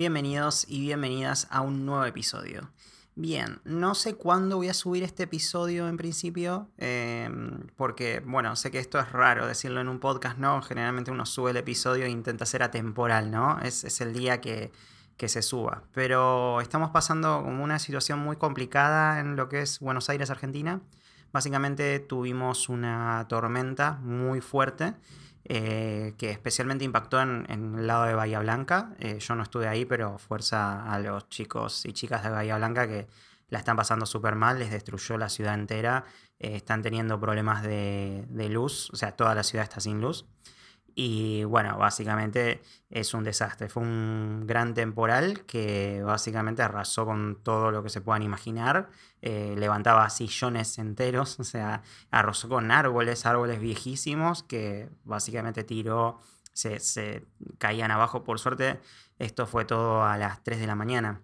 Bienvenidos 0.00 0.64
y 0.66 0.80
bienvenidas 0.80 1.46
a 1.50 1.60
un 1.60 1.84
nuevo 1.84 2.06
episodio. 2.06 2.70
Bien, 3.16 3.60
no 3.64 3.94
sé 3.94 4.14
cuándo 4.14 4.56
voy 4.56 4.70
a 4.70 4.72
subir 4.72 5.02
este 5.02 5.24
episodio 5.24 5.88
en 5.88 5.98
principio, 5.98 6.70
em, 6.78 7.66
porque, 7.76 8.22
bueno, 8.24 8.56
sé 8.56 8.70
que 8.70 8.78
esto 8.78 8.98
es 8.98 9.12
raro 9.12 9.46
decirlo 9.46 9.78
en 9.78 9.90
un 9.90 10.00
podcast, 10.00 10.38
¿no? 10.38 10.62
Generalmente 10.62 11.10
uno 11.10 11.26
sube 11.26 11.50
el 11.50 11.58
episodio 11.58 12.06
e 12.06 12.08
intenta 12.08 12.46
ser 12.46 12.62
atemporal, 12.62 13.30
¿no? 13.30 13.60
Es, 13.60 14.00
el 14.00 14.14
día 14.14 14.40
que, 14.40 14.72
que, 15.18 15.28
se 15.28 15.42
suba. 15.42 15.82
Pero 15.92 16.62
estamos 16.62 16.88
pasando 16.92 17.42
como 17.44 17.62
una 17.62 17.78
situación 17.78 18.20
muy 18.20 18.36
complicada 18.36 19.20
en 19.20 19.36
lo 19.36 19.50
que 19.50 19.60
es 19.60 19.80
Buenos 19.80 20.08
Aires, 20.08 20.30
Argentina. 20.30 20.80
Básicamente 21.30 21.98
tuvimos 22.00 22.70
una 22.70 23.26
tormenta 23.28 23.98
muy 24.00 24.40
fuerte 24.40 24.94
eh, 25.52 26.14
que 26.16 26.30
especialmente 26.30 26.84
impactó 26.84 27.20
en, 27.20 27.44
el 27.50 27.84
lado 27.88 28.04
de 28.04 28.14
Bahía 28.14 28.38
Blanca. 28.38 28.94
Eh, 29.00 29.18
yo 29.18 29.34
no 29.34 29.42
estuve 29.42 29.66
ahí, 29.66 29.84
pero 29.84 30.16
fuerza 30.16 30.88
a 30.88 31.00
los 31.00 31.28
chicos 31.28 31.84
y 31.86 31.92
chicas 31.92 32.22
de 32.22 32.30
Bahía 32.30 32.56
Blanca 32.56 32.86
que 32.86 33.08
la 33.48 33.58
están 33.58 33.76
pasando 33.76 34.06
súper 34.06 34.36
mal, 34.36 34.60
les 34.60 34.70
destruyó 34.70 35.18
la 35.18 35.28
ciudad 35.28 35.54
entera, 35.54 36.04
eh, 36.38 36.54
están 36.54 36.82
teniendo 36.82 37.18
problemas 37.18 37.64
de, 37.64 38.26
de, 38.28 38.48
luz, 38.48 38.90
o 38.92 38.96
sea, 38.96 39.16
toda 39.16 39.34
la 39.34 39.42
ciudad 39.42 39.64
está 39.64 39.80
sin 39.80 40.00
luz. 40.00 40.24
Y 40.94 41.44
bueno, 41.44 41.78
básicamente 41.78 42.62
es 42.90 43.14
un 43.14 43.24
desastre. 43.24 43.68
Fue 43.68 43.82
un 43.82 44.46
gran 44.46 44.74
temporal 44.74 45.44
que 45.46 46.02
básicamente 46.02 46.62
arrasó 46.62 47.06
con 47.06 47.42
todo 47.42 47.70
lo 47.70 47.82
que 47.82 47.88
se 47.90 48.00
puedan 48.00 48.22
imaginar. 48.22 48.90
Eh, 49.22 49.54
levantaba 49.58 50.08
sillones 50.10 50.78
enteros, 50.78 51.38
o 51.40 51.44
sea, 51.44 51.82
arrasó 52.10 52.48
con 52.48 52.70
árboles, 52.70 53.26
árboles 53.26 53.60
viejísimos 53.60 54.42
que 54.42 54.88
básicamente 55.04 55.64
tiró, 55.64 56.20
se, 56.52 56.80
se 56.80 57.26
caían 57.58 57.90
abajo. 57.90 58.24
Por 58.24 58.38
suerte, 58.38 58.80
esto 59.18 59.46
fue 59.46 59.64
todo 59.64 60.04
a 60.04 60.16
las 60.18 60.42
3 60.42 60.60
de 60.60 60.66
la 60.66 60.74
mañana, 60.74 61.22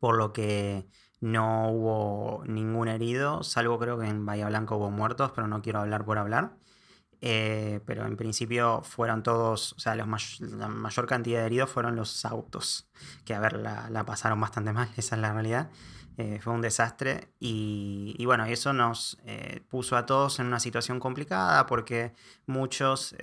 por 0.00 0.16
lo 0.16 0.32
que 0.32 0.86
no 1.20 1.70
hubo 1.70 2.44
ningún 2.46 2.88
herido, 2.88 3.42
salvo 3.42 3.78
creo 3.78 3.98
que 3.98 4.06
en 4.06 4.26
Bahía 4.26 4.48
Blanca 4.48 4.74
hubo 4.74 4.90
muertos, 4.90 5.32
pero 5.34 5.48
no 5.48 5.62
quiero 5.62 5.80
hablar 5.80 6.04
por 6.04 6.18
hablar. 6.18 6.56
Eh, 7.20 7.80
pero 7.86 8.04
en 8.04 8.16
principio 8.16 8.82
fueron 8.82 9.22
todos, 9.22 9.72
o 9.72 9.78
sea, 9.78 9.94
la 9.94 10.04
mayor 10.04 11.06
cantidad 11.06 11.40
de 11.40 11.46
heridos 11.46 11.70
fueron 11.70 11.96
los 11.96 12.24
autos, 12.24 12.88
que 13.24 13.34
a 13.34 13.40
ver, 13.40 13.54
la, 13.54 14.04
pasaron 14.04 14.40
bastante 14.40 14.72
mal, 14.72 14.88
esa 14.96 15.16
es 15.16 15.22
la 15.22 15.32
realidad. 15.32 15.70
Eh, 16.18 16.40
fue 16.40 16.54
un 16.54 16.62
desastre 16.62 17.28
y, 17.40 18.24
bueno, 18.24 18.46
eso 18.46 18.72
nos 18.72 19.18
eh, 19.26 19.62
puso 19.68 19.96
a 19.96 20.06
todos 20.06 20.38
en 20.38 20.46
una 20.46 20.60
situación 20.60 20.98
complicada 20.98 21.66
porque 21.66 22.14
muchos, 22.46 23.14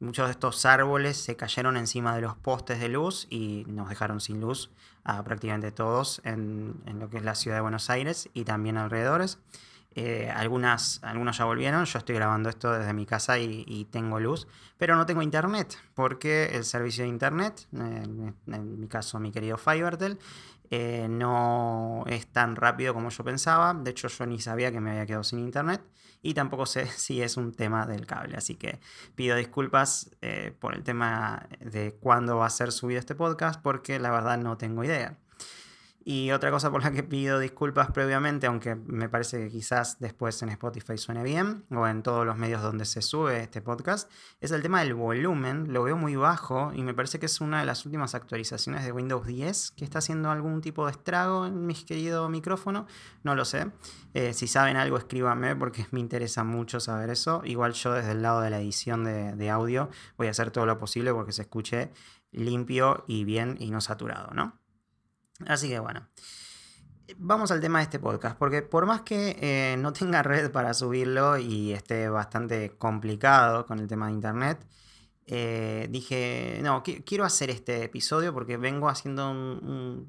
muchos 0.00 0.26
de 0.26 0.32
estos 0.32 0.64
árboles 0.66 1.16
se 1.16 1.36
cayeron 1.36 1.76
encima 1.76 2.14
de 2.14 2.22
los 2.22 2.36
postes 2.36 2.80
de 2.80 2.88
luz 2.88 3.26
y 3.30 3.64
nos 3.68 3.88
dejaron 3.88 4.20
sin 4.20 4.40
luz 4.40 4.70
a 5.04 5.22
prácticamente 5.22 5.70
todos 5.70 6.20
en, 6.24 6.82
en 6.86 6.98
lo 6.98 7.08
que 7.08 7.18
es 7.18 7.24
la 7.24 7.36
ciudad 7.36 7.58
de 7.58 7.62
Buenos 7.62 7.88
Aires 7.88 8.28
y 8.34 8.44
también 8.44 8.76
alrededores. 8.76 9.38
Eh, 9.92 10.30
algunas, 10.32 11.00
algunos 11.02 11.36
ya 11.36 11.44
volvieron, 11.44 11.84
yo 11.84 11.98
estoy 11.98 12.14
grabando 12.14 12.48
esto 12.48 12.72
desde 12.72 12.92
mi 12.92 13.06
casa 13.06 13.38
y, 13.38 13.86
tengo 13.90 14.20
luz, 14.20 14.46
pero 14.78 14.94
no 14.94 15.04
tengo 15.04 15.20
internet, 15.20 15.76
porque 15.94 16.50
el 16.54 16.64
servicio 16.64 17.02
de 17.02 17.08
internet, 17.08 17.66
en, 17.72 18.34
mi 18.80 18.86
caso 18.86 19.18
mi 19.18 19.32
querido 19.32 19.56
Fivertel, 19.58 20.18
eh, 20.70 21.08
no 21.10 22.04
es 22.06 22.28
tan 22.28 22.54
rápido 22.54 22.94
como 22.94 23.10
yo 23.10 23.24
pensaba. 23.24 23.74
De 23.74 23.90
hecho, 23.90 24.06
yo 24.06 24.26
ni 24.26 24.38
sabía 24.38 24.70
que 24.70 24.80
me 24.80 24.90
había 24.92 25.06
quedado 25.06 25.24
sin 25.24 25.40
internet 25.40 25.82
y 26.22 26.34
tampoco 26.34 26.66
sé 26.66 26.86
si 26.96 27.22
es 27.22 27.36
un 27.36 27.52
tema 27.52 27.86
del 27.86 28.06
cable. 28.06 28.36
Así 28.36 28.54
que 28.54 28.80
pido 29.14 29.36
disculpas 29.36 30.10
eh, 30.20 30.54
por 30.58 30.74
el 30.74 30.84
tema 30.84 31.48
de 31.60 31.94
cuándo 31.94 32.36
va 32.36 32.46
a 32.46 32.50
ser 32.50 32.72
subido 32.72 33.00
este 33.00 33.14
podcast, 33.14 33.60
porque 33.60 33.98
la 33.98 34.10
verdad 34.10 34.38
no 34.38 34.56
tengo 34.56 34.84
idea. 34.84 35.18
Y 36.02 36.30
otra 36.30 36.50
cosa 36.50 36.70
por 36.70 36.82
la 36.82 36.92
que 36.92 37.02
pido 37.02 37.38
disculpas 37.38 37.90
previamente, 37.90 38.46
aunque 38.46 38.74
me 38.74 39.10
parece 39.10 39.38
que 39.38 39.50
quizás 39.50 39.98
después 40.00 40.40
en 40.42 40.48
Spotify 40.48 40.96
suene 40.96 41.22
bien, 41.22 41.66
o 41.70 41.86
en 41.86 42.02
todos 42.02 42.24
los 42.24 42.38
medios 42.38 42.62
donde 42.62 42.86
se 42.86 43.02
sube 43.02 43.42
este 43.42 43.60
podcast, 43.60 44.10
es 44.40 44.50
el 44.50 44.62
tema 44.62 44.80
del 44.80 44.94
volumen. 44.94 45.74
Lo 45.74 45.82
veo 45.82 45.98
muy 45.98 46.16
bajo 46.16 46.72
y 46.74 46.82
me 46.82 46.94
parece 46.94 47.18
que 47.18 47.26
es 47.26 47.40
una 47.42 47.60
de 47.60 47.66
las 47.66 47.84
últimas 47.84 48.14
actualizaciones 48.14 48.84
de 48.84 48.92
Windows 48.92 49.26
10 49.26 49.72
que 49.72 49.84
está 49.84 49.98
haciendo 49.98 50.30
algún 50.30 50.62
tipo 50.62 50.86
de 50.86 50.92
estrago 50.92 51.44
en 51.44 51.66
mi 51.66 51.74
querido 51.74 52.30
micrófono. 52.30 52.86
No 53.22 53.34
lo 53.34 53.44
sé. 53.44 53.70
Eh, 54.14 54.32
si 54.32 54.46
saben 54.46 54.78
algo, 54.78 54.96
escríbanme 54.96 55.54
porque 55.54 55.86
me 55.90 56.00
interesa 56.00 56.44
mucho 56.44 56.80
saber 56.80 57.10
eso. 57.10 57.42
Igual 57.44 57.74
yo 57.74 57.92
desde 57.92 58.12
el 58.12 58.22
lado 58.22 58.40
de 58.40 58.48
la 58.48 58.58
edición 58.58 59.04
de, 59.04 59.36
de 59.36 59.50
audio 59.50 59.90
voy 60.16 60.28
a 60.28 60.30
hacer 60.30 60.50
todo 60.50 60.64
lo 60.64 60.78
posible 60.78 61.12
porque 61.12 61.32
se 61.32 61.42
escuche 61.42 61.90
limpio 62.32 63.04
y 63.06 63.24
bien 63.24 63.56
y 63.60 63.70
no 63.70 63.80
saturado, 63.80 64.32
¿no? 64.32 64.59
Así 65.46 65.68
que 65.68 65.78
bueno. 65.78 66.08
Vamos 67.18 67.50
al 67.50 67.60
tema 67.60 67.78
de 67.78 67.84
este 67.84 67.98
podcast, 67.98 68.36
porque 68.38 68.62
por 68.62 68.86
más 68.86 69.02
que 69.02 69.36
eh, 69.40 69.76
no 69.78 69.92
tenga 69.92 70.22
red 70.22 70.50
para 70.50 70.74
subirlo 70.74 71.38
y 71.38 71.72
esté 71.72 72.08
bastante 72.08 72.76
complicado 72.78 73.66
con 73.66 73.78
el 73.78 73.88
tema 73.88 74.06
de 74.06 74.12
internet, 74.12 74.66
eh, 75.26 75.86
dije, 75.90 76.60
no, 76.62 76.82
quiero 76.82 77.24
hacer 77.24 77.50
este 77.50 77.84
episodio 77.84 78.32
porque 78.34 78.56
vengo 78.56 78.88
haciendo 78.88 79.32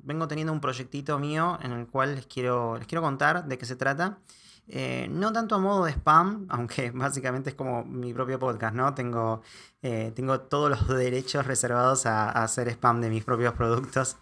vengo 0.04 0.28
teniendo 0.28 0.52
un 0.52 0.60
proyectito 0.60 1.20
mío 1.20 1.60
en 1.62 1.74
el 1.74 1.88
cual 1.88 2.16
les 2.16 2.26
quiero, 2.26 2.78
les 2.78 2.88
quiero 2.88 3.02
contar 3.02 3.46
de 3.46 3.58
qué 3.58 3.66
se 3.66 3.76
trata. 3.76 4.20
Eh, 4.68 5.08
no 5.12 5.34
tanto 5.34 5.56
a 5.56 5.60
modo 5.60 5.86
de 5.86 5.92
spam, 5.92 6.46
aunque 6.50 6.92
básicamente 6.92 7.50
es 7.52 7.56
como 7.56 7.84
mi 7.84 8.14
propio 8.14 8.40
podcast, 8.40 8.76
¿no? 8.76 8.94
Tengo, 8.94 9.42
tengo 9.82 10.42
todos 10.42 10.70
los 10.70 10.88
derechos 10.98 11.46
reservados 11.46 12.06
a 12.06 12.30
hacer 12.30 12.70
spam 12.70 13.02
de 13.02 13.10
mis 13.10 13.24
propios 13.24 13.54
productos. 13.54 14.18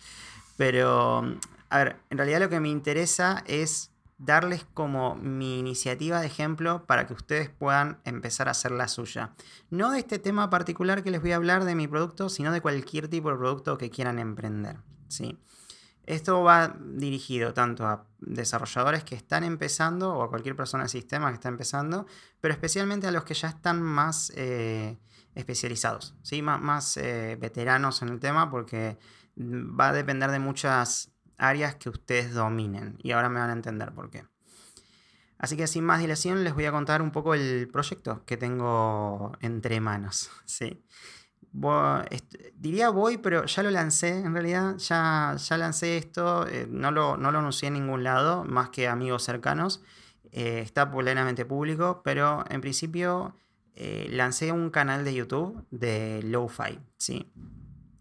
Pero, 0.59 1.38
a 1.70 1.78
ver, 1.78 2.02
en 2.09 2.18
realidad 2.18 2.42
lo 2.42 2.50
que 2.50 2.59
me 2.59 2.68
interesa 2.68 3.46
es 3.47 3.94
darles 4.18 4.66
como 4.74 5.16
mi 5.16 5.58
iniciativa 5.58 6.20
de 6.20 6.28
ejemplo 6.28 6.86
para 6.86 7.08
que 7.08 7.14
ustedes 7.14 7.50
puedan 7.50 8.02
empezar 8.03 8.50
a 8.50 8.52
hacer 8.52 8.72
la 8.72 8.90
suya. 8.90 9.31
No 9.70 9.90
de 9.90 10.00
este 10.00 10.20
tema 10.20 10.50
particular 10.50 11.02
que 11.02 11.12
les 11.12 11.22
voy 11.22 11.31
a 11.31 11.38
hablar 11.38 11.64
de 11.64 11.75
mi 11.75 11.88
producto, 11.88 12.28
sino 12.28 12.52
de 12.52 12.59
cualquier 12.59 13.08
tipo 13.08 13.30
de 13.31 13.38
producto 13.38 13.78
que 13.78 13.90
quieran 13.90 14.20
emprender. 14.20 14.81
¿sí? 15.08 15.40
Esto 16.06 16.44
va 16.44 16.76
dirigido 16.78 17.53
tanto 17.53 17.88
a 17.88 18.06
desarrolladores 18.20 19.06
que 19.06 19.16
están 19.16 19.46
empezando 19.46 20.14
o 20.14 20.24
a 20.24 20.30
cualquier 20.30 20.58
persona 20.58 20.84
del 20.84 20.90
sistema 20.90 21.30
que 21.30 21.36
está 21.36 21.47
empezando, 21.47 22.06
pero 22.41 22.53
especialmente 22.53 23.08
a 23.08 23.12
los 23.12 23.24
que 23.24 23.34
ya 23.34 23.47
están 23.47 23.81
más 23.81 24.34
eh, 24.36 25.00
especializados, 25.36 26.16
¿sí? 26.22 26.41
más, 26.41 26.97
eh, 26.97 27.38
veteranos 27.40 28.02
en 28.02 28.09
el 28.09 28.20
tema, 28.20 28.52
porque 28.52 28.97
va 29.40 29.90
a 29.90 29.94
depender 29.94 30.32
de 30.32 30.40
muchas 30.40 31.12
áreas 31.38 31.76
que 31.76 31.90
ustedes 31.90 32.34
dominen 32.34 32.98
y 33.02 33.12
ahora 33.12 33.30
me 33.30 33.40
van 33.40 33.50
a 33.50 33.54
entender 33.54 33.94
por 33.94 34.10
qué. 34.10 34.26
Así 35.38 35.56
que 35.56 35.68
sin 35.68 35.86
más 35.86 36.02
dilación 36.02 36.44
les 36.44 36.54
voy 36.54 36.66
a 36.66 36.72
contar 36.72 37.02
un 37.02 37.12
poco 37.12 37.34
el 37.34 37.70
proyecto 37.72 38.26
que 38.26 38.36
tengo 38.36 39.32
entre 39.40 39.80
manos. 39.80 40.30
¿sí? 40.46 40.84
diría 42.54 42.90
voy, 42.90 43.18
pero 43.18 43.46
ya 43.46 43.64
lo 43.64 43.72
lancé 43.72 44.20
en 44.20 44.34
realidad, 44.34 44.78
ya, 44.78 45.36
ya 45.36 45.58
lancé 45.58 45.98
esto, 45.98 46.46
eh, 46.48 46.68
no, 46.70 46.92
lo, 46.92 47.18
no 47.18 47.32
lo 47.32 47.40
anuncié 47.40 47.70
en 47.70 47.74
ningún 47.76 48.04
lado, 48.04 48.44
más 48.44 48.70
que 48.70 48.88
amigos 48.88 49.24
cercanos. 49.24 49.82
Eh, 50.32 50.60
está 50.60 50.92
plenamente 50.92 51.46
público, 51.46 52.02
pero 52.04 52.44
en 52.50 52.62
principio 52.62 53.36
eh, 53.74 54.08
lancé 54.12 54.52
un 54.52 54.70
canal 54.70 55.04
de 55.04 55.16
YouTube 55.16 55.66
de 55.72 56.22
Lo-Fi. 56.24 56.80
¿sí? 56.98 57.32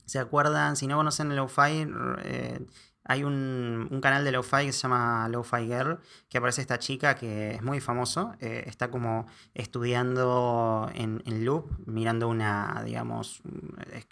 ¿Se 0.09 0.19
acuerdan? 0.19 0.75
Si 0.77 0.87
no 0.87 0.97
conocen 0.97 1.37
Lo-Fi, 1.37 1.87
eh, 2.25 2.67
hay 3.05 3.25
un, 3.25 4.01
canal 4.03 4.25
de 4.25 4.33
Lo-Fi 4.33 4.65
que 4.65 4.73
se 4.73 4.81
llama 4.81 5.29
Lo-Fi 5.29 5.67
Girl, 5.67 5.99
que 6.31 6.39
aparece 6.39 6.63
esta 6.63 6.79
chica 6.79 7.15
que 7.15 7.57
es 7.57 7.63
muy 7.63 7.81
famoso. 7.81 8.33
Eh, 8.41 8.65
está 8.67 8.91
como 8.91 9.27
estudiando 9.53 10.91
en, 10.95 11.45
loop, 11.45 11.71
mirando 11.85 12.27
una, 12.27 12.83
digamos, 12.87 13.43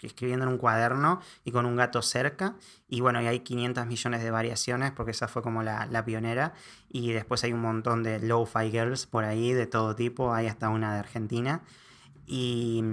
escribiendo 0.01 0.45
en 0.45 0.51
un 0.51 0.59
cuaderno 0.59 1.19
y 1.43 1.51
con 1.51 1.65
un 1.65 1.75
gato 1.75 2.03
cerca. 2.03 2.55
Y 2.87 3.01
bueno, 3.01 3.17
hay 3.17 3.39
500 3.39 3.87
millones 3.87 4.21
de 4.21 4.29
variaciones 4.29 4.91
porque 4.91 5.11
esa 5.11 5.27
fue 5.27 5.41
como 5.41 5.63
la, 5.63 5.87
la 5.87 6.05
pionera. 6.05 6.53
Y 6.89 7.11
después 7.11 7.43
hay 7.43 7.53
un 7.53 7.61
montón 7.61 8.03
de 8.03 8.19
Lo-Fi 8.19 8.69
Girls 8.69 9.07
por 9.07 9.23
ahí, 9.23 9.51
de 9.51 9.65
todo 9.65 9.95
tipo. 9.95 10.31
Hay 10.31 10.45
hasta 10.45 10.69
una 10.69 10.93
de 10.93 10.99
Argentina. 10.99 11.63
Y, 12.29 12.83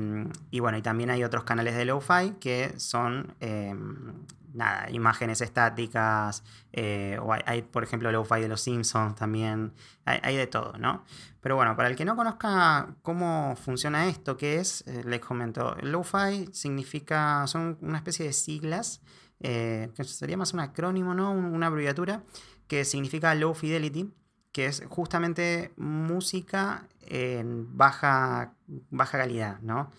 bueno, 0.60 0.78
y 0.78 0.82
también 0.82 1.10
hay 1.10 1.24
otros 1.24 1.42
canales 1.42 1.74
de 1.74 1.84
lo-fi 1.84 2.34
que 2.38 2.78
son, 2.78 3.34
em, 3.40 4.12
nada, 4.52 4.88
imágenes 4.92 5.40
estáticas, 5.40 6.44
eh, 6.72 7.18
o 7.20 7.32
hay, 7.32 7.62
por 7.62 7.82
ejemplo, 7.82 8.12
lo-fi 8.12 8.40
de 8.40 8.48
los 8.48 8.60
Simpsons 8.60 9.16
también, 9.16 9.72
hay, 10.04 10.36
de 10.36 10.46
todo, 10.46 10.78
¿no? 10.78 11.04
Pero 11.40 11.56
bueno, 11.56 11.74
para 11.74 11.88
el 11.88 11.96
que 11.96 12.04
no 12.04 12.14
conozca 12.14 12.94
cómo 13.02 13.56
funciona 13.56 14.06
esto, 14.06 14.36
¿qué 14.36 14.60
es? 14.60 14.84
Eh, 14.86 15.02
les 15.04 15.20
comento, 15.20 15.76
lo-fi 15.82 16.48
significa, 16.52 17.44
son 17.48 17.76
una 17.80 17.98
especie 17.98 18.26
de 18.26 18.32
siglas, 18.32 19.02
eh, 19.40 19.90
que 19.96 20.04
sería 20.04 20.36
más 20.36 20.54
un 20.54 20.60
acrónimo, 20.60 21.12
¿no? 21.12 21.32
Una 21.32 21.66
abreviatura, 21.66 22.22
que 22.68 22.84
significa 22.84 23.34
low 23.34 23.52
fidelity 23.52 24.12
que 24.54 24.66
es 24.66 24.84
justamente 24.88 25.72
música 25.76 26.86
en 27.08 27.76
baja, 27.76 28.54
baja 28.90 29.18
calidad, 29.18 29.60
¿no? 29.60 29.90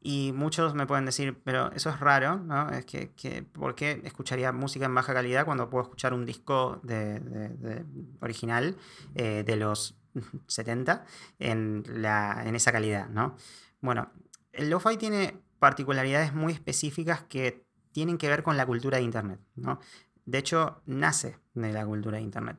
Y 0.00 0.32
muchos 0.32 0.74
me 0.74 0.86
pueden 0.86 1.04
decir, 1.04 1.36
pero 1.42 1.72
eso 1.72 1.90
es 1.90 1.98
raro, 1.98 2.38
¿no? 2.38 2.70
Es 2.70 2.84
que, 2.86 3.10
que 3.14 3.42
¿por 3.42 3.74
qué 3.74 4.00
escucharía 4.04 4.52
música 4.52 4.86
en 4.86 4.94
baja 4.94 5.12
calidad 5.12 5.44
cuando 5.44 5.68
puedo 5.68 5.82
escuchar 5.82 6.14
un 6.14 6.24
disco 6.24 6.80
de, 6.84 7.84
original 8.20 8.76
eh, 9.16 9.42
de 9.44 9.56
los 9.56 9.98
70 10.46 11.04
en, 11.40 11.82
la, 11.88 12.42
en 12.46 12.54
esa 12.54 12.70
calidad, 12.70 13.08
¿no? 13.08 13.36
Bueno, 13.80 14.12
el 14.52 14.70
lo-fi 14.70 14.96
tiene 14.96 15.40
particularidades 15.58 16.32
muy 16.32 16.52
específicas 16.52 17.22
que 17.24 17.66
tienen 17.92 18.18
que 18.18 18.28
ver 18.28 18.42
con 18.42 18.56
la 18.56 18.66
cultura 18.66 18.98
de 18.98 19.04
Internet, 19.04 19.40
¿no? 19.56 19.80
De 20.24 20.38
hecho, 20.38 20.82
nace 20.86 21.38
de 21.54 21.72
la 21.72 21.86
cultura 21.86 22.18
de 22.18 22.22
Internet. 22.22 22.58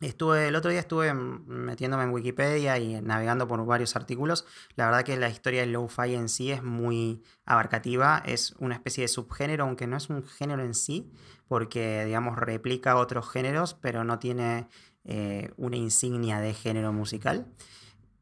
Estuve, 0.00 0.46
el 0.46 0.54
otro 0.54 0.70
día 0.70 0.78
estuve 0.78 1.12
metiéndome 1.12 2.04
en 2.04 2.10
Wikipedia 2.10 2.78
y 2.78 3.00
navegando 3.02 3.48
por 3.48 3.64
varios 3.66 3.96
artículos. 3.96 4.46
La 4.76 4.86
verdad 4.86 5.02
que 5.02 5.16
la 5.16 5.28
historia 5.28 5.62
del 5.62 5.72
lo-fi 5.72 6.14
en 6.14 6.28
sí 6.28 6.52
es 6.52 6.62
muy 6.62 7.24
abarcativa. 7.44 8.22
Es 8.24 8.54
una 8.60 8.76
especie 8.76 9.02
de 9.02 9.08
subgénero, 9.08 9.64
aunque 9.64 9.88
no 9.88 9.96
es 9.96 10.08
un 10.08 10.24
género 10.24 10.62
en 10.62 10.74
sí, 10.74 11.10
porque, 11.48 12.04
digamos, 12.04 12.36
replica 12.38 12.96
otros 12.96 13.28
géneros, 13.28 13.74
pero 13.74 14.04
no 14.04 14.20
tiene 14.20 14.68
eh, 15.04 15.50
una 15.56 15.76
insignia 15.76 16.38
de 16.38 16.54
género 16.54 16.92
musical. 16.92 17.48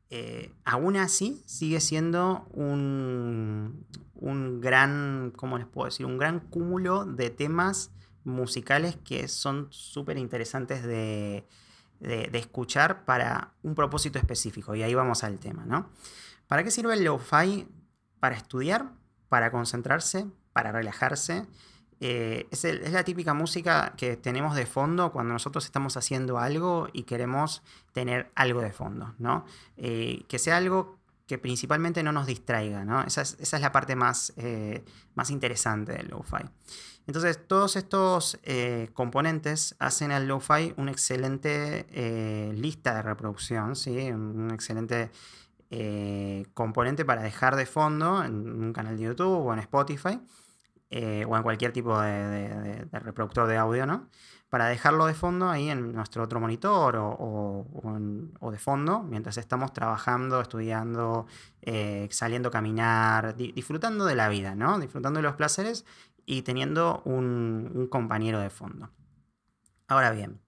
Eh, 0.08 0.52
aún 0.64 0.96
así, 0.96 1.42
sigue 1.44 1.80
siendo 1.80 2.46
un, 2.52 3.84
un 4.14 4.62
gran, 4.62 5.30
¿cómo 5.36 5.58
les 5.58 5.66
puedo 5.66 5.86
decir? 5.86 6.06
Un 6.06 6.16
gran 6.16 6.40
cúmulo 6.40 7.04
de 7.04 7.28
temas 7.28 7.90
musicales 8.24 8.96
que 9.04 9.28
son 9.28 9.68
súper 9.70 10.16
interesantes 10.16 10.82
de 10.82 11.46
de, 12.00 12.30
escuchar 12.34 13.04
para 13.04 13.54
un 13.62 13.74
propósito 13.74 14.18
específico. 14.18 14.74
Y 14.74 14.82
ahí 14.82 14.94
vamos 14.94 15.24
al 15.24 15.38
tema, 15.38 15.64
¿no? 15.64 15.90
¿Para 16.46 16.62
qué 16.62 16.70
sirve 16.70 16.94
el 16.94 17.04
lo-fi? 17.04 17.68
Para 18.20 18.36
estudiar, 18.36 18.92
para 19.28 19.50
concentrarse, 19.50 20.26
para 20.52 20.72
relajarse. 20.72 21.46
Eh, 22.00 22.46
es, 22.50 22.64
la 22.90 23.04
típica 23.04 23.32
música 23.32 23.94
que 23.96 24.16
tenemos 24.16 24.54
de 24.54 24.66
fondo 24.66 25.12
cuando 25.12 25.32
nosotros 25.32 25.64
estamos 25.64 25.96
haciendo 25.96 26.38
algo 26.38 26.88
y 26.92 27.04
queremos 27.04 27.62
tener 27.92 28.30
algo 28.34 28.60
de 28.60 28.72
fondo, 28.72 29.14
¿no? 29.18 29.44
Eh, 29.76 30.24
que 30.28 30.38
sea 30.38 30.58
algo 30.58 30.98
que 31.26 31.38
principalmente 31.38 32.02
no 32.02 32.12
nos 32.12 32.26
distraiga, 32.26 32.84
¿no? 32.84 33.02
Esa 33.02 33.22
es, 33.22 33.60
la 33.60 33.72
parte 33.72 33.96
más, 33.96 34.32
eh, 34.36 34.84
más 35.14 35.30
interesante 35.30 35.92
del 35.92 36.08
lo-fi. 36.08 36.44
Entonces, 37.06 37.46
todos 37.46 37.76
estos 37.76 38.38
eh, 38.42 38.90
componentes 38.92 39.76
hacen 39.78 40.10
al 40.10 40.26
lo-fi 40.26 40.74
una 40.76 40.90
excelente 40.90 41.86
eh, 41.90 42.52
lista 42.54 42.96
de 42.96 43.02
reproducción, 43.02 43.76
¿sí? 43.76 44.10
un 44.10 44.50
excelente 44.52 45.12
eh, 45.70 46.46
componente 46.52 47.04
para 47.04 47.22
dejar 47.22 47.54
de 47.54 47.66
fondo 47.66 48.24
en 48.24 48.64
un 48.64 48.72
canal 48.72 48.96
de 48.96 49.04
YouTube 49.04 49.46
o 49.46 49.52
en 49.52 49.60
Spotify 49.60 50.20
o 51.28 51.36
en 51.36 51.42
cualquier 51.42 51.72
tipo 51.72 52.00
de, 52.00 52.86
reproductor 52.92 53.46
de 53.48 53.56
audio, 53.56 53.86
¿no? 53.86 54.08
Para 54.48 54.66
dejarlo 54.66 55.06
de 55.06 55.14
fondo 55.14 55.50
ahí 55.50 55.68
en 55.68 55.92
nuestro 55.92 56.22
otro 56.22 56.40
monitor 56.40 56.96
o, 56.96 58.50
de 58.50 58.58
fondo 58.58 59.02
mientras 59.02 59.36
estamos 59.36 59.72
trabajando, 59.72 60.40
estudiando, 60.40 61.26
saliendo 62.08 62.48
a 62.48 62.52
caminar, 62.52 63.36
disfrutando 63.36 64.04
de 64.06 64.14
la 64.14 64.28
vida, 64.28 64.54
¿no? 64.54 64.78
Disfrutando 64.78 65.18
de 65.18 65.24
los 65.24 65.34
placeres 65.34 65.84
y 66.26 66.42
teniendo 66.42 67.00
un, 67.04 67.88
compañero 67.90 68.40
de 68.40 68.50
fondo. 68.50 68.90
Ahora 69.86 70.10
bien, 70.10 70.40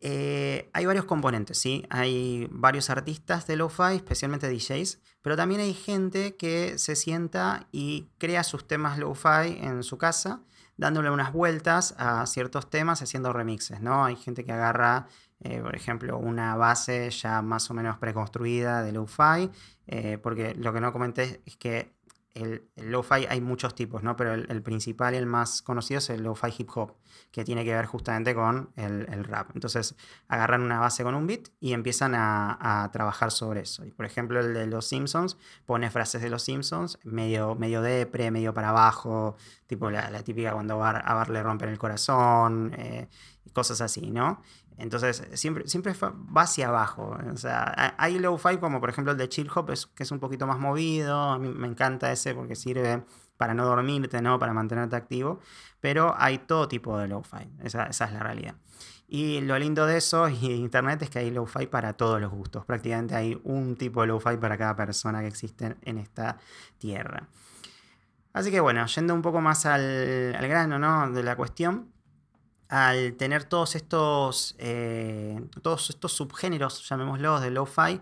eh, 0.00 0.68
hay 0.74 0.84
varios 0.84 1.06
componentes, 1.06 1.58
¿sí? 1.58 1.86
Hay 1.88 2.46
varios 2.50 2.90
artistas 2.90 3.46
de 3.46 3.56
lo-fi, 3.56 3.96
especialmente 3.96 4.50
DJs, 4.50 5.00
pero 5.22 5.34
también 5.34 5.62
hay 5.62 5.72
gente 5.72 6.36
que 6.36 6.78
se 6.78 6.94
sienta 6.94 7.66
y 7.72 8.10
crea 8.18 8.44
sus 8.44 8.68
temas 8.68 8.98
lo-fi 8.98 9.56
en 9.62 9.82
su 9.82 9.96
casa, 9.96 10.42
dándole 10.76 11.10
unas 11.10 11.32
vueltas 11.32 11.94
a 11.96 12.26
ciertos 12.26 12.68
temas, 12.68 13.00
haciendo 13.00 13.32
remixes, 13.32 13.80
¿no? 13.80 14.04
Hay 14.04 14.16
gente 14.16 14.44
que 14.44 14.52
agarra, 14.52 15.06
eh, 15.40 15.60
por 15.62 15.74
ejemplo, 15.74 16.18
una 16.18 16.54
base 16.56 17.08
ya 17.08 17.40
más 17.40 17.70
o 17.70 17.74
menos 17.74 17.96
preconstruida 17.96 18.82
de 18.82 18.92
lo-fi, 18.92 19.50
eh, 19.86 20.18
porque 20.22 20.54
lo 20.54 20.74
que 20.74 20.82
no 20.82 20.92
comenté 20.92 21.40
es 21.46 21.56
que 21.56 21.94
el, 22.34 22.68
lo-fi 22.76 23.26
hay 23.28 23.40
muchos 23.40 23.74
tipos, 23.74 24.02
¿no? 24.02 24.16
Pero 24.16 24.34
el, 24.34 24.62
principal 24.62 25.14
y 25.14 25.16
el 25.16 25.26
más 25.26 25.62
conocido 25.62 25.98
es 25.98 26.10
el 26.10 26.22
lo-fi 26.22 26.52
hip 26.58 26.68
hop, 26.74 26.96
que 27.30 27.44
tiene 27.44 27.64
que 27.64 27.72
ver 27.72 27.86
justamente 27.86 28.34
con 28.34 28.70
el, 28.76 29.24
rap. 29.24 29.50
Entonces 29.54 29.94
agarran 30.26 30.62
una 30.62 30.80
base 30.80 31.04
con 31.04 31.14
un 31.14 31.26
beat 31.26 31.48
y 31.60 31.72
empiezan 31.72 32.14
a, 32.16 32.90
trabajar 32.92 33.30
sobre 33.30 33.60
eso. 33.60 33.84
Y 33.84 33.92
por 33.92 34.04
ejemplo, 34.04 34.40
el 34.40 34.52
de 34.52 34.66
los 34.66 34.86
Simpsons 34.86 35.36
pone 35.64 35.90
frases 35.90 36.22
de 36.22 36.30
los 36.30 36.42
Simpsons, 36.42 36.98
medio, 37.04 37.54
medio 37.54 37.82
depre, 37.82 38.30
medio 38.30 38.52
para 38.52 38.70
abajo, 38.70 39.36
tipo 39.66 39.90
la, 39.90 40.22
típica 40.22 40.52
cuando 40.52 40.82
a 40.84 41.14
Bar 41.14 41.30
le 41.30 41.42
rompen 41.42 41.68
el 41.68 41.78
corazón, 41.78 42.74
eh, 42.76 43.08
cosas 43.52 43.80
así, 43.80 44.10
¿no? 44.10 44.42
Entonces, 44.76 45.22
siempre, 45.34 45.68
siempre 45.68 45.94
va 46.02 46.42
hacia 46.42 46.68
abajo. 46.68 47.16
O 47.32 47.36
sea, 47.36 47.94
hay 47.96 48.18
low-fi 48.18 48.58
como 48.58 48.80
por 48.80 48.90
ejemplo 48.90 49.12
el 49.12 49.18
de 49.18 49.28
Chill 49.28 49.50
Hop, 49.54 49.70
que 49.94 50.02
es 50.02 50.10
un 50.10 50.18
poquito 50.18 50.46
más 50.46 50.58
movido. 50.58 51.16
A 51.16 51.38
mí 51.38 51.48
me 51.48 51.68
encanta 51.68 52.10
ese 52.10 52.34
porque 52.34 52.56
sirve 52.56 53.04
para 53.36 53.54
no 53.54 53.64
dormirte, 53.64 54.20
¿no? 54.20 54.38
Para 54.38 54.52
mantenerte 54.52 54.96
activo. 54.96 55.40
Pero 55.80 56.14
hay 56.18 56.38
todo 56.38 56.66
tipo 56.66 56.98
de 56.98 57.08
low-fi. 57.08 57.48
Esa, 57.62 57.84
es 57.84 58.00
la 58.00 58.20
realidad. 58.20 58.56
Y 59.06 59.40
lo 59.42 59.58
lindo 59.58 59.86
de 59.86 59.98
eso 59.98 60.28
y 60.30 60.52
internet 60.52 61.02
es 61.02 61.10
que 61.10 61.20
hay 61.20 61.30
low-fi 61.30 61.66
para 61.66 61.92
todos 61.92 62.20
los 62.20 62.32
gustos. 62.32 62.64
Prácticamente 62.64 63.14
hay 63.14 63.40
un 63.44 63.76
tipo 63.76 64.00
de 64.00 64.08
low-fi 64.08 64.36
para 64.38 64.58
cada 64.58 64.74
persona 64.74 65.20
que 65.20 65.28
existe 65.28 65.76
en 65.82 65.98
esta 65.98 66.38
tierra. 66.78 67.28
Así 68.32 68.50
que 68.50 68.58
bueno, 68.58 68.84
yendo 68.86 69.14
un 69.14 69.22
poco 69.22 69.40
más 69.40 69.64
al, 69.64 70.34
al 70.34 70.48
grano 70.48 70.80
¿no? 70.80 71.08
de 71.12 71.22
la 71.22 71.36
cuestión 71.36 71.93
al 72.68 73.14
tener 73.14 73.44
todos 73.44 73.74
estos, 73.74 74.54
eh, 74.58 75.40
todos 75.62 75.90
estos 75.90 76.12
subgéneros, 76.12 76.88
llamémoslos, 76.88 77.40
de 77.42 77.50
lo-fi, 77.50 78.00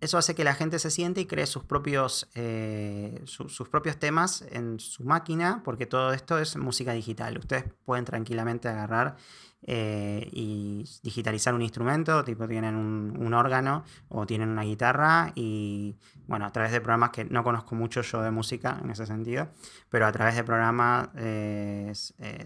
eso 0.00 0.16
hace 0.16 0.34
que 0.34 0.44
la 0.44 0.54
gente 0.54 0.78
se 0.78 0.90
siente 0.90 1.20
y 1.20 1.26
cree 1.26 1.46
sus 1.46 1.64
propios, 1.64 2.28
eh, 2.34 3.20
sus 3.24 3.68
propios 3.68 3.98
temas 3.98 4.42
en 4.50 4.80
su 4.80 5.04
máquina, 5.04 5.60
porque 5.62 5.86
todo 5.86 6.12
esto 6.12 6.38
es 6.38 6.56
música 6.56 6.92
digital. 6.92 7.38
Ustedes 7.38 7.64
pueden 7.84 8.06
tranquilamente 8.06 8.68
agarrar 8.68 9.16
eh, 9.62 10.26
y 10.32 10.86
digitalizar 11.02 11.54
un 11.54 11.60
instrumento, 11.60 12.24
tipo 12.24 12.48
tienen 12.48 12.76
un, 12.76 13.34
órgano 13.34 13.84
o 14.08 14.26
tienen 14.26 14.48
una 14.48 14.62
guitarra 14.62 15.32
y 15.34 15.96
bueno, 16.26 16.46
a 16.46 16.50
través 16.50 16.72
de 16.72 16.80
programas 16.80 17.10
que 17.10 17.26
no 17.26 17.44
conozco 17.44 17.74
mucho 17.74 18.00
yo 18.00 18.22
de 18.22 18.30
música 18.30 18.80
en 18.82 18.90
ese 18.90 19.04
sentido, 19.04 19.50
pero 19.90 20.06
a 20.06 20.12
través 20.12 20.34
de 20.34 20.44
programas 20.44 21.12
de, 21.12 21.94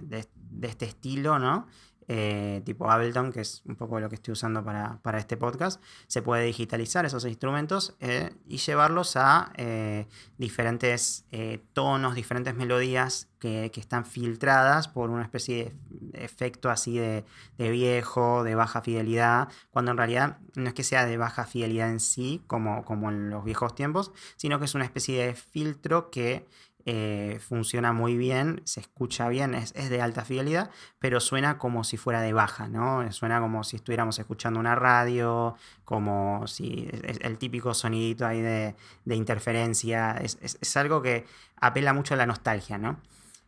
de, 0.02 0.68
este 0.68 0.86
estilo, 0.86 1.38
¿no? 1.38 1.68
Eh, 2.08 2.62
tipo 2.64 2.90
Ableton, 2.90 3.32
que 3.32 3.40
es 3.40 3.62
un 3.66 3.76
poco 3.76 3.98
lo 4.00 4.08
que 4.08 4.16
estoy 4.16 4.32
usando 4.32 4.62
para, 4.64 5.18
este 5.18 5.36
podcast, 5.36 5.82
se 6.06 6.22
puede 6.22 6.44
digitalizar 6.44 7.04
esos 7.06 7.24
instrumentos 7.24 7.96
eh, 8.00 8.34
y 8.46 8.58
llevarlos 8.58 9.16
a 9.16 9.52
eh, 9.56 10.06
diferentes 10.38 11.24
tonos, 11.72 12.14
diferentes 12.14 12.54
melodías 12.54 13.28
que, 13.38 13.70
están 13.76 14.06
filtradas 14.06 14.88
por 14.88 15.10
una 15.10 15.22
especie 15.22 15.74
de 15.90 16.24
efecto 16.24 16.70
así 16.70 16.98
de, 16.98 17.24
viejo, 17.58 18.42
de 18.42 18.54
baja 18.54 18.80
fidelidad, 18.80 19.48
cuando 19.70 19.90
en 19.90 19.98
realidad 19.98 20.38
no 20.54 20.68
es 20.68 20.74
que 20.74 20.82
sea 20.82 21.04
de 21.04 21.18
baja 21.18 21.44
fidelidad 21.44 21.90
en 21.90 22.00
sí, 22.00 22.42
como, 22.46 22.84
como 22.84 23.10
en 23.10 23.28
los 23.28 23.44
viejos 23.44 23.74
tiempos, 23.74 24.12
sino 24.36 24.58
que 24.58 24.64
es 24.64 24.74
una 24.74 24.84
especie 24.84 25.26
de 25.26 25.34
filtro 25.34 26.10
que 26.10 26.46
eh, 26.86 27.38
funciona 27.40 27.92
muy 27.92 28.16
bien, 28.16 28.60
se 28.64 28.80
escucha 28.80 29.28
bien, 29.28 29.54
es, 29.54 29.72
de 29.72 30.02
alta 30.02 30.24
fidelidad, 30.24 30.70
pero 30.98 31.18
suena 31.18 31.56
como 31.56 31.82
si 31.82 31.96
fuera 31.96 32.20
de 32.20 32.32
baja, 32.34 32.68
¿no? 32.68 33.10
Suena 33.12 33.40
como 33.40 33.64
si 33.64 33.76
estuviéramos 33.76 34.18
escuchando 34.18 34.60
una 34.60 34.74
radio, 34.74 35.56
como 35.84 36.46
si 36.46 36.88
es, 36.92 37.18
el 37.20 37.38
típico 37.38 37.72
sonidito 37.72 38.26
ahí 38.26 38.42
de, 38.42 38.74
interferencia, 39.06 40.12
es, 40.20 40.76
algo 40.76 41.00
que 41.00 41.24
apela 41.56 41.94
mucho 41.94 42.14
a 42.14 42.16
la 42.18 42.26
nostalgia, 42.26 42.76
¿no? 42.76 43.00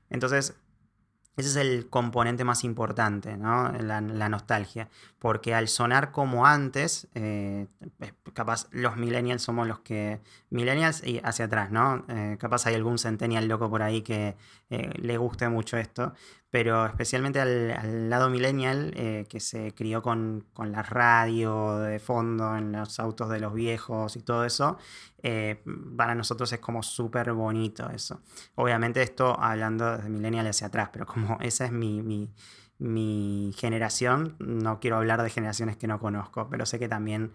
Entonces, 0.08 0.54
ese 1.36 1.50
es 1.50 1.56
el 1.56 1.88
componente 1.90 2.44
más 2.44 2.64
importante, 2.64 3.36
¿no? 3.36 3.70
La, 3.72 4.00
nostalgia. 4.00 4.88
Porque 5.18 5.54
al 5.54 5.68
sonar 5.68 6.10
como 6.10 6.46
antes, 6.46 7.08
eh, 7.14 7.66
capaz 8.32 8.68
los 8.70 8.96
millennials 8.96 9.42
somos 9.42 9.68
los 9.68 9.80
que. 9.80 10.20
Millennials 10.48 11.06
y 11.06 11.20
hacia 11.22 11.44
atrás, 11.44 11.70
¿no? 11.70 12.04
Eh, 12.08 12.36
capaz 12.40 12.66
hay 12.66 12.74
algún 12.74 12.98
centennial 12.98 13.48
loco 13.48 13.68
por 13.68 13.82
ahí 13.82 14.00
que 14.00 14.36
eh, 14.70 14.90
le 14.96 15.18
guste 15.18 15.48
mucho 15.48 15.76
esto 15.76 16.14
pero 16.56 16.86
especialmente 16.86 17.38
al, 17.38 18.08
lado 18.08 18.30
millennial 18.30 18.94
eh, 18.96 19.26
que 19.28 19.40
se 19.40 19.74
crió 19.74 20.00
con, 20.00 20.46
la 20.56 20.82
radio 20.82 21.80
de 21.80 21.98
fondo 21.98 22.56
en 22.56 22.72
los 22.72 22.98
autos 22.98 23.28
de 23.28 23.40
los 23.40 23.52
viejos 23.52 24.16
y 24.16 24.22
todo 24.22 24.42
eso, 24.46 24.78
eh, 25.22 25.62
para 25.98 26.14
nosotros 26.14 26.50
es 26.54 26.58
como 26.58 26.82
súper 26.82 27.34
bonito 27.34 27.90
eso. 27.90 28.22
Obviamente 28.54 29.02
esto 29.02 29.38
hablando 29.38 29.98
de 29.98 30.08
millennial 30.08 30.46
hacia 30.46 30.68
atrás, 30.68 30.88
pero 30.90 31.04
como 31.04 31.36
esa 31.42 31.66
es 31.66 31.72
mi, 31.72 32.00
mi 32.78 33.52
generación, 33.58 34.36
no 34.38 34.80
quiero 34.80 34.96
hablar 34.96 35.22
de 35.22 35.28
generaciones 35.28 35.76
que 35.76 35.86
no 35.86 36.00
conozco, 36.00 36.48
pero 36.48 36.64
sé 36.64 36.78
que 36.78 36.88
también 36.88 37.32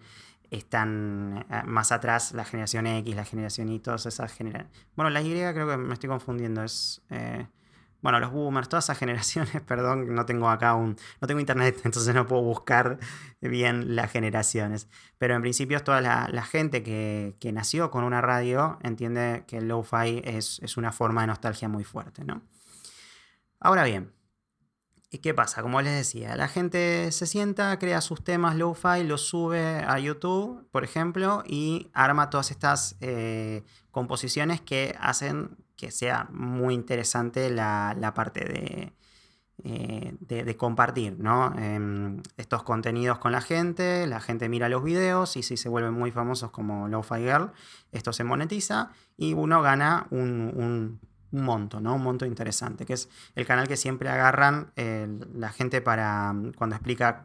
están 0.50 1.46
eh, 1.48 1.62
más 1.64 1.92
atrás 1.92 2.32
la 2.32 2.44
generación 2.44 2.88
X, 2.88 3.14
la 3.14 3.24
generación 3.24 3.68
Y, 3.68 3.78
todas 3.78 4.04
esas 4.04 4.32
generaciones. 4.32 4.76
Bueno, 4.96 5.10
la 5.10 5.22
Y 5.22 5.30
creo 5.30 5.68
que 5.68 5.76
me 5.76 5.94
estoy 5.94 6.08
confundiendo, 6.08 6.64
es... 6.64 7.00
bueno, 8.02 8.18
los 8.20 8.32
boomers, 8.32 8.68
todas 8.68 8.84
esas 8.84 8.98
generaciones, 8.98 9.62
perdón, 9.66 10.14
no 10.14 10.26
tengo 10.26 10.50
acá 10.50 10.74
un, 10.74 10.96
no 11.20 11.28
tengo 11.28 11.40
internet, 11.40 11.80
entonces 11.84 12.14
no 12.14 12.26
puedo 12.26 12.42
buscar 12.42 12.98
bien 13.40 13.96
las 13.96 14.10
generaciones. 14.10 14.88
Pero 15.18 15.34
en 15.34 15.42
principio 15.42 15.82
toda 15.82 16.00
la, 16.00 16.42
gente 16.42 16.82
que, 16.82 17.52
nació 17.52 17.90
con 17.90 18.04
una 18.04 18.20
radio 18.20 18.78
entiende 18.82 19.44
que 19.46 19.58
el 19.58 19.68
lo-fi 19.68 20.20
es, 20.24 20.60
es, 20.62 20.76
una 20.76 20.90
forma 20.92 21.20
de 21.22 21.28
nostalgia 21.28 21.68
muy 21.68 21.84
fuerte, 21.84 22.24
¿no? 22.24 22.42
Ahora 23.60 23.84
bien, 23.84 24.12
¿y 25.12 25.18
qué 25.18 25.34
pasa? 25.34 25.60
Como 25.60 25.82
les 25.82 25.94
decía, 25.94 26.34
la 26.36 26.48
gente 26.48 27.12
se 27.12 27.26
sienta, 27.26 27.78
crea 27.78 28.00
sus 28.00 28.24
temas 28.24 28.56
lo-fi, 28.56 29.04
los 29.04 29.20
sube 29.20 29.84
a 29.86 29.98
YouTube, 29.98 30.66
por 30.70 30.84
ejemplo, 30.84 31.44
y 31.46 31.90
arma 31.92 32.30
todas 32.30 32.50
estas 32.50 32.96
eh, 33.02 33.62
composiciones 33.90 34.62
que 34.62 34.96
hacen 34.98 35.58
que 35.76 35.90
sea 35.90 36.28
muy 36.32 36.72
interesante 36.72 37.50
la, 37.50 38.12
parte 38.14 38.94
eh, 39.64 40.14
de, 40.20 40.56
compartir 40.56 41.18
¿no? 41.18 41.52
Em, 41.58 42.22
estos 42.38 42.62
contenidos 42.62 43.18
con 43.18 43.32
la 43.32 43.42
gente, 43.42 44.06
la 44.06 44.20
gente 44.20 44.48
mira 44.48 44.70
los 44.70 44.82
videos 44.82 45.36
y 45.36 45.42
si 45.42 45.58
se 45.58 45.68
vuelven 45.68 45.92
muy 45.92 46.10
famosos 46.10 46.52
como 46.52 46.88
Lo-Fi 46.88 47.16
Girl, 47.16 47.52
esto 47.90 48.14
se 48.14 48.24
monetiza 48.24 48.92
y 49.18 49.34
uno 49.34 49.60
gana 49.60 50.06
un 50.10 50.98
monto, 51.32 51.80
¿no? 51.80 51.94
Un 51.94 52.02
monto 52.02 52.26
interesante, 52.26 52.84
que 52.84 52.92
es 52.92 53.08
el 53.34 53.46
canal 53.46 53.66
que 53.66 53.76
siempre 53.76 54.08
agarran 54.08 54.72
eh, 54.76 55.08
la 55.34 55.50
gente 55.50 55.80
para 55.80 56.32
mm, 56.32 56.52
cuando 56.52 56.76
explica 56.76 57.24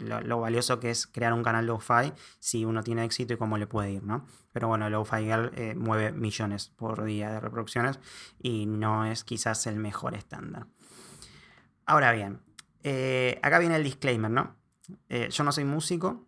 lo, 0.00 0.40
valioso 0.40 0.80
que 0.80 0.90
es 0.90 1.06
crear 1.06 1.32
un 1.32 1.42
canal 1.42 1.66
lo-fi, 1.66 2.12
si 2.38 2.64
uno 2.64 2.82
tiene 2.82 3.04
éxito 3.04 3.34
y 3.34 3.36
cómo 3.36 3.58
le 3.58 3.66
puede 3.66 3.92
ir, 3.92 4.04
¿no? 4.04 4.26
Pero 4.52 4.68
bueno, 4.68 4.88
lo-fi 4.88 5.24
girl 5.24 5.50
eh, 5.54 5.74
mueve 5.74 6.12
millones 6.12 6.68
por 6.76 7.04
día 7.04 7.30
de 7.30 7.40
reproducciones 7.40 7.98
y 8.38 8.66
no 8.66 9.04
es 9.04 9.24
quizás 9.24 9.66
el 9.66 9.76
mejor 9.76 10.14
estándar. 10.14 10.66
Ahora 11.86 12.12
bien, 12.12 12.40
eh, 12.82 13.38
acá 13.42 13.58
viene 13.58 13.76
el 13.76 13.84
disclaimer, 13.84 14.30
¿no? 14.30 14.56
yo 15.08 15.44
no 15.44 15.52
soy 15.52 15.62
músico, 15.62 16.26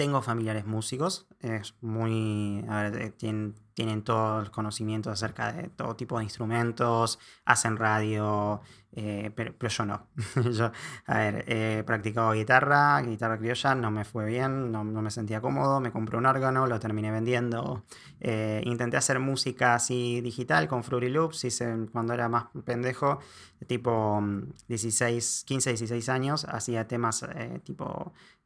tengo 0.00 0.22
familiares 0.22 0.64
músicos, 0.64 1.26
es 1.40 1.74
muy, 1.82 2.64
ver, 2.66 3.12
tienen 3.18 3.54
tienen 3.80 4.02
todo 4.02 4.40
el 4.40 4.50
conocimiento 4.50 5.10
acerca 5.10 5.52
de 5.52 5.68
todo 5.70 5.96
tipo 5.96 6.18
de 6.18 6.24
instrumentos, 6.24 7.18
hacen 7.46 7.78
radio, 7.78 8.60
eh, 8.92 9.30
pero, 9.34 9.54
yo 9.68 9.86
no. 9.86 10.06
yo, 10.52 10.70
a 11.06 11.18
ver, 11.18 11.44
he 11.46 11.82
practicado 11.84 12.32
guitarra, 12.32 13.00
guitarra 13.00 13.38
criolla, 13.38 13.74
no 13.74 13.90
me 13.90 14.04
fue 14.04 14.26
bien, 14.26 14.70
no, 14.70 14.84
me 14.84 15.10
sentía 15.10 15.40
cómodo, 15.40 15.80
me 15.80 15.92
compré 15.92 16.18
un 16.18 16.26
órgano, 16.26 16.66
lo 16.66 16.78
terminé 16.78 17.10
vendiendo. 17.10 17.84
Eh, 18.20 18.60
intenté 18.66 18.98
hacer 18.98 19.18
música 19.18 19.76
así 19.76 20.20
digital 20.20 20.68
con 20.68 20.84
Fruity 20.84 21.08
Loops, 21.08 21.44
hice, 21.44 21.74
cuando 21.90 22.12
era 22.12 22.28
más 22.28 22.48
pendejo, 22.66 23.20
tipo 23.66 24.22
16, 24.68 25.44
15, 25.46 25.70
16 25.70 26.08
años, 26.10 26.44
hacía 26.44 26.86
temas 26.86 27.24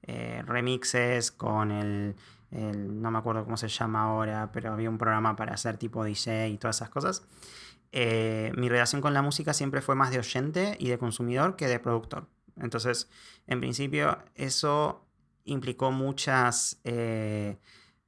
eh, 0.06 0.42
remixes 0.46 1.30
con 1.30 1.70
el 1.70 2.16
no 2.54 3.11
me 3.11 3.18
acuerdo 3.18 3.44
cómo 3.44 3.56
se 3.56 3.68
llama 3.68 4.04
ahora, 4.04 4.50
pero 4.52 4.73
había 4.73 4.88
un 4.88 4.99
programa 4.99 5.34
para 5.34 5.54
hacer 5.54 5.76
tipo 5.76 6.04
DJ 6.04 6.50
y 6.50 6.58
todas 6.58 6.76
esas 6.76 6.88
cosas. 6.88 7.26
Eh, 7.90 8.52
mi 8.56 8.68
relación 8.68 9.00
con 9.00 9.14
la 9.14 9.23
música 9.23 9.52
siempre 9.52 9.80
fue 9.80 9.94
más 9.94 10.11
de 10.11 10.18
oyente 10.18 10.76
y 10.78 10.88
de 10.88 10.99
consumidor 10.99 11.56
que 11.56 11.66
de 11.66 11.78
productor. 11.78 12.28
Entonces, 12.56 13.08
en 13.46 13.61
principio, 13.61 14.18
eso 14.34 15.04
implicó 15.44 15.90
muchas 15.90 16.80
eh, 16.84 17.58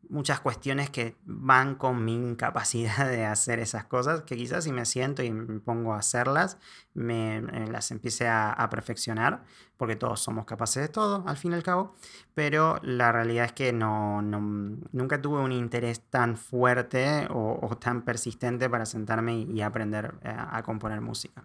muchas 0.09 0.41
cuestiones 0.41 0.91
que 0.91 1.17
van 1.25 1.75
con 1.75 2.05
mi 2.05 2.15
incapacidad 2.15 3.09
de 3.11 3.25
hacer 3.25 3.59
esas 3.59 3.85
cosas, 3.85 4.23
que 4.23 4.37
quizás 4.37 4.65
si 4.65 4.73
me 4.73 4.85
siento 4.85 5.23
y 5.23 5.31
me 5.31 5.61
pongo 5.61 5.95
a 5.95 5.99
hacerlas, 5.99 6.59
me, 6.95 7.41
las 7.69 7.91
empiece 7.91 8.29
a, 8.29 8.67
perfeccionar, 8.71 9.45
porque 9.77 9.97
todos 9.97 10.21
somos 10.21 10.45
capaces 10.45 10.83
de 10.83 10.89
todo, 10.89 11.25
al 11.27 11.37
fin 11.37 11.53
y 11.53 11.55
al 11.55 11.63
cabo, 11.63 11.95
pero 12.35 12.79
la 12.83 13.13
realidad 13.13 13.47
es 13.47 13.53
que 13.53 13.73
no, 13.73 14.23
nunca 14.23 15.21
tuve 15.21 15.41
un 15.41 15.53
interés 15.53 16.01
tan 16.11 16.37
fuerte 16.37 17.27
o, 17.31 17.77
tan 17.81 18.03
persistente 18.03 18.69
para 18.69 18.87
sentarme 18.87 19.39
y, 19.39 19.61
aprender 19.63 20.15
a, 20.25 20.29
eh, 20.29 20.37
a 20.51 20.63
componer 20.63 21.01
música. 21.01 21.45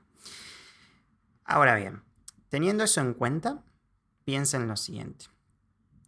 Ahora 1.46 1.76
bien, 1.76 2.02
teniendo 2.50 2.84
eso 2.84 3.02
en 3.02 3.14
cuenta, 3.14 3.64
piensen 4.24 4.68
lo 4.68 4.78
siguiente. 4.78 5.26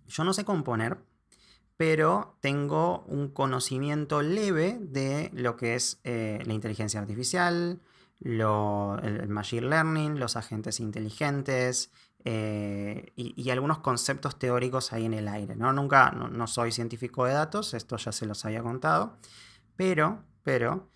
Yo 0.07 0.23
no 0.23 0.33
sé 0.33 0.45
componer, 0.45 0.97
pero 1.77 2.37
tengo 2.39 3.03
un 3.07 3.29
conocimiento 3.29 4.21
leve 4.21 4.77
de 4.79 5.31
lo 5.33 5.55
que 5.55 5.75
es 5.75 5.99
eh, 6.03 6.41
la 6.45 6.53
inteligencia 6.53 6.99
artificial, 6.99 7.81
el, 8.21 9.27
machine 9.27 9.67
learning, 9.67 10.19
los 10.19 10.35
agentes 10.35 10.79
inteligentes 10.79 11.91
eh, 12.25 13.11
y, 13.15 13.49
algunos 13.49 13.79
conceptos 13.79 14.39
teóricos 14.39 14.93
ahí 14.93 15.05
en 15.05 15.13
el 15.13 15.27
aire. 15.27 15.55
¿no? 15.55 15.73
Nunca, 15.73 16.11
no, 16.11 16.47
soy 16.47 16.71
científico 16.71 17.25
de 17.25 17.33
datos, 17.33 17.73
esto 17.73 17.97
ya 17.97 18.11
se 18.11 18.25
los 18.25 18.45
había 18.45 18.63
contado, 18.63 19.17
pero, 19.75 20.23
pero 20.43 20.89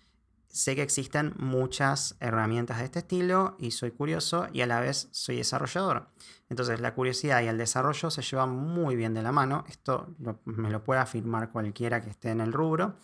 sé 0.48 0.74
que 0.74 0.82
existen 0.82 1.34
muchas 1.38 2.16
herramientas 2.20 2.78
de 2.78 2.84
este 2.84 3.00
estilo 3.00 3.56
y 3.58 3.70
soy 3.70 3.90
curioso 3.90 4.46
y 4.52 4.62
a 4.62 4.66
la 4.66 4.80
vez 4.80 5.08
soy 5.12 5.36
desarrollador. 5.36 6.08
Entonces 6.48 6.80
la 6.80 6.94
curiosidad 6.94 7.42
y 7.42 7.46
el 7.46 7.58
desarrollo 7.58 8.10
se 8.10 8.22
llevan 8.22 8.50
muy 8.50 8.96
bien 8.96 9.14
de 9.14 9.22
la 9.22 9.32
mano. 9.32 9.64
Esto 9.68 10.14
me 10.44 10.70
lo 10.70 10.82
puede 10.82 11.00
afirmar 11.00 11.50
cualquiera 11.50 12.00
que 12.00 12.10
esté 12.10 12.30
en 12.30 12.40
el 12.40 12.52
rubro 12.52 12.96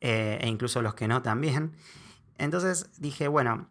eh, 0.00 0.38
e 0.40 0.48
incluso 0.48 0.82
los 0.82 0.94
que 0.94 1.08
no 1.08 1.22
también. 1.22 1.76
Entonces 2.38 2.90
dije, 2.98 3.28
bueno, 3.28 3.68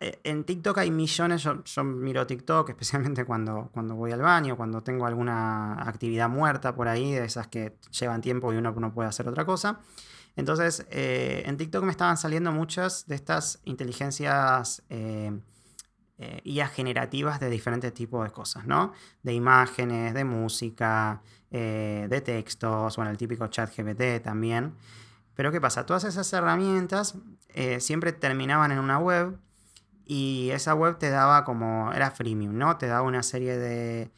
en 0.00 0.44
TikTok 0.44 0.78
hay 0.78 0.90
millones, 0.90 1.42
yo, 1.42 1.84
miro 1.84 2.26
TikTok 2.26 2.70
especialmente 2.70 3.26
cuando, 3.26 3.68
cuando 3.72 3.94
voy 3.94 4.12
al 4.12 4.22
baño, 4.22 4.56
cuando 4.56 4.82
tengo 4.82 5.06
alguna 5.06 5.74
actividad 5.74 6.28
muerta 6.28 6.74
por 6.74 6.88
ahí, 6.88 7.12
de 7.12 7.24
esas 7.24 7.48
que 7.48 7.76
llevan 7.90 8.22
tiempo 8.22 8.52
y 8.52 8.56
uno 8.56 8.72
no 8.72 8.94
puede 8.94 9.10
hacer 9.10 9.28
otra 9.28 9.44
cosa. 9.44 9.80
Entonces, 10.36 10.86
eh, 10.90 11.42
en 11.44 11.56
TikTok 11.56 11.84
me 11.84 11.90
estaban 11.90 12.16
saliendo 12.16 12.52
muchas 12.52 13.06
de 13.06 13.14
estas 13.14 13.60
inteligencias 13.64 14.82
eh, 14.88 15.38
eh 16.18 16.66
generativas 16.72 17.40
de 17.40 17.50
diferentes 17.50 17.92
tipos 17.92 18.24
de 18.24 18.30
cosas, 18.30 18.66
¿no? 18.66 18.92
De 19.22 19.34
imágenes, 19.34 20.14
de 20.14 20.24
música, 20.24 21.22
eh, 21.50 22.06
de 22.08 22.20
textos, 22.20 22.96
bueno, 22.96 23.10
el 23.10 23.16
típico 23.18 23.46
chat 23.48 23.70
GPT 23.76 24.22
también. 24.22 24.74
Pero 25.34 25.52
¿qué 25.52 25.60
pasa? 25.60 25.86
Todas 25.86 26.04
esas 26.04 26.32
herramientas 26.32 27.16
siempre 27.78 28.12
terminaban 28.12 28.72
en 28.72 28.78
una 28.78 28.98
web 28.98 29.38
y 30.12 30.50
esa 30.50 30.74
web 30.74 30.98
te 30.98 31.08
daba 31.08 31.44
como, 31.44 31.92
era 31.92 32.10
freemium, 32.10 32.58
¿no? 32.58 32.76
Te 32.78 32.88
daba 32.88 33.02
una 33.02 33.22
serie 33.22 33.56
de, 33.56 34.10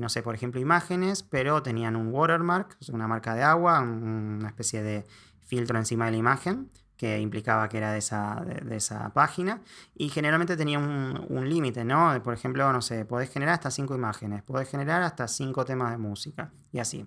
no 0.00 0.08
sé, 0.08 0.22
por 0.22 0.34
ejemplo, 0.34 0.62
imágenes, 0.62 1.22
pero 1.22 1.62
tenían 1.62 1.94
un 1.94 2.08
watermark, 2.10 2.78
una 2.90 3.06
marca 3.06 3.34
de 3.34 3.42
agua, 3.42 3.80
una 3.80 4.48
especie 4.48 4.82
de 4.82 5.04
filtro 5.44 5.76
encima 5.76 6.06
de 6.06 6.12
la 6.12 6.16
imagen 6.16 6.70
que 6.96 7.20
implicaba 7.20 7.68
que 7.68 7.76
era 7.76 7.92
de 7.92 7.98
esa, 7.98 8.42
de, 8.46 8.76
esa 8.76 9.12
página 9.12 9.60
y 9.94 10.08
generalmente 10.08 10.56
tenía 10.56 10.78
un, 10.78 11.46
límite, 11.50 11.84
¿no? 11.84 12.18
Por 12.22 12.32
ejemplo, 12.32 12.72
no 12.72 12.80
sé, 12.80 13.04
podés 13.04 13.30
generar 13.30 13.56
hasta 13.56 13.70
cinco 13.70 13.94
imágenes, 13.94 14.42
podés 14.42 14.70
generar 14.70 15.02
hasta 15.02 15.28
cinco 15.28 15.66
temas 15.66 15.90
de 15.90 15.98
música 15.98 16.50
y 16.72 16.78
así. 16.78 17.06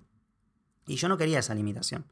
Y 0.86 0.98
yo 0.98 1.10
no 1.10 1.18
quería 1.18 1.40
esa 1.40 1.56
limitación. 1.56 2.06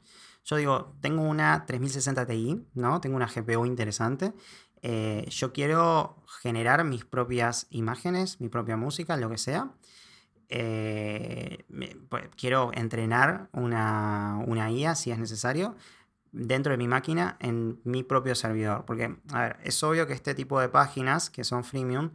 Yo 0.48 0.56
digo, 0.56 0.94
tengo 1.00 1.22
una 1.22 1.66
3060 1.66 2.26
Ti, 2.26 2.66
¿no? 2.74 3.00
Tengo 3.02 3.16
una 3.16 3.26
GPU 3.26 3.66
interesante. 3.66 4.32
Eh, 4.82 5.26
yo 5.30 5.52
quiero 5.52 6.22
generar 6.42 6.84
mis 6.84 7.04
propias 7.04 7.66
imágenes, 7.70 8.40
mi 8.40 8.48
propia 8.48 8.76
música, 8.76 9.16
lo 9.16 9.30
que 9.30 9.38
sea. 9.38 9.70
Eh, 10.48 11.64
pues, 12.08 12.28
quiero 12.36 12.70
entrenar 12.72 13.48
una, 13.52 14.42
una 14.46 14.70
IA 14.70 14.94
si 14.94 15.10
es 15.10 15.18
necesario 15.18 15.76
dentro 16.32 16.72
de 16.72 16.78
mi 16.78 16.88
máquina 16.88 17.36
en 17.40 17.80
mi 17.84 18.02
propio 18.02 18.34
servidor. 18.34 18.84
Porque, 18.84 19.16
a 19.32 19.40
ver, 19.42 19.56
es 19.64 19.82
obvio 19.82 20.06
que 20.06 20.14
este 20.14 20.34
tipo 20.34 20.60
de 20.60 20.68
páginas 20.68 21.30
que 21.30 21.44
son 21.44 21.64
freemium, 21.64 22.10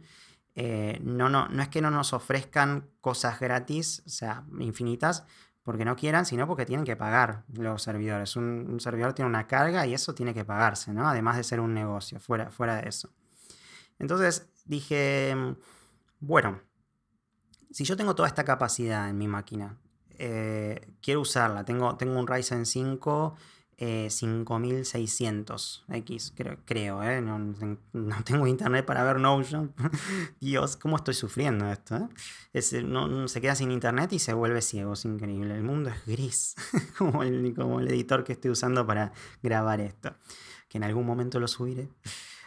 eh, 0.54 1.00
no, 1.02 1.28
no, 1.28 1.48
no 1.48 1.62
es 1.62 1.68
que 1.68 1.80
no 1.80 1.90
nos 1.90 2.12
ofrezcan 2.12 2.88
cosas 3.00 3.40
gratis, 3.40 4.02
o 4.06 4.10
sea, 4.10 4.44
infinitas, 4.60 5.24
porque 5.64 5.84
no 5.86 5.96
quieran, 5.96 6.26
sino 6.26 6.46
porque 6.46 6.66
tienen 6.66 6.84
que 6.84 6.94
pagar 6.94 7.42
los 7.48 7.82
servidores. 7.82 8.36
Un, 8.36 8.78
servidor 8.80 9.14
tiene 9.14 9.30
una 9.30 9.46
carga 9.46 9.86
y 9.86 9.94
eso 9.94 10.14
tiene 10.14 10.34
que 10.34 10.44
pagarse, 10.44 10.92
¿no? 10.92 11.08
Además 11.08 11.38
de 11.38 11.42
ser 11.42 11.58
un 11.58 11.72
negocio, 11.74 12.20
fuera, 12.20 12.50
fuera 12.50 12.76
de 12.76 12.88
eso. 12.88 13.10
Entonces 13.98 14.46
dije, 14.66 15.34
bueno, 16.20 16.60
si 17.70 17.84
yo 17.84 17.96
tengo 17.96 18.14
toda 18.14 18.28
esta 18.28 18.44
capacidad 18.44 19.08
en 19.08 19.16
mi 19.16 19.26
máquina, 19.26 19.78
eh, 20.18 20.92
quiero 21.00 21.22
usarla, 21.22 21.64
tengo, 21.64 21.96
tengo 21.96 22.18
un 22.20 22.26
Ryzen 22.26 22.66
5 22.66 23.34
5600 23.78 25.84
X, 25.88 26.32
creo, 26.36 26.58
creo 26.64 27.02
¿eh? 27.02 27.20
no, 27.20 27.54
tengo 28.24 28.46
internet 28.46 28.84
para 28.84 29.04
ver 29.04 29.20
Notion. 29.20 29.72
Dios, 30.40 30.76
¿cómo 30.76 30.96
estoy 30.96 31.14
sufriendo 31.14 31.70
esto? 31.70 32.08
Eh? 32.52 32.82
no, 32.82 33.28
se 33.28 33.40
queda 33.40 33.54
sin 33.54 33.70
internet 33.70 34.12
y 34.12 34.18
se 34.18 34.32
vuelve 34.32 34.62
ciego, 34.62 34.92
es 34.92 35.04
increíble. 35.04 35.54
El 35.54 35.62
mundo 35.62 35.90
es 35.90 36.06
gris, 36.06 36.54
como, 36.98 37.22
el, 37.22 37.54
como 37.54 37.80
el 37.80 37.88
editor 37.88 38.24
que 38.24 38.32
estoy 38.32 38.50
usando 38.50 38.86
para 38.86 39.12
grabar 39.42 39.80
esto, 39.80 40.14
que 40.68 40.78
en 40.78 40.84
algún 40.84 41.06
momento 41.06 41.40
lo 41.40 41.48
subiré. 41.48 41.88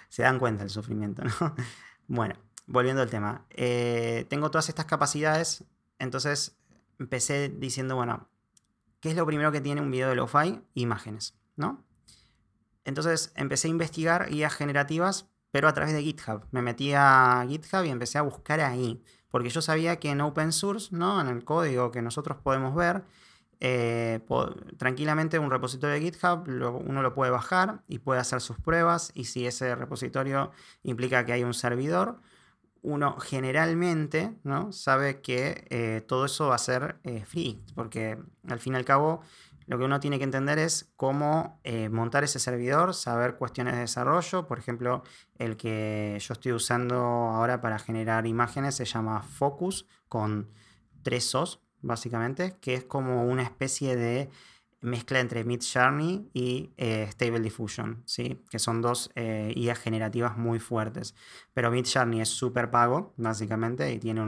Se 0.09 0.23
dan 0.23 0.39
cuenta 0.39 0.63
del 0.63 0.69
sufrimiento, 0.69 1.23
¿no? 1.23 1.55
Bueno, 2.07 2.35
volviendo 2.67 3.01
al 3.01 3.09
tema. 3.09 3.45
Eh, 3.49 4.25
tengo 4.29 4.51
todas 4.51 4.69
estas 4.69 4.85
capacidades, 4.85 5.63
entonces 5.99 6.55
empecé 6.99 7.49
diciendo, 7.49 7.95
bueno, 7.95 8.27
¿Qué 8.99 9.09
es 9.09 9.15
lo 9.15 9.25
primero 9.25 9.51
que 9.51 9.61
tiene 9.61 9.81
un 9.81 9.91
video 9.91 10.09
de 10.09 10.15
lo-fi? 10.15 10.61
Imágenes, 10.73 11.35
¿no? 11.55 11.85
Entonces 12.83 13.31
empecé 13.35 13.67
a 13.67 13.71
investigar 13.71 14.29
guías 14.29 14.53
generativas, 14.53 15.29
pero 15.51 15.67
a 15.67 15.73
través 15.73 15.93
de 15.93 16.01
GitHub. 16.01 16.45
Me 16.51 16.61
metí 16.61 16.93
a 16.93 17.45
GitHub 17.47 17.83
y 17.83 17.89
empecé 17.89 18.17
a 18.17 18.21
buscar 18.21 18.59
ahí, 18.61 19.03
porque 19.29 19.49
yo 19.49 19.61
sabía 19.61 19.99
que 19.99 20.09
en 20.09 20.21
open 20.21 20.51
source, 20.51 20.95
¿no? 20.95 21.19
En 21.21 21.27
el 21.27 21.43
código 21.43 21.91
que 21.91 22.01
nosotros 22.01 22.37
podemos 22.41 22.73
ver, 22.75 23.03
eh, 23.59 24.19
tranquilamente 24.77 25.39
un 25.39 25.49
repositorio 25.49 25.95
de 25.95 26.01
GitHub 26.01 26.43
uno 26.47 27.01
lo 27.01 27.13
puede 27.15 27.31
bajar 27.31 27.81
y 27.87 27.99
puede 27.99 28.19
hacer 28.19 28.39
sus 28.39 28.59
pruebas 28.59 29.11
y 29.15 29.25
si 29.25 29.47
ese 29.47 29.73
repositorio 29.73 30.51
implica 30.83 31.25
que 31.25 31.33
hay 31.33 31.43
un 31.43 31.55
servidor, 31.55 32.19
uno 32.87 33.19
generalmente 33.19 34.33
¿no? 34.43 34.71
sabe 34.71 35.21
que 35.21 35.65
eh, 35.69 36.01
todo 36.07 36.25
eso 36.25 36.47
va 36.47 36.55
a 36.55 36.59
ser 36.59 36.95
eh, 37.03 37.25
free, 37.25 37.61
porque 37.75 38.17
al 38.47 38.59
fin 38.59 38.73
y 38.73 38.75
al 38.77 38.85
cabo 38.85 39.21
lo 39.65 39.77
que 39.77 39.83
uno 39.83 39.99
tiene 39.99 40.17
que 40.17 40.23
entender 40.23 40.57
es 40.57 40.93
cómo 40.95 41.59
eh, 41.65 41.89
montar 41.89 42.23
ese 42.23 42.39
servidor, 42.39 42.93
saber 42.93 43.35
cuestiones 43.35 43.73
de 43.73 43.81
desarrollo. 43.81 44.47
Por 44.47 44.57
ejemplo, 44.57 45.03
el 45.37 45.57
que 45.57 46.17
yo 46.21 46.31
estoy 46.31 46.53
usando 46.53 46.95
ahora 46.95 47.59
para 47.59 47.77
generar 47.77 48.25
imágenes 48.25 48.75
se 48.75 48.85
llama 48.85 49.21
Focus 49.21 49.85
con 50.07 50.49
tres 51.03 51.35
OS, 51.35 51.59
básicamente, 51.81 52.55
que 52.61 52.75
es 52.75 52.85
como 52.85 53.25
una 53.25 53.43
especie 53.43 53.97
de 53.97 54.29
mezcla 54.81 55.19
entre 55.19 55.43
Mid 55.43 55.61
Journey 55.61 56.29
y 56.33 56.71
eh, 56.77 57.07
Stable 57.11 57.39
Diffusion, 57.39 58.03
¿sí? 58.05 58.43
que 58.49 58.59
son 58.59 58.81
dos 58.81 59.09
eh, 59.15 59.51
IAs 59.55 59.79
generativas 59.79 60.37
muy 60.37 60.59
fuertes. 60.59 61.15
Pero 61.53 61.71
Mid 61.71 61.87
Journey 61.91 62.21
es 62.21 62.29
súper 62.29 62.69
pago, 62.69 63.13
básicamente, 63.17 63.91
y 63.91 63.99
tiene 63.99 64.21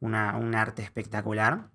un, 0.00 0.14
arte 0.54 0.82
espectacular. 0.82 1.70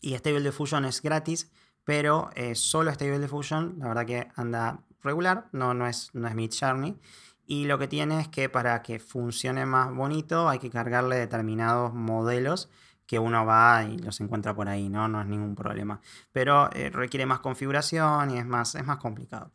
Y 0.00 0.14
Stable 0.14 0.42
Diffusion 0.42 0.84
es 0.84 1.02
gratis, 1.02 1.50
pero 1.84 2.30
eh, 2.34 2.54
solo 2.54 2.90
Stable 2.92 3.20
Diffusion, 3.20 3.76
la 3.78 3.88
verdad 3.88 4.06
que 4.06 4.28
anda 4.36 4.84
regular, 5.02 5.48
no, 5.52 5.74
no, 5.74 5.86
es, 5.86 6.10
no 6.14 6.26
es 6.26 6.34
Mid 6.34 6.52
Journey. 6.58 6.98
Y 7.46 7.66
lo 7.66 7.78
que 7.78 7.88
tiene 7.88 8.20
es 8.20 8.28
que 8.28 8.48
para 8.48 8.82
que 8.82 8.98
funcione 8.98 9.66
más 9.66 9.94
bonito 9.94 10.48
hay 10.48 10.58
que 10.58 10.70
cargarle 10.70 11.16
determinados 11.16 11.92
modelos 11.92 12.70
que 13.06 13.18
uno 13.18 13.44
va 13.44 13.84
y 13.84 13.98
los 13.98 14.20
encuentra 14.20 14.54
por 14.54 14.68
ahí, 14.68 14.88
¿no? 14.88 15.08
No 15.08 15.20
es 15.20 15.26
ningún 15.26 15.54
problema. 15.54 16.00
Pero 16.32 16.70
eh, 16.72 16.90
requiere 16.90 17.26
más 17.26 17.40
configuración 17.40 18.30
y 18.30 18.38
es 18.38 18.46
más, 18.46 18.74
es 18.74 18.84
más 18.84 18.98
complicado. 18.98 19.50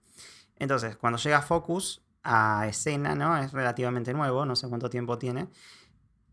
Entonces, 0.58 0.98
cuando 0.98 1.18
llega 1.18 1.42
Focus 1.42 2.02
a 2.24 2.68
escena, 2.68 3.16
¿no? 3.16 3.38
Es 3.38 3.52
relativamente 3.52 4.14
nuevo, 4.14 4.46
no 4.46 4.56
sé 4.56 4.68
cuánto 4.68 4.90
tiempo 4.90 5.18
tiene. 5.18 5.48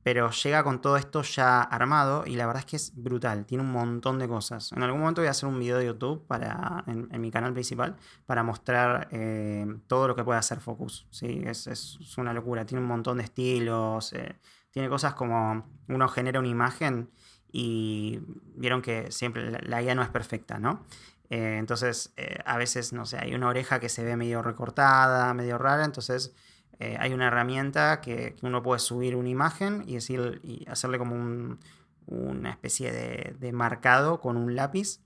Pero 0.07 0.31
llega 0.31 0.63
con 0.63 0.81
todo 0.81 0.97
esto 0.99 1.23
ya 1.23 1.63
armado 1.63 2.23
y 2.25 2.37
la 2.37 2.47
verdad 2.47 2.61
es 2.61 2.67
que 2.67 2.77
es 2.77 2.93
brutal, 2.95 3.45
tiene 3.45 3.65
un 3.65 3.73
montón 3.73 4.21
de 4.21 4.29
cosas. 4.29 4.71
En 4.71 4.85
algún 4.85 5.01
momento 5.01 5.21
voy 5.21 5.27
a 5.27 5.33
hacer 5.33 5.49
un 5.49 5.59
video 5.59 5.79
de 5.79 5.87
YouTube 5.87 6.25
para, 6.29 6.85
en, 6.87 7.21
mi 7.21 7.33
canal 7.33 7.53
principal 7.53 7.97
para 8.25 8.45
mostrar 8.45 9.09
eh, 9.11 9.67
todo 9.89 10.07
lo 10.07 10.15
que 10.15 10.23
puede 10.23 10.39
hacer 10.39 10.61
Focus. 10.61 11.09
¿sí? 11.11 11.43
Es, 11.45 11.67
es, 11.67 11.99
una 12.19 12.33
locura, 12.33 12.65
tiene 12.65 12.83
un 12.83 12.87
montón 12.87 13.19
de 13.19 13.25
estilos. 13.25 14.13
Eh, 14.13 14.37
tiene 14.71 14.89
cosas 14.89 15.15
como 15.15 15.67
uno 15.89 16.09
genera 16.09 16.39
una 16.39 16.51
imagen 16.51 17.11
y 17.51 18.21
vieron 18.55 18.83
que 18.83 19.11
siempre 19.11 19.51
la, 19.51 19.83
guía 19.83 19.97
no 19.97 20.03
es 20.03 20.09
perfecta, 20.11 20.61
¿no? 20.61 20.87
Eh, 21.31 21.57
entonces, 21.59 22.15
a 22.45 22.57
veces, 22.59 22.93
no 22.93 23.07
sé, 23.07 23.19
hay 23.19 23.35
una 23.35 23.49
oreja 23.49 23.81
que 23.81 23.89
se 23.89 24.05
ve 24.05 24.17
medio 24.17 24.41
recortada, 24.41 25.35
medio 25.35 25.59
rara, 25.59 25.85
entonces 25.85 26.33
eh, 26.79 26.97
hay 26.99 27.13
una 27.13 27.29
herramienta 27.29 28.01
que, 28.01 28.37
uno 28.43 28.63
puede 28.63 28.81
subir 28.81 29.17
una 29.17 29.29
imagen 29.29 29.85
y, 29.87 29.95
decir, 29.95 30.41
y 30.43 30.69
hacerle 30.69 30.99
como 30.99 31.59
una 32.07 32.51
especie 32.51 32.93
de, 32.93 33.37
de, 33.39 33.53
marcado 33.53 34.21
con 34.21 34.37
un 34.37 34.55
lápiz 34.55 35.01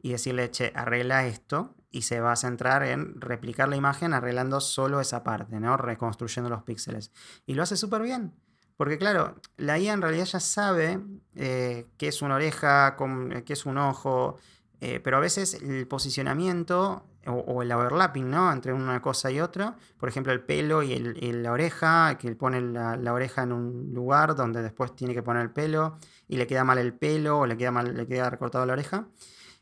y 0.00 0.10
decirle, 0.10 0.50
che, 0.50 0.72
arregla 0.74 1.26
esto 1.26 1.74
y 1.90 2.02
se 2.02 2.20
va 2.20 2.32
a 2.32 2.36
centrar 2.36 2.82
en 2.82 3.20
replicar 3.20 3.68
la 3.68 3.76
imagen 3.76 4.14
arreglando 4.14 4.60
solo 4.60 5.00
esa 5.00 5.22
parte, 5.22 5.60
¿no? 5.60 5.76
Reconstruyendo 5.76 6.50
los 6.50 6.62
píxeles. 6.62 7.12
Y 7.46 7.54
lo 7.54 7.62
hace 7.62 7.76
súper 7.76 8.02
bien. 8.02 8.32
Porque 8.76 8.98
claro, 8.98 9.36
la 9.58 9.78
IA 9.78 9.92
en 9.92 10.02
realidad 10.02 10.24
ya 10.24 10.40
sabe 10.40 10.98
eh, 11.36 11.86
qué 11.98 12.08
es 12.08 12.22
una 12.22 12.34
oreja, 12.34 12.96
eh, 13.30 13.44
qué 13.44 13.52
es 13.52 13.66
un 13.66 13.78
ojo, 13.78 14.38
eh, 14.80 14.98
pero 14.98 15.18
a 15.18 15.20
veces 15.20 15.54
el 15.54 15.86
posicionamiento 15.86 17.06
o, 17.26 17.62
el 17.62 17.70
overlapping 17.70 18.30
¿no? 18.30 18.52
entre 18.52 18.72
una 18.72 19.00
cosa 19.00 19.30
y 19.30 19.40
otra, 19.40 19.76
por 19.98 20.08
ejemplo 20.08 20.32
el 20.32 20.40
pelo 20.40 20.82
y, 20.82 20.98
la 20.98 21.52
oreja, 21.52 22.16
que 22.18 22.34
pone 22.34 22.60
la, 22.60 23.12
oreja 23.12 23.42
en 23.42 23.52
un 23.52 23.92
lugar 23.94 24.34
donde 24.34 24.62
después 24.62 24.94
tiene 24.96 25.14
que 25.14 25.22
poner 25.22 25.42
el 25.42 25.50
pelo 25.50 25.98
y 26.28 26.36
le 26.36 26.46
queda 26.46 26.64
mal 26.64 26.78
el 26.78 26.94
pelo 26.94 27.40
o 27.40 27.46
le 27.46 27.56
queda, 27.56 27.70
mal, 27.70 27.96
le 27.96 28.06
queda 28.06 28.30
recortado 28.30 28.66
la 28.66 28.72
oreja. 28.72 29.06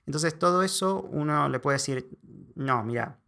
Entonces 0.07 0.39
todo 0.39 0.63
eso 0.63 1.03
uno 1.03 1.49
le 1.49 1.61
puede 1.61 1.77
decir, 1.77 2.09
no, 2.55 2.83
mira, 2.83 3.19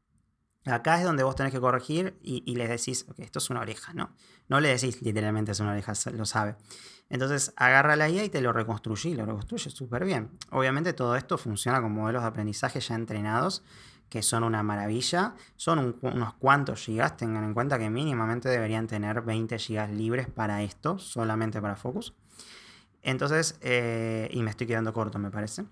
Acá 0.65 0.99
es 0.99 1.05
donde 1.05 1.25
vos 1.25 1.35
tenés 1.35 1.53
que 1.53 1.59
corregir 1.59 2.17
y, 2.23 2.45
y 2.47 2.55
les 2.55 2.69
decís, 2.69 3.05
ok, 3.09 3.19
esto 3.19 3.41
es 3.41 3.51
una 3.51 3.61
oreja, 3.61 3.93
¿no? 3.95 4.15
No 4.49 4.61
le 4.61 4.69
decís 4.69 5.03
literalmente 5.03 5.51
es 5.51 5.59
una 5.59 5.73
oreja, 5.73 5.93
lo 6.13 6.25
sabe. 6.25 6.55
Entonces 7.09 7.53
agarra 7.57 7.97
la 7.97 8.09
IA 8.09 8.25
y 8.25 8.29
te 8.29 8.41
lo 8.41 8.53
reconstruye 8.53 9.11
y 9.11 9.15
lo 9.15 9.27
reconstruye 9.27 9.71
súper 9.71 10.05
bien. 10.05 10.31
Obviamente 10.51 10.93
todo 10.93 11.17
esto 11.17 11.37
funciona 11.37 11.83
con 11.83 11.93
modelos 11.93 12.23
de 12.23 12.29
aprendizaje 12.29 12.81
ya 12.81 12.95
entrenados, 12.95 13.65
que 14.13 14.23
son 14.23 14.45
una 14.45 14.63
maravilla. 14.63 15.33
Son 15.57 15.97
unos 16.03 16.35
cuantos 16.35 16.85
gigas, 16.85 17.17
tengan 17.17 17.45
en 17.45 17.55
cuenta 17.55 17.79
que 17.79 17.89
mínimamente 17.89 18.51
deberían 18.51 18.87
tener 18.87 19.23
20 19.23 19.59
gigas 19.59 19.91
libres 19.91 20.29
para 20.29 20.63
esto, 20.63 20.99
solamente 20.99 21.63
para 21.63 21.77
Focus. 21.77 22.13
Entonces, 23.03 23.57
eh, 23.63 24.29
y 24.31 24.43
me 24.43 24.51
estoy 24.51 24.67
quedando 24.67 24.93
corto, 24.93 25.19
me 25.19 25.31
parece. 25.31 25.65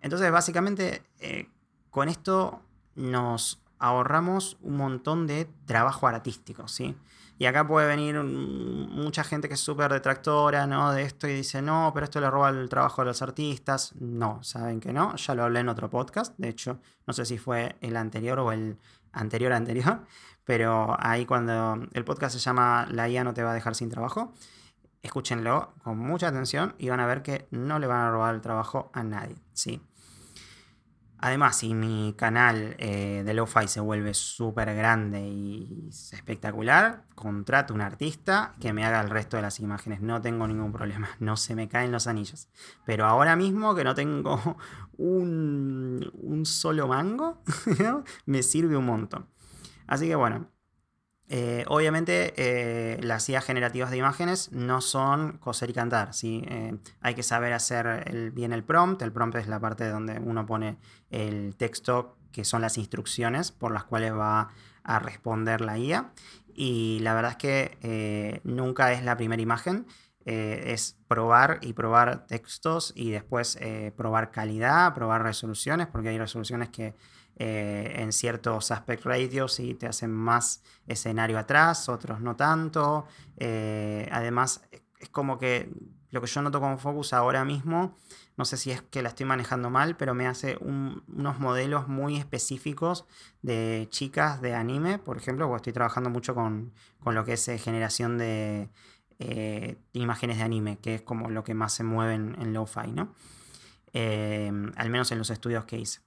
Entonces, 0.00 0.32
básicamente, 0.32 1.04
eh, 1.20 1.50
con 1.90 2.08
esto 2.08 2.62
nos 2.96 3.62
ahorramos 3.78 4.58
un 4.60 4.76
montón 4.76 5.28
de 5.28 5.48
trabajo 5.64 6.08
artístico, 6.08 6.66
¿sí? 6.66 6.96
Y 7.38 7.46
acá 7.46 7.66
puede 7.66 7.88
venir 7.88 8.22
mucha 8.22 9.24
gente 9.24 9.48
que 9.48 9.54
es 9.54 9.60
súper 9.60 9.92
detractora, 9.92 10.66
¿no? 10.66 10.92
De 10.92 11.02
esto 11.02 11.26
y 11.26 11.34
dice, 11.34 11.60
no, 11.60 11.90
pero 11.92 12.04
esto 12.04 12.20
le 12.20 12.30
roba 12.30 12.50
el 12.50 12.68
trabajo 12.68 13.02
a 13.02 13.04
los 13.04 13.20
artistas. 13.20 13.94
No, 13.98 14.42
saben 14.44 14.78
que 14.80 14.92
no. 14.92 15.16
Ya 15.16 15.34
lo 15.34 15.44
hablé 15.44 15.60
en 15.60 15.68
otro 15.68 15.90
podcast. 15.90 16.34
De 16.38 16.48
hecho, 16.48 16.78
no 17.06 17.12
sé 17.12 17.24
si 17.24 17.38
fue 17.38 17.76
el 17.80 17.96
anterior 17.96 18.38
o 18.38 18.52
el 18.52 18.78
anterior 19.12 19.52
anterior. 19.52 20.02
Pero 20.44 20.96
ahí 20.98 21.26
cuando 21.26 21.80
el 21.92 22.04
podcast 22.04 22.34
se 22.34 22.40
llama 22.40 22.86
La 22.90 23.08
IA 23.08 23.24
no 23.24 23.34
te 23.34 23.42
va 23.42 23.52
a 23.52 23.54
dejar 23.54 23.74
sin 23.74 23.88
trabajo, 23.88 24.32
escúchenlo 25.02 25.72
con 25.82 25.98
mucha 25.98 26.28
atención 26.28 26.74
y 26.78 26.88
van 26.88 27.00
a 27.00 27.06
ver 27.06 27.22
que 27.22 27.46
no 27.50 27.78
le 27.78 27.86
van 27.86 28.00
a 28.00 28.10
robar 28.10 28.34
el 28.34 28.40
trabajo 28.40 28.90
a 28.92 29.02
nadie, 29.04 29.36
¿sí? 29.52 29.80
Además, 31.24 31.56
si 31.56 31.72
mi 31.72 32.14
canal 32.18 32.74
eh, 32.78 33.22
de 33.24 33.32
Lo-Fi 33.32 33.68
se 33.68 33.78
vuelve 33.78 34.12
súper 34.12 34.74
grande 34.74 35.20
y 35.20 35.88
espectacular, 35.88 37.04
contrato 37.14 37.72
un 37.72 37.80
artista 37.80 38.54
que 38.60 38.72
me 38.72 38.84
haga 38.84 39.00
el 39.00 39.08
resto 39.08 39.36
de 39.36 39.42
las 39.42 39.60
imágenes. 39.60 40.00
No 40.00 40.20
tengo 40.20 40.48
ningún 40.48 40.72
problema, 40.72 41.10
no 41.20 41.36
se 41.36 41.54
me 41.54 41.68
caen 41.68 41.92
los 41.92 42.08
anillos. 42.08 42.48
Pero 42.84 43.06
ahora 43.06 43.36
mismo 43.36 43.72
que 43.76 43.84
no 43.84 43.94
tengo 43.94 44.56
un, 44.98 46.42
solo 46.44 46.88
mango, 46.88 47.40
me 48.26 48.42
sirve 48.42 48.76
un 48.76 48.86
montón. 48.86 49.28
Así 49.86 50.08
que 50.08 50.16
bueno, 50.16 50.48
eh, 51.28 51.64
obviamente 51.68 52.34
eh, 52.36 53.00
las 53.02 53.28
ideas 53.28 53.44
generativas 53.44 53.90
de 53.90 53.96
imágenes 53.96 54.52
no 54.52 54.80
son 54.80 55.38
coser 55.38 55.70
y 55.70 55.72
cantar, 55.72 56.12
¿sí? 56.12 56.44
Eh, 56.48 56.76
hay 57.00 57.14
que 57.14 57.22
saber 57.22 57.52
hacer 57.52 58.32
bien 58.32 58.52
el 58.52 58.64
prompt, 58.64 59.00
el 59.02 59.12
prompt 59.12 59.36
es 59.36 59.46
la 59.46 59.58
parte 59.58 59.88
donde 59.88 60.18
uno 60.18 60.44
pone 60.44 60.76
el 61.10 61.54
texto 61.56 62.18
que 62.32 62.44
son 62.44 62.60
las 62.60 62.76
instrucciones 62.76 63.50
por 63.52 63.72
las 63.72 63.84
cuales 63.84 64.12
va 64.12 64.50
a 64.82 64.98
responder 64.98 65.60
la 65.60 65.78
IA 65.78 66.12
y 66.54 66.98
la 67.00 67.14
verdad 67.14 67.30
es 67.32 67.36
que 67.38 68.40
nunca 68.44 68.92
es 68.92 69.02
la 69.02 69.16
primera 69.16 69.40
imagen, 69.40 69.86
es 70.24 70.96
probar 71.08 71.58
y 71.62 71.72
probar 71.72 72.26
textos 72.26 72.92
y 72.94 73.10
después 73.10 73.58
probar 73.96 74.30
calidad, 74.30 74.94
probar 74.94 75.22
resoluciones, 75.22 75.86
porque 75.86 76.10
hay 76.10 76.18
resoluciones 76.18 76.68
que 76.70 76.94
eh, 77.36 77.94
en 77.96 78.12
ciertos 78.12 78.70
aspect 78.70 79.04
radios 79.04 79.58
y 79.58 79.74
te 79.74 79.86
hacen 79.86 80.12
más 80.12 80.62
escenario 80.86 81.38
atrás, 81.38 81.88
otros 81.88 82.20
no 82.20 82.36
tanto. 82.36 83.06
Eh, 83.38 84.08
además, 84.12 84.62
es 85.00 85.08
como 85.08 85.38
que 85.38 85.72
lo 86.10 86.20
que 86.20 86.26
yo 86.26 86.42
noto 86.42 86.60
con 86.60 86.78
Focus 86.78 87.14
ahora 87.14 87.44
mismo, 87.44 87.96
no 88.36 88.44
sé 88.44 88.58
si 88.58 88.70
es 88.70 88.82
que 88.82 89.02
la 89.02 89.08
estoy 89.08 89.24
manejando 89.24 89.70
mal, 89.70 89.96
pero 89.96 90.14
me 90.14 90.26
hace 90.26 90.58
unos 90.60 91.40
modelos 91.40 91.88
muy 91.88 92.18
específicos 92.18 93.06
de 93.40 93.88
chicas 93.90 94.42
de 94.42 94.54
anime, 94.54 94.98
por 94.98 95.16
ejemplo, 95.16 95.48
porque 95.48 95.60
estoy 95.60 95.72
trabajando 95.72 96.10
mucho 96.10 96.34
con, 96.34 96.72
lo 97.04 97.24
que 97.24 97.32
es 97.32 97.48
eh, 97.48 97.58
generación 97.58 98.18
de 98.18 98.68
imágenes 99.92 100.36
de 100.36 100.42
anime, 100.42 100.78
que 100.78 100.96
es 100.96 101.02
como 101.02 101.30
lo 101.30 101.44
que 101.44 101.54
más 101.54 101.72
se 101.72 101.84
mueve 101.84 102.14
en, 102.14 102.36
en 102.40 102.52
lo-fi, 102.52 102.92
¿no? 102.92 103.14
Al 103.94 104.90
menos 104.90 105.12
en 105.12 105.18
los 105.18 105.30
estudios 105.30 105.64
que 105.64 105.78
hice. 105.78 106.00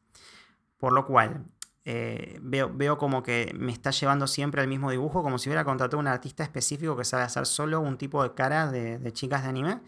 Por 0.78 0.94
lo 0.94 1.06
cual, 1.08 1.46
eh, 1.88 2.40
veo, 2.42 2.72
veo 2.74 2.98
como 2.98 3.22
que 3.22 3.54
me 3.56 3.72
está 3.72 3.92
llevando 3.92 4.26
siempre 4.26 4.62
al 4.62 4.68
mismo 4.68 4.90
dibujo, 4.90 5.22
como 5.22 5.38
si 5.38 5.50
hubiera 5.50 5.64
contratado 5.64 5.98
a 5.98 6.02
un 6.02 6.08
artista 6.08 6.44
específico 6.44 6.98
que 6.98 7.06
sabe 7.06 7.24
hacer 7.24 7.46
solo 7.46 7.80
un 7.80 7.98
tipo 7.98 8.24
de 8.24 8.34
cara 8.34 8.72
de, 8.72 9.14
chicas 9.14 9.44
de 9.44 9.50
anime. 9.50 9.82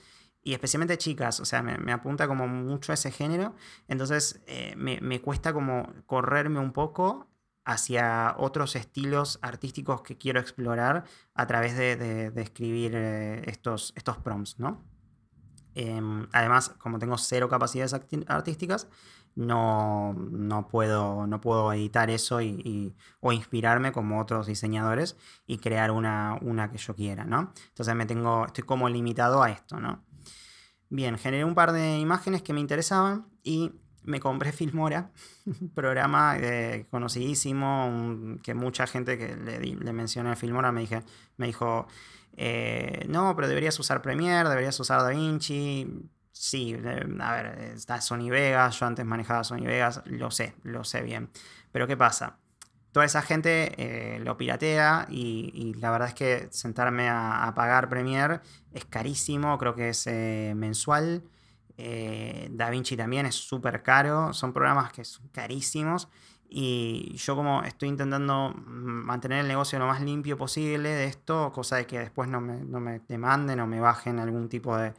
Y 0.44 0.54
especialmente 0.54 0.98
chicas, 0.98 1.40
o 1.40 1.46
sea, 1.46 1.62
me, 1.64 1.92
apunta 1.92 2.28
como 2.28 2.48
mucho 2.48 2.92
a 2.92 2.96
ese 2.96 3.12
género. 3.12 3.56
Entonces 3.88 4.42
eh, 4.48 4.76
me, 4.78 5.22
cuesta 5.22 5.54
como 5.54 5.92
correrme 6.06 6.60
un 6.60 6.72
poco 6.72 7.28
hacia 7.66 8.36
otros 8.38 8.76
estilos 8.76 9.40
artísticos 9.42 10.02
que 10.02 10.18
quiero 10.18 10.40
explorar 10.40 11.04
a 11.34 11.48
través 11.48 11.76
de, 11.76 12.32
escribir 12.38 12.94
eh, 12.96 13.42
estos, 13.50 13.92
estos 13.98 14.18
prompts, 14.20 14.60
¿no? 14.60 14.86
Em, 15.80 16.26
además, 16.32 16.70
como 16.80 16.98
tengo 16.98 17.20
cero 17.20 17.50
capacidades 17.50 17.94
artísticas, 18.26 18.88
no, 19.36 20.14
no, 20.14 20.68
puedo, 20.68 21.28
no 21.28 21.40
puedo 21.40 21.72
editar 21.72 22.10
eso 22.10 22.42
y, 22.42 22.96
o 23.20 23.32
inspirarme 23.32 23.92
como 23.92 24.20
otros 24.20 24.48
diseñadores 24.48 25.18
y 25.46 25.60
crear 25.60 25.92
una, 25.92 26.40
una, 26.42 26.72
que 26.72 26.80
yo 26.80 26.96
quiera, 26.96 27.26
¿no? 27.26 27.54
Entonces 27.68 27.94
me 27.94 28.08
tengo, 28.08 28.48
estoy 28.48 28.64
como 28.64 28.90
limitado 28.90 29.44
a 29.44 29.52
esto, 29.52 29.80
¿no? 29.80 30.04
Bien, 30.90 31.16
generé 31.20 31.46
un 31.46 31.54
par 31.54 31.74
de 31.74 32.00
imágenes 32.00 32.42
que 32.42 32.54
me 32.54 32.60
interesaban 32.60 33.28
y 33.44 33.72
me 34.02 34.20
compré 34.20 34.52
Filmora, 34.54 35.12
un 35.46 35.70
programa 35.76 36.38
eh, 36.40 36.88
conocidísimo, 36.90 38.40
que 38.42 38.56
mucha 38.56 38.88
gente 38.88 39.20
que 39.20 39.36
le, 39.36 39.60
le 39.60 39.94
mencioné 39.94 40.32
a 40.32 40.36
Filmora 40.36 40.72
me, 40.72 40.82
dije, 40.82 41.04
me 41.36 41.46
dijo, 41.46 41.88
eh, 42.38 43.06
no, 43.10 43.36
pero 43.36 43.48
deberías 43.48 43.78
usar 43.80 44.02
Premiere, 44.02 44.48
deberías 44.48 44.80
usar 44.80 45.02
DaVinci 45.02 46.10
Sí, 46.40 46.76
eh, 46.78 47.06
a 47.20 47.32
ver, 47.36 47.60
está 47.76 48.00
Sony 48.00 48.30
Vegas, 48.30 48.80
yo 48.80 48.86
antes 48.86 49.06
manejaba 49.06 49.44
Sony 49.44 49.66
Vegas, 49.66 50.02
lo 50.06 50.30
sé, 50.30 50.54
lo 50.64 50.84
sé 50.84 51.02
bien. 51.02 51.30
Pero 51.72 51.88
¿qué 51.88 51.98
pasa? 51.98 52.38
Toda 52.92 53.06
esa 53.06 53.22
gente 53.22 53.74
eh, 53.78 54.20
lo 54.20 54.38
piratea 54.38 55.08
y, 55.10 55.74
la 55.80 55.92
verdad 55.92 56.10
es 56.10 56.14
que 56.14 56.48
sentarme 56.52 57.10
a, 57.10 57.52
pagar 57.56 57.90
Premiere 57.90 58.42
es 58.72 58.86
carísimo, 58.86 59.58
creo 59.58 59.76
que 59.76 59.90
es 59.90 60.06
eh, 60.08 60.54
mensual. 60.56 61.24
DaVinci 61.78 62.98
también 62.98 63.28
es 63.28 63.36
súper 63.36 63.84
caro, 63.84 64.34
son 64.34 64.52
programas 64.52 64.92
que 64.92 65.06
son 65.06 65.28
carísimos 65.30 66.08
y 66.50 67.14
yo 67.18 67.36
como 67.36 67.64
estoy 67.64 67.90
intentando 67.90 68.54
mantener 68.66 69.42
el 69.42 69.48
negocio 69.48 69.80
lo 69.80 69.88
más 69.88 70.02
limpio 70.02 70.38
posible 70.38 70.90
de 70.90 71.06
esto, 71.06 71.52
cosa 71.52 71.78
de 71.78 71.86
que 71.86 72.00
después 72.00 72.30
no 72.30 72.42
me, 72.42 72.64
no 72.64 72.80
me 72.80 73.00
demanden 73.08 73.60
o 73.60 73.68
me 73.68 73.80
bajen 73.80 74.20
algún 74.20 74.50
tipo 74.50 74.78
de, 74.78 74.94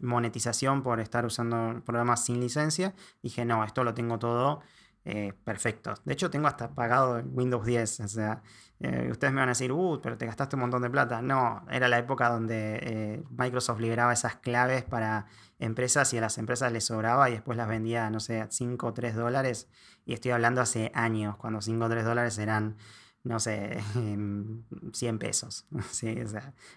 monetización 0.00 0.82
por 0.82 1.00
estar 1.00 1.24
usando 1.24 1.82
programas 1.84 2.24
sin 2.24 2.40
licencia. 2.40 2.94
Dije, 3.22 3.44
no, 3.44 3.64
esto 3.64 3.84
lo 3.84 3.94
tengo 3.94 4.18
todo 4.18 4.60
eh, 5.04 5.32
perfecto. 5.44 5.94
De 6.04 6.12
hecho, 6.14 6.30
tengo 6.30 6.48
hasta 6.48 6.74
pagado 6.74 7.22
Windows 7.26 7.66
10. 7.66 8.00
O 8.00 8.08
sea, 8.08 8.42
eh, 8.80 9.08
ustedes 9.10 9.32
me 9.32 9.40
van 9.40 9.48
a 9.48 9.52
decir, 9.52 9.72
uh, 9.72 10.00
pero 10.02 10.18
te 10.18 10.26
gastaste 10.26 10.56
un 10.56 10.60
montón 10.60 10.82
de 10.82 10.90
plata. 10.90 11.22
No, 11.22 11.64
era 11.70 11.88
la 11.88 11.98
época 11.98 12.28
donde 12.28 12.78
eh, 12.82 13.24
Microsoft 13.30 13.80
liberaba 13.80 14.12
esas 14.12 14.36
claves 14.36 14.84
para 14.84 15.26
empresas 15.58 16.12
y 16.12 16.18
a 16.18 16.20
las 16.20 16.38
empresas 16.38 16.72
les 16.72 16.84
sobraba 16.84 17.30
y 17.30 17.32
después 17.32 17.56
las 17.56 17.68
vendía, 17.68 18.10
no 18.10 18.20
sé, 18.20 18.40
a 18.40 18.50
5 18.50 18.86
o 18.86 18.94
3 18.94 19.14
dólares. 19.14 19.68
Y 20.04 20.12
estoy 20.14 20.32
hablando 20.32 20.60
hace 20.60 20.90
años, 20.94 21.36
cuando 21.36 21.60
5 21.60 21.84
o 21.84 21.88
3 21.88 22.04
dólares 22.04 22.38
eran, 22.38 22.76
no 23.22 23.40
sé, 23.40 23.78
100 24.92 25.18
pesos. 25.18 25.66
Sí, 25.90 26.14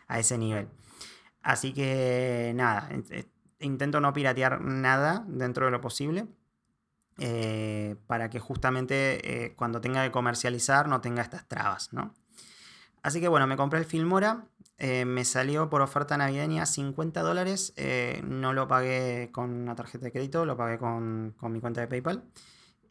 a 0.08 0.20
ese 0.20 0.38
nivel. 0.38 0.70
Así 1.42 1.74
que 1.74 2.52
nada, 2.56 2.90
eh, 3.10 3.26
intento 3.60 4.00
no 4.02 4.14
piratear 4.14 4.62
nada 4.62 5.26
dentro 5.28 5.66
de 5.66 5.72
lo 5.72 5.82
posible. 5.82 6.28
Eh, 7.20 7.96
para 8.06 8.30
que 8.30 8.40
justamente 8.40 9.46
eh, 9.46 9.56
cuando 9.56 9.82
tenga 9.82 10.04
que 10.04 10.12
comercializar 10.12 10.88
no 10.88 11.02
tenga 11.02 11.24
estas 11.24 11.48
trabas, 11.48 11.92
¿no? 11.92 12.14
Así 13.02 13.20
que 13.20 13.28
bueno, 13.28 13.48
me 13.48 13.58
compré 13.58 13.80
el 13.80 13.86
Filmora, 13.86 14.46
me 14.80 15.26
salió 15.26 15.70
por 15.70 15.82
oferta 15.82 16.18
navideña 16.18 16.66
50 16.66 17.22
dólares, 17.22 17.74
no 18.24 18.54
lo 18.54 18.68
pagué 18.68 19.30
con 19.32 19.50
una 19.52 19.76
tarjeta 19.76 20.06
de 20.06 20.12
crédito, 20.12 20.46
lo 20.46 20.58
pagué 20.58 20.78
con, 20.78 21.34
con 21.38 21.54
mi 21.54 21.60
cuenta 21.62 21.82
de 21.82 21.88
PayPal. 21.88 22.24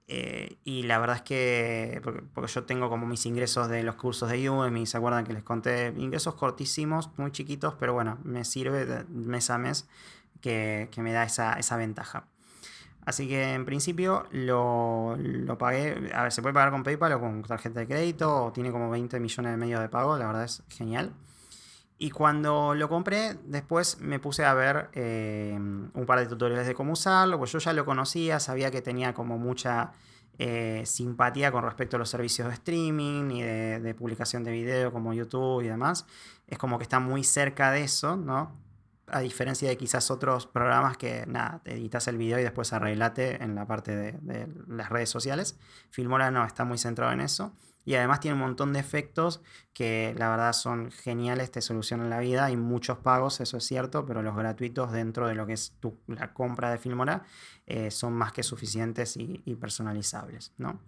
Eh, 0.09 0.59
y 0.65 0.85
la 0.85 0.99
verdad 0.99 1.17
es 1.17 1.23
que, 1.23 2.01
porque, 2.03 2.53
yo 2.53 2.65
tengo 2.65 2.89
como 2.89 3.07
mis 3.07 3.27
ingresos 3.27 3.69
de 3.69 3.83
los 3.83 3.97
cursos 3.97 4.31
de 4.31 4.49
Udemy, 4.49 4.87
¿se 4.87 4.97
acuerdan 4.97 5.25
que 5.25 5.33
les 5.33 5.43
conté? 5.43 5.93
Ingresos 5.97 6.35
cortísimos, 6.35 7.11
muy 7.19 7.33
chiquitos, 7.33 7.75
pero 7.75 7.93
bueno, 7.93 8.19
me 8.23 8.45
sirve 8.45 9.05
mes 9.09 9.51
a 9.51 9.59
mes 9.59 9.89
que, 10.41 10.89
me 10.99 11.12
da 11.12 11.25
esa, 11.25 11.55
esa, 11.55 11.77
ventaja. 11.77 12.29
Así 13.07 13.29
que 13.29 13.55
en 13.55 13.64
principio 13.64 14.27
lo, 14.33 15.16
pagué, 15.59 16.11
a 16.12 16.25
ver, 16.25 16.33
se 16.33 16.42
puede 16.42 16.53
pagar 16.53 16.73
con 16.73 16.83
PayPal 16.83 17.12
o 17.12 17.21
con 17.21 17.42
tarjeta 17.45 17.79
de 17.79 17.87
crédito, 17.87 18.47
o 18.47 18.53
tiene 18.53 18.73
como 18.73 18.90
20 18.90 19.21
millones 19.21 19.53
de 19.53 19.57
medios 19.57 19.81
de 19.81 19.88
pago, 19.88 20.19
la 20.19 20.27
verdad 20.27 20.45
es 20.45 20.64
genial. 20.69 21.12
Y 21.99 22.11
cuando 22.11 22.75
lo 22.75 22.88
compré, 22.88 23.37
después 23.45 24.01
me 24.01 24.19
puse 24.19 24.45
a 24.45 24.53
ver 24.55 24.90
eh, 24.92 25.55
un 25.57 26.05
par 26.05 26.19
de 26.19 26.27
tutoriales 26.27 26.66
de 26.66 26.75
cómo 26.75 26.95
usarlo, 26.95 27.38
pues 27.38 27.53
yo 27.53 27.61
ya 27.61 27.73
lo 27.73 27.85
conocía, 27.85 28.40
sabía 28.40 28.73
que 28.73 28.83
tenía 28.83 29.14
como 29.14 29.38
mucha 29.38 29.92
eh, 30.38 30.83
simpatía 30.85 31.53
con 31.53 31.62
respecto 31.64 31.97
a 31.97 32.01
los 32.01 32.11
servicios 32.11 32.49
de 32.49 32.55
streaming 32.55 33.31
y 33.31 33.42
de, 33.42 33.95
publicación 33.95 34.42
de 34.42 34.51
video 34.51 34.92
como 34.92 35.14
YouTube 35.14 35.62
y 35.62 35.69
demás. 35.69 36.07
Es 36.49 36.59
como 36.59 36.77
que 36.77 36.83
está 36.83 36.99
muy 36.99 37.23
cerca 37.23 37.71
de 37.71 37.85
eso, 37.85 38.16
¿no? 38.16 38.65
A 39.09 39.21
diferencia 39.21 39.69
de 39.69 39.77
quizás 39.77 40.11
otros 40.11 40.47
programas 40.47 40.97
que, 40.97 41.25
nada, 41.27 41.61
te 41.62 41.75
editas 41.75 42.09
el 42.09 42.19
video 42.19 42.40
y 42.40 42.42
después 42.42 42.73
arreglate 42.73 43.42
en 43.42 43.55
la 43.55 43.66
parte 43.66 43.95
de, 43.95 44.49
las 44.66 44.88
redes 44.88 45.11
sociales. 45.11 45.59
Filmora 45.90 46.31
no, 46.31 46.45
está 46.45 46.64
muy 46.64 46.79
centrado 46.79 47.12
en 47.12 47.21
eso. 47.21 47.55
Y 47.85 47.95
además 47.95 48.19
tiene 48.19 48.35
un 48.35 48.40
montón 48.40 48.73
de 48.73 48.81
efectos 48.81 49.42
que 49.73 50.12
la 50.19 50.29
verdad 50.29 50.53
son 50.53 50.90
geniales, 50.90 51.53
te 51.53 51.62
solucionan 51.62 52.11
la 52.11 52.19
vida. 52.19 52.47
Hay 52.47 52.57
muchos 52.57 52.99
pagos, 52.99 53.40
eso 53.40 53.59
es 53.59 53.64
cierto, 53.64 54.05
pero 54.05 54.23
los 54.23 54.35
gratuitos 54.35 54.90
dentro 54.90 55.29
de 55.29 55.37
lo 55.37 55.47
que 55.47 55.53
es 55.53 55.73
la 56.09 56.35
compra 56.35 56.73
de 56.73 56.79
Filmora 56.79 57.23
eh, 57.64 57.92
son 57.92 58.12
más 58.12 58.33
que 58.33 58.42
suficientes 58.42 59.16
y, 59.16 59.55
personalizables. 59.55 60.53
¿no? 60.59 60.81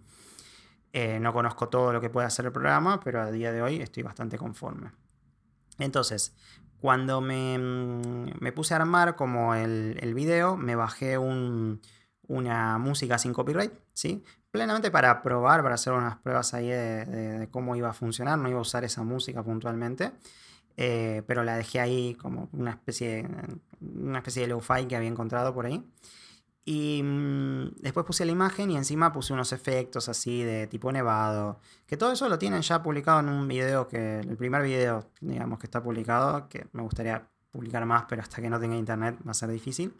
Eh, 0.91 1.21
no 1.21 1.31
conozco 1.31 1.69
todo 1.69 1.93
lo 1.93 2.01
que 2.01 2.09
puede 2.09 2.27
hacer 2.27 2.45
el 2.45 2.51
programa, 2.51 2.99
pero 2.99 3.21
a 3.21 3.31
día 3.31 3.53
de 3.53 3.61
hoy 3.61 3.81
estoy 3.81 4.03
bastante 4.03 4.37
conforme. 4.37 4.91
Entonces, 5.77 6.35
cuando 6.81 7.21
me, 7.21 7.57
mm, 7.57 8.39
me 8.39 8.51
puse 8.51 8.73
a 8.73 8.77
armar 8.77 9.15
como 9.15 9.55
el, 9.55 9.97
el 10.01 10.13
video, 10.13 10.57
me 10.57 10.75
bajé 10.75 11.17
un, 11.17 11.81
una 12.29 12.77
música 12.77 13.17
sin 13.17 13.33
copyright, 13.33 13.73
¿sí? 13.93 14.23
Plenamente 14.51 14.89
para 14.91 15.21
probar, 15.21 15.61
para 15.61 15.75
hacer 15.75 15.93
unas 15.93 16.17
pruebas 16.17 16.53
ahí 16.53 16.67
de, 16.69 17.49
cómo 17.51 17.75
iba 17.75 17.89
a 17.89 17.93
funcionar, 17.93 18.37
no 18.39 18.49
iba 18.49 18.59
a 18.59 18.61
usar 18.61 18.83
esa 18.83 19.03
música 19.03 19.43
puntualmente, 19.43 20.11
eh, 20.77 21.23
pero 21.27 21.43
la 21.43 21.57
dejé 21.57 21.79
ahí 21.79 22.15
como 22.15 22.47
una 22.53 22.71
especie 22.71 23.23
de, 23.23 23.57
una 23.81 24.19
especie 24.19 24.43
de 24.43 24.47
lo-fi 24.47 24.85
que 24.87 24.95
había 24.95 25.09
encontrado 25.09 25.53
por 25.53 25.65
ahí. 25.65 25.83
Y 26.71 27.01
mm, 27.01 27.77
después 27.81 28.05
puse 28.05 28.25
la 28.25 28.31
imagen 28.31 28.69
y 28.69 28.77
encima 28.77 29.11
puse 29.11 29.33
unos 29.33 29.53
efectos 29.53 30.07
así 30.07 30.43
de 30.43 30.67
tipo 30.67 30.91
nevado. 30.91 31.59
Que 31.87 31.97
todo 31.97 32.11
eso 32.11 32.29
lo 32.29 32.37
tienen 32.37 32.61
ya 32.61 32.83
publicado 32.83 33.21
en 33.21 33.29
un 33.29 33.47
video 33.47 33.87
que. 33.87 34.19
El 34.19 34.37
primer 34.37 34.61
video, 34.61 35.09
digamos, 35.19 35.57
que 35.57 35.65
está 35.65 35.81
publicado. 35.81 36.47
Que 36.47 36.67
me 36.73 36.83
gustaría 36.83 37.27
publicar 37.49 37.83
más, 37.87 38.05
pero 38.07 38.21
hasta 38.21 38.39
que 38.39 38.51
no 38.51 38.59
tenga 38.59 38.75
internet 38.75 39.17
va 39.25 39.31
a 39.31 39.33
ser 39.33 39.49
difícil. 39.49 39.95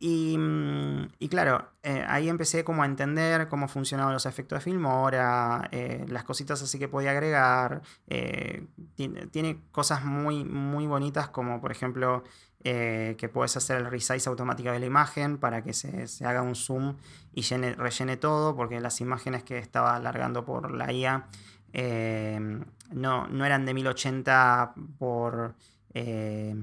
Mm, 0.00 1.06
y, 1.18 1.28
claro, 1.28 1.70
eh, 1.82 2.04
ahí 2.06 2.28
empecé 2.28 2.62
como 2.62 2.82
a 2.82 2.86
entender 2.86 3.48
cómo 3.48 3.68
funcionaban 3.68 4.12
los 4.12 4.26
efectos 4.26 4.58
de 4.58 4.64
Filmora, 4.64 5.68
eh, 5.72 6.04
las 6.08 6.24
cositas 6.24 6.62
así 6.62 6.78
que 6.78 6.88
podía 6.88 7.12
agregar. 7.12 7.82
Eh, 8.06 8.66
tiene, 9.30 9.62
cosas 9.72 10.04
muy, 10.04 10.44
muy 10.44 10.86
bonitas 10.86 11.28
como 11.30 11.60
por 11.60 11.72
ejemplo 11.72 12.22
que 12.64 13.30
puedes 13.32 13.56
hacer 13.56 13.76
el 13.76 13.90
resize 13.90 14.28
automático 14.28 14.72
de 14.72 14.80
la 14.80 14.86
imagen 14.86 15.36
para 15.38 15.62
que 15.62 15.74
se, 15.74 16.06
haga 16.24 16.40
un 16.42 16.54
zoom 16.54 16.96
y 17.32 17.42
rellene 17.42 18.16
todo, 18.16 18.56
porque 18.56 18.80
las 18.80 19.00
imágenes 19.02 19.44
que 19.44 19.58
estaba 19.58 19.94
alargando 19.94 20.44
por 20.44 20.72
la 20.72 20.90
IA 20.92 21.28
no, 22.90 23.26
no, 23.28 23.44
eran 23.44 23.66
de 23.66 23.74
1080 23.74 24.74
por... 24.98 25.54
ay, 25.94 26.54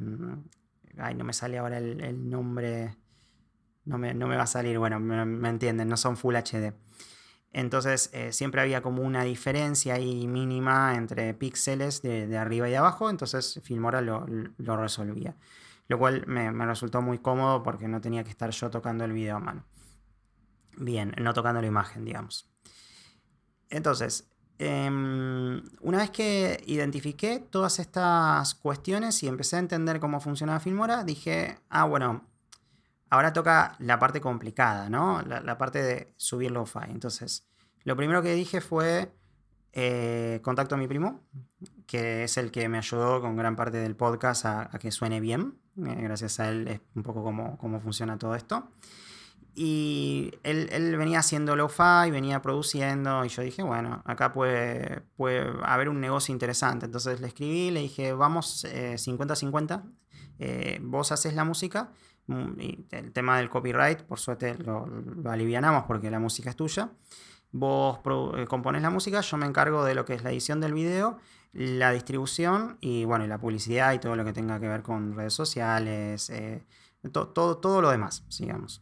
no 1.15 1.23
me 1.23 1.33
sale 1.33 1.59
ahora 1.59 1.77
el 1.77 2.29
nombre 2.29 2.97
no 3.85 3.97
me, 3.97 4.35
va 4.35 4.43
a 4.43 4.47
salir, 4.47 4.77
bueno, 4.77 4.99
me, 4.99 5.49
entienden, 5.49 5.87
no 5.87 5.97
son 5.97 6.17
Full 6.17 6.35
HD. 6.35 6.73
Entonces 7.53 8.09
eh, 8.13 8.31
siempre 8.31 8.61
había 8.61 8.81
como 8.81 9.01
una 9.01 9.23
diferencia 9.23 9.95
ahí 9.95 10.27
mínima 10.27 10.95
entre 10.95 11.33
píxeles 11.33 12.01
de, 12.01 12.37
arriba 12.37 12.67
y 12.67 12.71
de 12.71 12.77
abajo, 12.77 13.09
entonces 13.09 13.59
Filmora 13.63 14.01
lo, 14.01 14.25
resolvía. 14.77 15.35
Lo 15.91 15.99
cual 15.99 16.23
me, 16.25 16.49
resultó 16.65 17.01
muy 17.01 17.17
cómodo 17.17 17.63
porque 17.63 17.89
no 17.89 17.99
tenía 17.99 18.23
que 18.23 18.29
estar 18.29 18.49
yo 18.51 18.69
tocando 18.69 19.03
el 19.03 19.11
video 19.11 19.35
a 19.35 19.39
mano. 19.41 19.65
Bien, 20.77 21.13
no 21.19 21.33
tocando 21.33 21.59
la 21.59 21.67
imagen, 21.67 22.05
digamos. 22.05 22.49
Entonces, 23.69 24.31
em, 24.57 25.61
una 25.81 25.97
vez 25.97 26.11
que 26.11 26.63
identifiqué 26.65 27.39
todas 27.39 27.79
estas 27.79 28.55
cuestiones 28.55 29.21
y 29.21 29.27
empecé 29.27 29.57
a 29.57 29.59
entender 29.59 29.99
cómo 29.99 30.21
funcionaba 30.21 30.61
Filmora, 30.61 31.03
dije, 31.03 31.59
ah, 31.69 31.83
bueno, 31.83 32.31
Ahora 33.11 33.33
toca 33.33 33.75
la 33.79 33.99
parte 33.99 34.21
complicada, 34.21 34.89
¿no? 34.89 35.21
La, 35.23 35.57
parte 35.57 35.83
de 35.83 36.13
subir 36.15 36.49
lo-fi. 36.49 36.85
Entonces, 36.87 37.45
lo 37.83 37.97
primero 37.97 38.21
que 38.21 38.33
dije 38.33 38.61
fue 38.61 39.11
eh, 39.73 40.39
contacto 40.41 40.75
a 40.75 40.77
mi 40.77 40.87
primo, 40.87 41.21
que 41.85 42.23
es 42.23 42.37
el 42.37 42.51
que 42.51 42.69
me 42.69 42.77
ayudó 42.77 43.19
con 43.19 43.35
gran 43.35 43.57
parte 43.57 43.79
del 43.79 43.97
podcast 43.97 44.45
a, 44.45 44.69
que 44.79 44.91
suene 44.91 45.19
bien. 45.19 45.59
Eh, 45.77 45.95
gracias 46.01 46.39
a 46.39 46.49
él 46.49 46.67
es 46.67 46.81
un 46.95 47.03
poco 47.03 47.23
cómo, 47.23 47.57
cómo 47.57 47.79
funciona 47.79 48.17
todo 48.17 48.35
esto. 48.35 48.69
Y 49.53 50.31
él, 50.43 50.95
venía 50.97 51.19
haciendo 51.19 51.55
lo-fi, 51.57 52.09
venía 52.09 52.41
produciendo, 52.41 53.25
y 53.25 53.27
yo 53.27 53.41
dije, 53.41 53.63
bueno, 53.63 54.01
acá 54.05 54.31
puede, 54.31 55.01
puede 55.17 55.51
haber 55.63 55.89
un 55.89 55.99
negocio 55.99 56.31
interesante. 56.31 56.85
Entonces 56.85 57.19
le 57.19 57.27
escribí, 57.27 57.69
le 57.69 57.81
dije, 57.81 58.13
vamos 58.13 58.65
50-50, 58.65 59.83
eh, 60.39 60.79
vos 60.81 61.11
haces 61.11 61.33
la 61.33 61.43
música 61.43 61.91
Mm, 62.27 62.53
el 62.91 63.11
tema 63.11 63.37
del 63.37 63.49
copyright, 63.49 64.03
por 64.03 64.19
suerte 64.19 64.55
lo, 64.55 64.87
alivianamos 65.25 65.83
porque 65.85 66.11
la 66.11 66.19
música 66.19 66.51
es 66.51 66.55
tuya. 66.55 66.89
Vos 67.51 67.99
eh, 68.37 68.45
compones 68.47 68.81
la 68.81 68.89
música, 68.89 69.21
yo 69.21 69.37
me 69.37 69.45
encargo 69.45 69.83
de 69.83 69.95
lo 69.95 70.05
que 70.05 70.13
es 70.13 70.23
la 70.23 70.31
edición 70.31 70.61
del 70.61 70.73
video, 70.73 71.17
la 71.53 71.91
distribución 71.91 72.77
y 72.81 73.05
bueno, 73.05 73.27
la 73.27 73.37
publicidad 73.37 73.93
y 73.93 73.99
todo 73.99 74.15
lo 74.15 74.23
que 74.25 74.33
tenga 74.33 74.59
que 74.59 74.67
ver 74.67 74.81
con 74.83 75.15
redes 75.15 75.33
sociales, 75.33 76.29
eh, 76.29 76.63
todo, 77.11 77.57
todo 77.57 77.81
lo 77.81 77.89
demás, 77.89 78.23
digamos. 78.39 78.81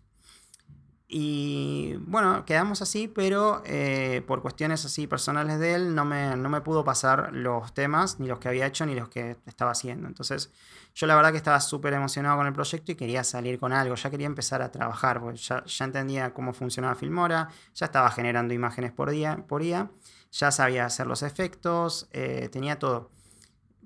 Y 1.11 1.95
bueno, 2.01 2.45
quedamos 2.45 2.83
así, 2.83 3.07
pero 3.07 3.63
eh, 3.65 4.23
por 4.27 4.43
cuestiones 4.43 4.85
así 4.85 5.07
personales 5.07 5.57
de 5.57 5.73
él 5.73 5.95
no 5.95 6.05
me, 6.05 6.35
no 6.35 6.49
me 6.49 6.61
pudo 6.61 6.83
pasar 6.83 7.33
los 7.33 7.73
temas, 7.73 8.19
ni 8.19 8.27
los 8.27 8.37
que 8.37 8.47
había 8.47 8.67
hecho, 8.67 8.85
ni 8.85 8.93
los 8.93 9.09
que 9.09 9.35
estaba 9.47 9.71
haciendo. 9.71 10.07
Entonces 10.07 10.51
yo 10.93 11.07
la 11.07 11.15
verdad 11.15 11.31
que 11.31 11.37
estaba 11.37 11.59
súper 11.61 11.93
emocionado 11.93 12.37
con 12.37 12.45
el 12.45 12.53
proyecto 12.53 12.91
y 12.91 12.95
quería 12.95 13.23
salir 13.23 13.59
con 13.59 13.73
algo, 13.73 13.95
ya 13.95 14.11
quería 14.11 14.27
empezar 14.27 14.61
a 14.61 14.71
trabajar, 14.71 15.19
porque 15.19 15.39
ya, 15.39 15.63
entendía 15.79 16.31
cómo 16.31 16.53
funcionaba 16.53 16.93
Filmora, 16.93 17.49
ya 17.73 17.87
estaba 17.87 18.11
generando 18.11 18.53
imágenes 18.53 18.91
por 18.91 19.09
día, 19.09 19.43
por 19.47 19.63
día 19.63 19.89
ya 20.31 20.51
sabía 20.51 20.85
hacer 20.85 21.07
los 21.07 21.23
efectos, 21.23 22.07
eh, 22.11 22.49
tenía 22.51 22.79
todo, 22.79 23.11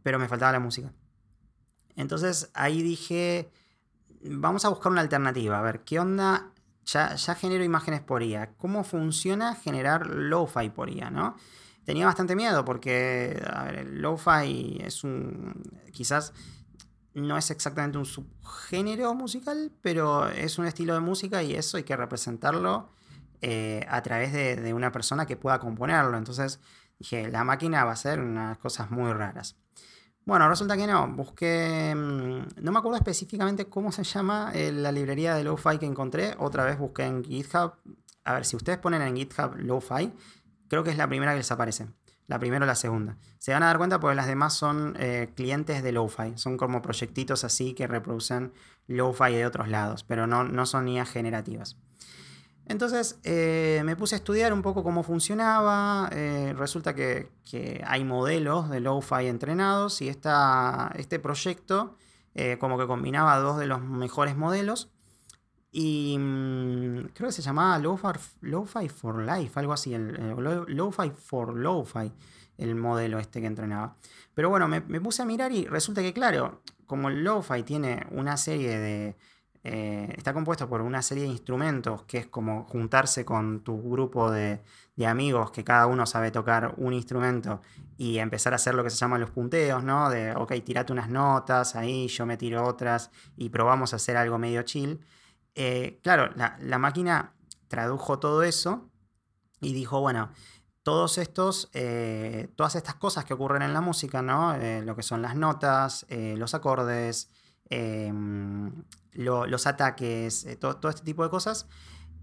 pero 0.04 0.20
me 0.20 0.28
faltaba 0.28 0.52
la 0.52 0.60
música. 0.60 0.94
Entonces 1.96 2.50
ahí 2.54 2.82
dije, 2.82 3.52
vamos 4.24 4.66
a 4.66 4.70
buscar 4.70 4.92
una 4.92 5.02
alternativa, 5.02 5.60
a 5.60 5.62
ver, 5.62 5.82
¿qué 5.82 6.00
onda? 6.00 6.52
Ya, 6.86 7.16
ya 7.16 7.36
genero 7.36 7.64
imágenes 7.64 8.02
por 8.02 8.24
IA. 8.24 8.56
¿Cómo 8.58 8.84
funciona 8.84 9.56
generar 9.56 10.08
lo-fi 10.08 10.70
por 10.70 10.90
IA, 10.90 11.10
no? 11.10 11.38
Tenía 11.86 12.06
bastante 12.06 12.36
miedo 12.36 12.66
porque, 12.66 13.42
a 13.54 13.64
ver, 13.66 13.86
lo-fi 13.88 14.80
es 14.82 15.04
un... 15.04 15.64
quizás 15.92 16.34
no 17.14 17.38
es 17.38 17.52
exactamente 17.52 17.98
un 17.98 18.06
subgénero 18.06 19.14
musical, 19.14 19.72
pero 19.82 20.28
es 20.30 20.58
un 20.58 20.66
estilo 20.66 20.94
de 20.94 21.00
música 21.00 21.44
y 21.44 21.54
eso 21.54 21.78
hay 21.78 21.84
que 21.84 21.96
representarlo 21.96 22.90
eh, 23.44 23.86
a 23.90 24.02
través 24.02 24.32
de, 24.32 24.74
una 24.74 24.92
persona 24.92 25.26
que 25.26 25.36
pueda 25.36 25.60
componerlo. 25.60 26.18
Entonces 26.18 26.60
dije, 26.98 27.30
la 27.30 27.44
máquina 27.44 27.84
va 27.84 27.92
a 27.92 27.94
hacer 27.94 28.20
unas 28.20 28.58
cosas 28.58 28.90
muy 28.90 29.12
raras. 29.12 29.58
Bueno, 30.26 30.48
resulta 30.48 30.78
que 30.78 30.88
no. 30.88 31.08
Busqué. 31.10 31.94
Mm, 31.96 32.64
no 32.64 32.72
me 32.72 32.80
acuerdo 32.80 32.98
específicamente 32.98 33.66
cómo 33.68 33.92
se 33.92 34.04
llama 34.04 34.52
eh, 34.54 34.72
la 34.72 34.92
librería 34.92 35.36
de 35.36 35.44
Lo-Fi 35.44 35.78
que 35.78 35.86
encontré. 35.86 36.36
Otra 36.40 36.64
vez 36.64 36.80
busqué 36.80 37.04
en 37.04 37.24
GitHub. 37.24 37.74
A 38.24 38.34
ver, 38.36 38.46
si 38.46 38.56
ustedes 38.56 38.80
ponen 38.80 39.02
en 39.02 39.18
GitHub 39.18 39.56
Lo-Fi, 39.58 40.14
creo 40.70 40.84
que 40.84 40.92
es 40.92 40.98
la 40.98 41.08
primera 41.08 41.34
que 41.34 41.40
les 41.40 41.52
aparece 41.52 41.88
la 42.28 42.40
primera 42.40 42.64
o 42.64 42.68
la 42.68 42.76
segunda. 42.76 43.18
Se 43.38 43.52
van 43.54 43.64
a 43.64 43.68
dar 43.68 43.78
cuenta 43.78 44.00
porque 44.00 44.16
las 44.16 44.28
demás 44.28 44.54
son 44.54 44.96
eh, 45.00 45.30
clientes 45.36 45.84
de 45.84 45.92
Lo-Fi, 45.92 46.34
son 46.36 46.58
como 46.58 46.82
proyectitos 46.82 47.44
así 47.44 47.74
que 47.74 47.88
reproducen 47.88 48.54
Lo-Fi 48.88 49.34
de 49.34 49.46
otros 49.46 49.68
lados, 49.68 50.04
pero 50.04 50.28
no, 50.28 50.44
no 50.44 50.66
son 50.66 50.88
IAs 50.88 51.10
generativas. 51.10 51.78
Entonces 52.66 53.20
eh, 53.24 53.82
me 53.86 53.96
puse 53.96 54.16
a 54.16 54.18
estudiar 54.18 54.54
un 54.54 54.62
poco 54.62 54.84
cómo 54.84 55.04
funcionaba. 55.04 56.10
Eh, 56.12 56.54
resulta 56.58 56.96
que, 56.96 57.30
hay 57.86 58.04
modelos 58.04 58.70
de 58.70 58.80
Lo-Fi 58.80 59.28
entrenados 59.28 60.02
y 60.02 60.10
este 60.10 61.20
proyecto 61.20 61.98
como 62.60 62.80
que 62.80 62.88
combinaba 62.88 63.38
dos 63.38 63.60
de 63.60 63.68
los 63.68 63.80
mejores 63.80 64.36
modelos 64.36 64.94
y 65.76 66.16
mm, 66.20 67.10
creo 67.16 67.30
que 67.30 67.32
se 67.32 67.42
llamaba 67.42 67.80
Lo-Fi 67.80 68.90
for 68.90 69.24
Life, 69.24 69.60
algo 69.60 69.74
así, 69.74 69.94
Lo-Fi 69.98 71.10
for 71.10 71.58
Lo-Fi, 71.58 72.14
el 72.60 72.76
modelo 72.76 73.18
este 73.18 73.42
que 73.42 73.48
entrenaba. 73.48 73.98
Pero 74.36 74.50
bueno, 74.50 74.68
me, 74.68 74.82
puse 74.82 75.24
a 75.24 75.26
mirar 75.26 75.52
y 75.52 75.66
resulta 75.66 76.02
que, 76.04 76.14
claro, 76.14 76.62
como 76.86 77.10
el 77.10 77.24
Lo-Fi 77.24 77.64
tiene 77.64 78.06
una 78.12 78.38
serie 78.38 78.78
de... 78.78 79.18
Eh, 79.66 80.14
está 80.18 80.34
compuesto 80.34 80.68
por 80.68 80.82
una 80.82 81.02
serie 81.02 81.24
de 81.24 81.30
instrumentos 81.30 82.04
que 82.04 82.18
es 82.18 82.28
como 82.28 82.66
juntarse 82.66 83.24
con 83.24 83.64
tu 83.64 83.82
grupo 83.82 84.30
de, 84.30 84.62
amigos 85.06 85.52
que 85.52 85.64
cada 85.64 85.88
uno 85.88 86.06
sabe 86.06 86.32
tocar 86.32 86.76
un 86.78 86.94
instrumento 86.94 87.62
y 87.98 88.18
empezar 88.18 88.52
a 88.54 88.58
hacer 88.58 88.76
lo 88.76 88.84
que 88.84 88.90
se 88.90 88.98
llaman 88.98 89.22
los 89.22 89.32
punteos, 89.32 89.84
¿no? 89.84 90.10
De, 90.10 90.36
ok, 90.36 90.54
tirate 90.66 90.92
unas 90.92 91.10
notas 91.10 91.76
ahí, 91.76 92.08
yo 92.08 92.26
me 92.26 92.38
tiro 92.38 92.66
otras 92.66 93.10
y 93.38 93.50
probamos 93.50 93.94
a 93.94 93.96
hacer 93.96 94.18
algo 94.18 94.38
medio 94.38 94.64
chill. 94.64 95.00
Eh, 95.56 96.00
claro, 96.04 96.30
la, 96.36 96.78
máquina 96.78 97.34
tradujo 97.70 98.20
todo 98.20 98.44
eso 98.44 98.90
y 99.62 99.74
dijo, 99.74 100.02
bueno, 100.02 100.30
todos 100.84 101.18
estos, 101.18 101.70
eh, 101.74 102.50
todas 102.56 102.76
estas 102.76 102.96
cosas 102.96 103.24
que 103.26 103.34
ocurren 103.34 103.62
en 103.62 103.74
la 103.74 103.82
música, 103.82 104.22
¿no? 104.22 104.58
Lo 104.58 104.96
que 104.96 105.04
son 105.04 105.22
las 105.22 105.36
notas, 105.36 106.06
los 106.10 106.54
acordes, 106.54 107.30
em, 107.74 108.72
los 109.14 109.68
ataques, 109.68 110.48
todo, 110.60 110.90
este 110.90 111.04
tipo 111.04 111.24
de 111.24 111.30
cosas, 111.30 111.68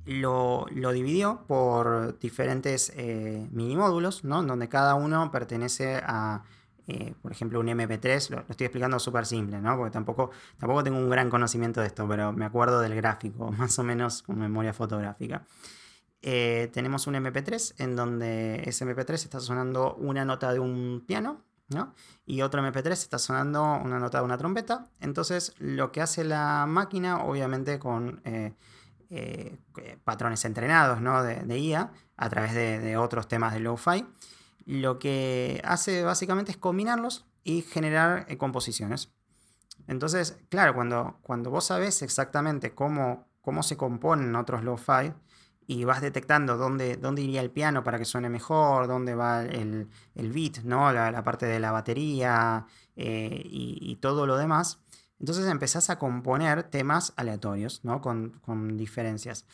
lo, 0.05 0.67
lo 0.71 0.93
dividió 0.93 1.45
por 1.47 2.19
diferentes 2.19 2.93
mini 2.97 3.77
módulos, 3.77 4.25
¿no? 4.25 4.43
Donde 4.43 4.69
cada 4.69 4.95
uno 4.95 5.31
pertenece 5.31 5.97
a 6.05 6.43
eh, 6.91 7.15
por 7.23 7.31
ejemplo, 7.31 7.61
un 7.61 7.69
MP3, 7.69 8.31
lo, 8.31 8.45
estoy 8.49 8.67
explicando 8.67 8.99
súper 8.99 9.25
simple, 9.25 9.61
¿no? 9.61 9.77
Porque 9.77 9.93
tampoco, 9.93 10.31
tampoco 10.59 10.83
tengo 10.83 10.99
un 10.99 11.09
gran 11.09 11.31
conocimiento 11.31 11.81
de 11.81 11.87
esto, 11.87 12.09
pero 12.09 12.33
me 12.33 12.45
acuerdo 12.45 12.81
del 12.81 12.97
gráfico, 12.97 13.53
más 13.59 13.79
o 13.79 13.85
menos 13.85 14.23
con 14.23 14.39
memoria 14.39 14.73
fotográfica. 14.73 15.45
Eh, 16.23 16.69
tenemos 16.73 17.07
un 17.07 17.15
MP3 17.15 17.75
en 17.79 17.95
donde 17.95 18.63
ese 18.67 18.85
MP3 18.85 19.15
está 19.15 19.39
sonando 19.39 19.95
una 19.95 20.25
nota 20.25 20.53
de 20.53 20.59
un 20.59 21.05
piano, 21.07 21.45
¿no? 21.71 21.95
Y 22.27 22.43
otro 22.43 22.63
MP3 22.63 22.93
está 22.93 23.19
sonando 23.19 23.63
una 23.63 23.99
nota 23.99 24.19
de 24.19 24.25
una 24.25 24.39
trompeta. 24.39 24.89
Entonces, 25.01 25.55
lo 25.59 25.93
que 25.93 26.03
hace 26.03 26.25
la 26.25 26.67
máquina, 26.67 27.25
obviamente 27.25 27.79
con 27.79 28.21
eh, 28.25 28.55
patrones 30.05 30.45
entrenados, 30.45 31.01
¿no? 31.01 31.23
De, 31.23 31.59
IA, 31.59 31.93
a 32.17 32.29
través 32.29 32.55
de, 32.55 32.97
otros 32.97 33.27
temas 33.29 33.53
de 33.55 33.61
lo-fi, 33.61 34.07
lo 34.67 34.99
que 34.99 35.61
hace 35.65 36.05
básicamente 36.05 36.53
es 36.53 36.59
combinarlos 36.59 37.27
y 37.43 37.63
generar 37.63 38.27
eh, 38.29 38.37
composiciones. 38.37 39.13
Entonces, 39.87 40.39
claro, 40.49 40.75
cuando, 40.75 41.19
cuando 41.23 41.51
vos 41.51 41.65
sabes 41.65 42.03
exactamente 42.03 42.75
cómo, 42.75 43.27
cómo 43.41 43.63
se 43.63 43.77
componen 43.77 44.37
otros 44.37 44.63
lo-fi 44.63 45.13
y 45.71 45.85
vas 45.85 46.01
detectando 46.01 46.57
dónde, 46.57 46.97
dónde 46.97 47.23
iría 47.23 47.41
el 47.41 47.53
piano 47.53 47.85
para 47.85 47.97
que 47.97 48.05
suene 48.05 48.29
mejor, 48.29 48.89
dónde 48.89 49.15
va 49.15 49.45
el, 49.45 49.87
beat, 50.17 50.65
¿no? 50.65 50.93
la, 50.93 51.23
parte 51.23 51.47
de 51.47 51.61
la 51.61 51.71
batería 51.71 52.67
eh, 52.97 53.41
y, 53.45 53.95
todo 54.01 54.27
lo 54.27 54.37
demás, 54.37 54.81
entonces 55.21 55.47
empezás 55.47 55.89
a 55.89 55.97
componer 55.97 56.65
temas 56.65 57.13
aleatorios, 57.15 57.85
¿no? 57.85 58.01
con, 58.01 58.41
con 58.41 58.77
diferencias. 58.77 59.47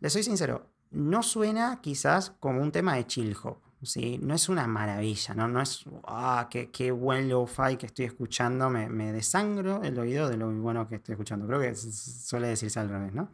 Les 0.00 0.12
soy 0.12 0.24
sincero, 0.24 0.66
no 0.90 1.22
suena 1.22 1.80
quizás 1.80 2.30
como 2.40 2.60
un 2.60 2.72
tema 2.72 2.96
de 2.96 3.06
chill 3.06 3.36
hop. 3.40 3.58
¿sí? 3.82 4.18
No 4.20 4.34
es 4.34 4.48
una 4.48 4.66
maravilla, 4.66 5.34
¿no? 5.34 5.46
No 5.46 5.62
es, 5.62 5.84
ah, 6.02 6.48
qué, 6.50 6.72
qué 6.72 6.90
buen 6.90 7.28
lo-fi 7.28 7.76
que 7.76 7.86
estoy 7.86 8.06
escuchando, 8.06 8.70
me, 8.70 8.88
me, 8.88 9.12
desangro 9.12 9.84
el 9.84 9.96
oído 10.00 10.28
de 10.28 10.36
lo 10.36 10.50
bueno 10.50 10.88
que 10.88 10.96
estoy 10.96 11.12
escuchando. 11.12 11.46
Creo 11.46 11.60
que 11.60 11.76
suele 11.76 12.48
decirse 12.48 12.80
al 12.80 12.88
revés, 12.88 13.12
¿no? 13.12 13.30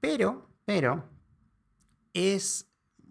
Pero, 0.00 0.49
pero, 0.64 1.04
es 2.14 2.66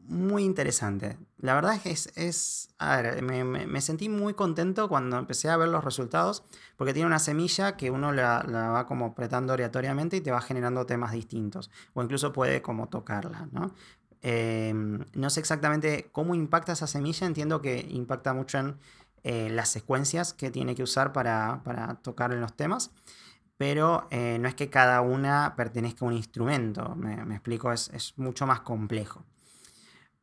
muy 0.09 0.43
interesante. 0.43 1.17
La 1.37 1.53
verdad 1.53 1.75
es 1.75 2.07
que 2.11 2.27
es, 2.27 2.69
a 2.79 3.01
ver, 3.01 3.21
me, 3.21 3.81
sentí 3.81 4.09
muy 4.09 4.33
contento 4.33 4.89
cuando 4.89 5.17
empecé 5.17 5.49
a 5.49 5.57
ver 5.57 5.69
los 5.69 5.83
resultados, 5.83 6.43
porque 6.75 6.93
tiene 6.93 7.07
una 7.07 7.19
semilla 7.19 7.77
que 7.77 7.91
uno 7.91 8.11
la, 8.11 8.43
va 8.43 8.85
como 8.87 9.05
apretando 9.05 9.53
aleatoriamente 9.53 10.17
y 10.17 10.21
te 10.21 10.31
va 10.31 10.41
generando 10.41 10.85
temas 10.85 11.11
distintos, 11.11 11.71
o 11.93 12.03
incluso 12.03 12.33
puede 12.33 12.61
como 12.61 12.89
tocarla, 12.89 13.47
¿no? 13.51 13.73
Em, 14.21 15.05
no 15.13 15.29
sé 15.29 15.39
exactamente 15.39 16.09
cómo 16.11 16.35
impacta 16.35 16.73
esa 16.73 16.87
semilla, 16.87 17.25
entiendo 17.25 17.61
que 17.61 17.87
impacta 17.89 18.33
mucho 18.33 18.57
en 18.57 18.77
eh, 19.23 19.49
las 19.49 19.69
secuencias 19.69 20.33
que 20.33 20.51
tiene 20.51 20.75
que 20.75 20.83
usar 20.83 21.13
para, 21.13 21.61
tocar 22.01 22.33
en 22.33 22.41
los 22.41 22.53
temas, 22.53 22.91
pero 23.59 24.07
eh, 24.09 24.37
no 24.39 24.47
es 24.47 24.55
que 24.55 24.69
cada 24.69 25.01
una 25.01 25.53
pertenezca 25.57 26.05
a 26.05 26.07
un 26.07 26.13
instrumento, 26.13 26.95
me, 26.95 27.15
explico, 27.35 27.73
es, 27.73 28.13
mucho 28.15 28.47
más 28.47 28.61
complejo. 28.61 29.25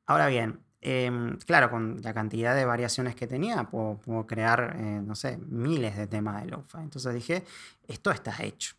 Ahora 0.07 0.29
bien, 0.29 0.61
em, 0.81 1.37
claro, 1.41 1.71
con 1.71 2.01
la 2.01 2.15
cantidad 2.15 2.57
de 2.57 2.65
variaciones 2.65 3.15
que 3.15 3.27
tenía, 3.27 3.65
puedo, 3.65 4.27
crear, 4.27 4.77
eh, 4.79 5.03
no 5.05 5.15
sé, 5.15 5.37
miles 5.37 5.99
de 5.99 6.07
temas 6.07 6.43
de 6.43 6.49
lo-fi. 6.51 6.79
Entonces 6.79 7.13
dije, 7.13 7.45
esto 7.87 8.11
está 8.11 8.35
hecho. 8.43 8.75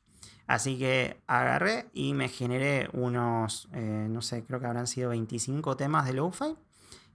Así 0.48 0.80
que 0.80 1.22
agarré 1.28 1.90
y 1.94 2.16
me 2.16 2.28
generé 2.28 2.90
unos, 2.94 3.70
no 3.72 4.22
sé, 4.24 4.44
creo 4.44 4.60
que 4.60 4.66
habrán 4.66 4.88
sido 4.88 5.10
25 5.10 5.78
temas 5.78 6.08
de 6.08 6.14
lo-fi 6.14 6.56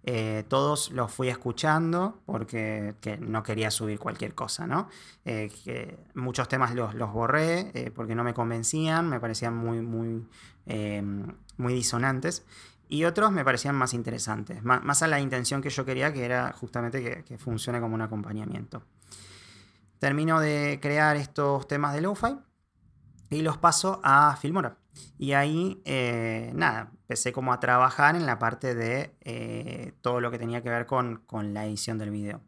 eh, 0.05 0.45
todos 0.49 0.91
los 0.91 1.13
fui 1.13 1.29
escuchando 1.29 2.21
porque 2.27 2.95
no 3.21 3.43
quería 3.43 3.71
subir 3.71 4.01
cualquier 4.01 4.35
cosa, 4.35 4.67
¿no? 4.67 4.89
Eh, 5.25 5.97
muchos 6.15 6.49
temas 6.49 6.75
los, 6.75 7.13
borré 7.13 7.71
eh, 7.75 7.93
porque 7.95 8.15
no 8.15 8.25
me 8.25 8.35
convencían, 8.35 9.09
me 9.09 9.21
parecían 9.21 9.57
muy, 9.57 9.81
muy, 9.81 10.27
muy 11.57 11.75
disonantes. 11.75 12.45
Y 12.89 13.05
otros 13.05 13.33
me 13.33 13.45
parecían 13.45 13.75
más 13.75 13.95
interesantes, 13.95 14.63
más, 14.63 15.03
a 15.03 15.07
la 15.07 15.19
intención 15.19 15.63
que 15.63 15.71
yo 15.71 15.85
quería, 15.87 16.13
que 16.13 16.25
era 16.25 16.53
justamente 16.53 17.03
que, 17.03 17.25
que 17.25 17.39
funcione 17.39 17.81
como 17.81 17.95
un 17.95 18.03
acompañamiento. 18.03 18.83
Termino 19.99 20.41
de 20.41 20.79
crear 20.83 21.17
estos 21.17 21.67
temas 21.69 21.95
de 21.95 22.03
lo-fi 22.03 22.37
y 23.31 23.41
los 23.41 23.57
paso 23.57 24.01
a 24.03 24.37
Filmora. 24.37 24.82
Y 25.19 25.33
ahí, 25.33 25.81
eh, 25.85 26.51
nada, 26.55 26.91
empecé 27.03 27.33
como 27.33 27.53
a 27.53 27.61
trabajar 27.61 28.17
en 28.17 28.27
la 28.27 28.39
parte 28.39 28.75
de 28.75 29.15
eh, 29.21 29.95
todo 30.01 30.21
lo 30.21 30.31
que 30.31 30.39
tenía 30.39 30.63
que 30.63 30.71
ver 30.71 30.87
con, 30.87 31.23
la 31.53 31.67
edición 31.67 31.99
del 31.99 32.11
video. 32.11 32.43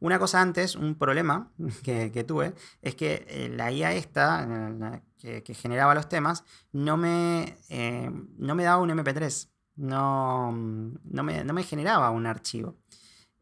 Una 0.00 0.18
cosa 0.18 0.40
antes, 0.40 0.76
un 0.76 0.96
problema 0.96 1.52
que, 1.82 2.24
tuve, 2.24 2.54
es 2.82 2.94
que 2.94 3.26
eh, 3.28 3.48
la 3.48 3.70
IA 3.72 3.94
esta, 3.94 5.02
que, 5.18 5.54
generaba 5.54 5.94
los 5.94 6.08
temas, 6.08 6.44
no 6.72 6.96
me, 6.96 7.56
no 8.38 8.54
me 8.54 8.64
daba 8.64 8.82
un 8.82 8.90
MP3, 8.90 9.48
no, 9.76 10.52
no, 10.52 11.22
me, 11.22 11.62
generaba 11.62 12.10
un 12.10 12.26
archivo. 12.26 12.76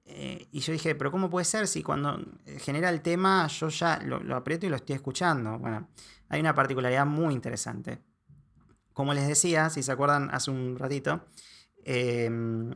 y 0.04 0.60
yo 0.60 0.72
dije, 0.72 0.94
pero 0.94 1.10
¿cómo 1.10 1.28
puede 1.30 1.44
ser 1.44 1.66
si 1.68 1.82
cuando 1.82 2.18
genera 2.58 2.90
el 2.90 3.02
tema 3.02 3.46
yo 3.48 3.68
ya 3.68 4.00
lo, 4.04 4.20
lo 4.20 4.36
aprieto 4.36 4.66
y 4.66 4.68
lo 4.68 4.76
estoy 4.76 4.96
escuchando? 4.96 5.58
Bueno, 5.58 5.88
hay 6.28 6.40
una 6.40 6.54
particularidad 6.54 7.06
muy 7.06 7.34
interesante 7.34 8.07
como 8.98 9.14
les 9.14 9.28
decía, 9.28 9.70
si 9.70 9.84
se 9.84 9.92
acuerdan 9.92 10.28
hace 10.34 10.50
un 10.50 10.76
ratito, 10.76 11.20
em, 11.84 12.74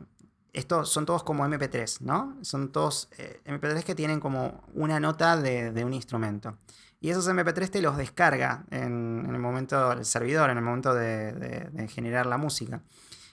estos 0.52 0.88
son 0.88 1.04
todos 1.04 1.24
como 1.24 1.44
MP3, 1.44 2.00
¿no? 2.02 2.38
Son 2.42 2.70
todos 2.70 3.08
eh, 3.18 3.40
MP3 3.44 3.82
que 3.82 3.96
tienen 3.96 4.20
como 4.20 4.62
una 4.72 5.00
nota 5.00 5.37
de, 5.37 5.85
un 5.85 5.92
instrumento. 5.92 6.58
Y 7.00 7.11
esos 7.11 7.26
MP3 7.26 7.70
te 7.70 7.82
los 7.82 7.96
descarga 7.96 8.64
en, 8.70 9.26
el 9.28 9.40
momento 9.40 9.88
del 9.88 10.04
servidor, 10.04 10.48
en 10.50 10.58
el 10.58 10.62
momento 10.62 10.94
de, 10.94 11.88
generar 11.92 12.26
la 12.26 12.37
música. 12.37 12.85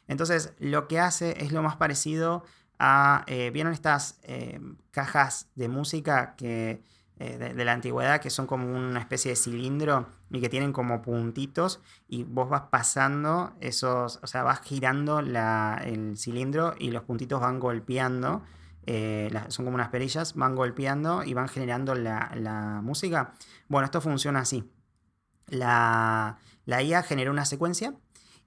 Entonces, 0.08 0.54
lo 0.58 0.88
que 0.88 0.99
hace 0.99 1.43
es 1.43 1.52
lo 1.52 1.62
más 1.62 1.75
parecido 1.75 2.43
a. 2.80 3.23
Eh, 3.28 3.52
¿Vieron 3.54 3.71
estas 3.71 4.19
eh, 4.23 4.60
cajas 4.89 5.45
de 5.54 5.67
música 5.67 6.34
que 6.38 6.82
eh, 7.22 7.38
de, 7.38 7.66
la 7.66 7.74
antigüedad 7.74 8.22
que 8.22 8.30
son 8.30 8.48
como 8.48 8.74
una 8.74 9.02
especie 9.02 9.32
de 9.32 9.36
cilindro 9.36 10.08
y 10.32 10.40
que 10.40 10.48
tienen 10.48 10.72
como 10.72 11.02
puntitos 11.02 11.82
y 12.08 12.24
vos 12.24 12.50
vas 12.50 12.64
pasando 12.72 13.52
esos, 13.60 14.20
o 14.24 14.28
sea, 14.28 14.44
vas 14.44 14.62
girando 14.62 15.20
el 15.20 16.18
cilindro 16.18 16.76
y 16.80 16.92
los 16.92 17.04
puntitos 17.04 17.42
van 17.42 17.60
golpeando, 17.60 18.42
eh, 18.86 19.30
son 19.50 19.66
como 19.66 19.76
unas 19.76 19.90
perillas, 19.90 20.34
van 20.36 20.56
golpeando 20.56 21.26
y 21.26 21.34
van 21.34 21.50
generando 21.50 21.94
la, 21.94 22.80
música. 22.84 23.34
Bueno, 23.68 23.84
esto 23.84 24.00
funciona 24.00 24.40
así. 24.40 24.72
La, 25.48 26.38
la 26.64 26.82
IA 26.82 27.04
genera 27.04 27.32
una 27.32 27.44
secuencia 27.44 27.96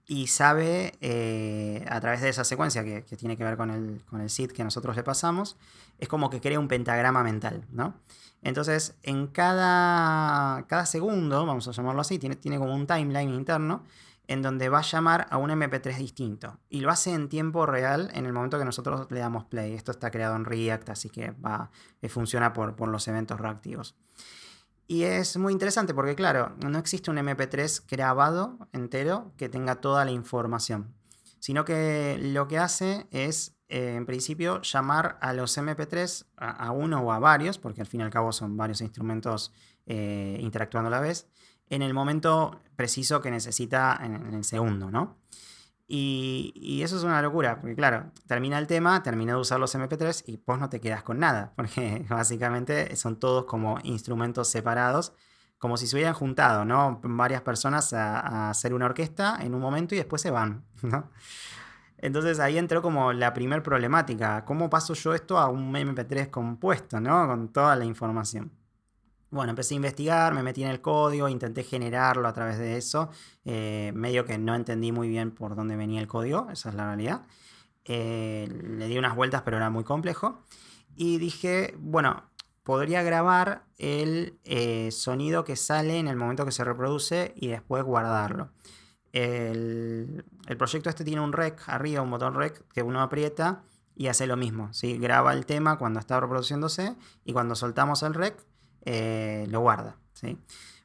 y 0.07 0.27
sabe 0.27 0.95
eh, 1.01 1.85
a 1.89 2.01
través 2.01 2.21
de 2.21 2.29
esa 2.29 2.45
secuencia 2.45 2.85
que, 2.85 3.03
tiene 3.17 3.37
que 3.37 3.45
ver 3.45 3.57
con 3.57 3.71
el, 3.71 4.03
con 4.11 4.21
el 4.21 4.31
SID 4.31 4.51
que 4.51 4.65
nosotros 4.65 4.97
le 4.97 5.03
pasamos, 5.03 5.57
es 5.99 6.09
como 6.09 6.31
que 6.31 6.41
crea 6.41 6.59
un 6.59 6.69
pentagrama 6.69 7.23
mental, 7.23 7.65
¿no? 7.71 7.95
Entonces, 8.43 8.97
en 9.05 9.29
cada, 9.29 10.67
cada 10.67 10.85
segundo, 10.87 11.47
vamos 11.47 11.69
a 11.69 11.73
llamarlo 11.73 12.01
así, 12.01 12.19
tiene, 12.19 12.35
tiene 12.35 12.59
como 12.59 12.75
un 12.75 12.87
timeline 12.87 13.31
interno 13.31 13.85
en 14.27 14.43
donde 14.43 14.69
va 14.69 14.79
a 14.79 14.83
llamar 14.83 15.27
a 15.31 15.37
un 15.37 15.51
MP3 15.51 15.97
distinto. 15.99 16.59
Y 16.69 16.81
lo 16.81 16.91
hace 16.91 17.13
en 17.13 17.29
tiempo 17.29 17.67
real 17.67 18.11
en 18.15 18.27
el 18.27 18.33
momento 18.33 18.59
que 18.59 18.65
nosotros 18.65 19.07
le 19.11 19.21
damos 19.21 19.45
play. 19.45 19.75
Esto 19.75 19.93
está 19.93 20.11
creado 20.11 20.37
en 20.37 20.45
React, 20.45 20.91
así 20.91 21.11
que 21.11 21.33
va, 21.33 21.71
eh, 22.01 22.09
funciona 22.09 22.53
por, 22.53 22.75
por 22.75 22.89
los 22.89 23.07
eventos 23.09 23.41
reactivos. 23.41 23.95
Y 24.87 25.05
es 25.05 25.37
muy 25.37 25.53
interesante 25.53 25.95
porque, 25.95 26.15
claro, 26.15 26.55
no 26.65 26.79
existe 26.79 27.11
un 27.11 27.17
MP3 27.17 27.85
grabado 27.89 28.59
entero 28.73 29.33
que 29.37 29.49
tenga 29.49 29.77
toda 29.77 30.05
la 30.05 30.11
información, 30.11 30.95
sino 31.39 31.65
que 31.65 32.19
lo 32.21 32.49
que 32.49 32.59
hace 32.59 33.07
es, 33.11 33.57
eh, 33.69 33.95
en 33.97 34.07
principio, 34.07 34.61
llamar 34.61 35.19
a 35.21 35.33
los 35.33 35.57
MP3, 35.57 36.27
a, 36.37 36.71
uno 36.73 37.01
o 37.01 37.13
a 37.13 37.19
varios, 37.19 37.59
porque 37.59 37.81
al 37.81 37.87
fin 37.87 38.01
y 38.01 38.03
al 38.05 38.11
cabo 38.11 38.33
son 38.33 38.57
varios 38.57 38.81
instrumentos 38.81 39.53
eh, 39.87 40.37
interactuando 40.41 40.89
a 40.89 40.91
la 40.91 41.01
vez, 41.01 41.27
en 41.71 41.83
el 41.83 41.95
momento 41.95 42.61
preciso 42.77 43.23
que 43.23 43.31
necesita 43.31 43.99
en, 44.03 44.15
en 44.17 44.35
el 44.35 44.45
segundo, 44.45 44.91
¿no? 44.91 45.17
Y, 45.95 46.81
eso 46.83 46.97
es 46.97 47.03
una 47.05 47.21
locura, 47.21 47.61
porque 47.61 47.77
claro, 47.77 48.07
termina 48.27 48.59
el 48.59 48.67
tema, 48.67 49.03
termina 49.03 49.35
de 49.35 49.41
usar 49.41 49.61
los 49.61 49.75
MP3 49.75 50.25
y 50.27 50.43
vos 50.47 50.59
no 50.59 50.71
te 50.71 50.81
quedas 50.81 51.03
con 51.03 51.19
nada, 51.19 51.53
porque 51.57 52.07
básicamente 52.09 52.97
son 52.97 53.21
todos 53.21 53.45
como 53.45 53.79
instrumentos 53.83 54.49
separados, 54.49 55.13
como 55.59 55.77
si 55.77 55.87
se 55.87 55.97
hubieran 55.97 56.15
juntado, 56.15 56.65
¿no? 56.65 56.99
Varias 57.03 57.43
personas 57.43 57.93
a, 57.93 58.49
hacer 58.49 58.73
una 58.73 58.87
orquesta 58.87 59.37
en 59.43 59.55
un 59.55 59.61
momento 59.61 59.95
y 59.95 59.99
después 59.99 60.23
se 60.23 60.31
van, 60.31 60.65
¿no? 60.83 61.11
Entonces 61.99 62.41
ahí 62.41 62.57
entró 62.57 62.81
como 62.81 63.13
la 63.13 63.35
primer 63.35 63.63
problemática, 63.63 64.47
¿cómo 64.47 64.71
paso 64.71 64.95
yo 64.95 65.13
esto 65.13 65.39
a 65.39 65.51
un 65.51 65.75
MP3 65.75 66.31
compuesto, 66.31 67.01
¿no? 67.01 67.27
Con 67.27 67.53
toda 67.53 67.77
la 67.77 67.85
información. 67.85 68.51
Bueno, 69.33 69.49
empecé 69.49 69.73
a 69.73 69.77
investigar, 69.77 70.35
me 70.35 70.43
metí 70.43 70.63
en 70.63 70.69
el 70.69 70.83
código, 70.83 71.27
intenté 71.27 71.65
generarlo 71.65 72.29
a 72.29 72.35
través 72.35 72.59
de 72.59 72.77
eso. 72.77 73.09
Eh, 73.47 73.91
medio 73.95 74.27
que 74.27 74.37
no 74.37 74.55
entendí 74.55 74.93
muy 74.93 75.09
bien 75.09 75.31
por 75.31 75.57
dónde 75.57 75.75
venía 75.75 76.03
el 76.03 76.07
código, 76.07 76.49
esa 76.53 76.69
es 76.69 76.75
la 76.75 76.85
realidad. 76.85 77.23
Eh, 77.87 78.47
le 78.51 78.89
di 78.89 78.99
unas 78.99 79.17
vueltas, 79.17 79.41
pero 79.41 79.57
era 79.57 79.71
muy 79.71 79.85
complejo. 79.85 80.43
Y 80.97 81.17
dije, 81.17 81.75
bueno, 81.79 82.25
podría 82.63 83.03
grabar 83.03 83.65
el 83.79 84.39
eh, 84.45 84.91
sonido 84.91 85.45
que 85.45 85.57
sale 85.57 85.99
en 85.99 86.09
el 86.09 86.17
momento 86.17 86.45
que 86.45 86.53
se 86.53 86.63
reproduce 86.63 87.33
y 87.35 87.49
después 87.49 87.85
guardarlo. 87.85 88.51
El, 89.13 90.27
proyecto 90.59 90.91
este 90.91 91.05
tiene 91.05 91.23
un 91.23 91.33
rec 91.33 91.67
arriba, 91.69 92.03
un 92.03 92.11
botón 92.11 92.35
rec 92.35 92.67
que 92.75 92.83
uno 92.83 93.01
aprieta 93.01 93.63
y 93.97 94.09
hace 94.09 94.27
lo 94.27 94.37
mismo. 94.37 94.75
¿sí? 94.75 94.99
Graba 94.99 95.33
el 95.33 95.47
tema 95.47 95.79
cuando 95.79 96.01
está 96.01 96.21
reproduciéndose 96.21 96.97
y 97.25 97.33
cuando 97.33 97.55
soltamos 97.55 98.03
el 98.03 98.13
rec 98.13 98.52
eh, 98.85 99.47
lo 99.51 99.61
guarda. 99.61 99.97
¿sí? 100.13 100.39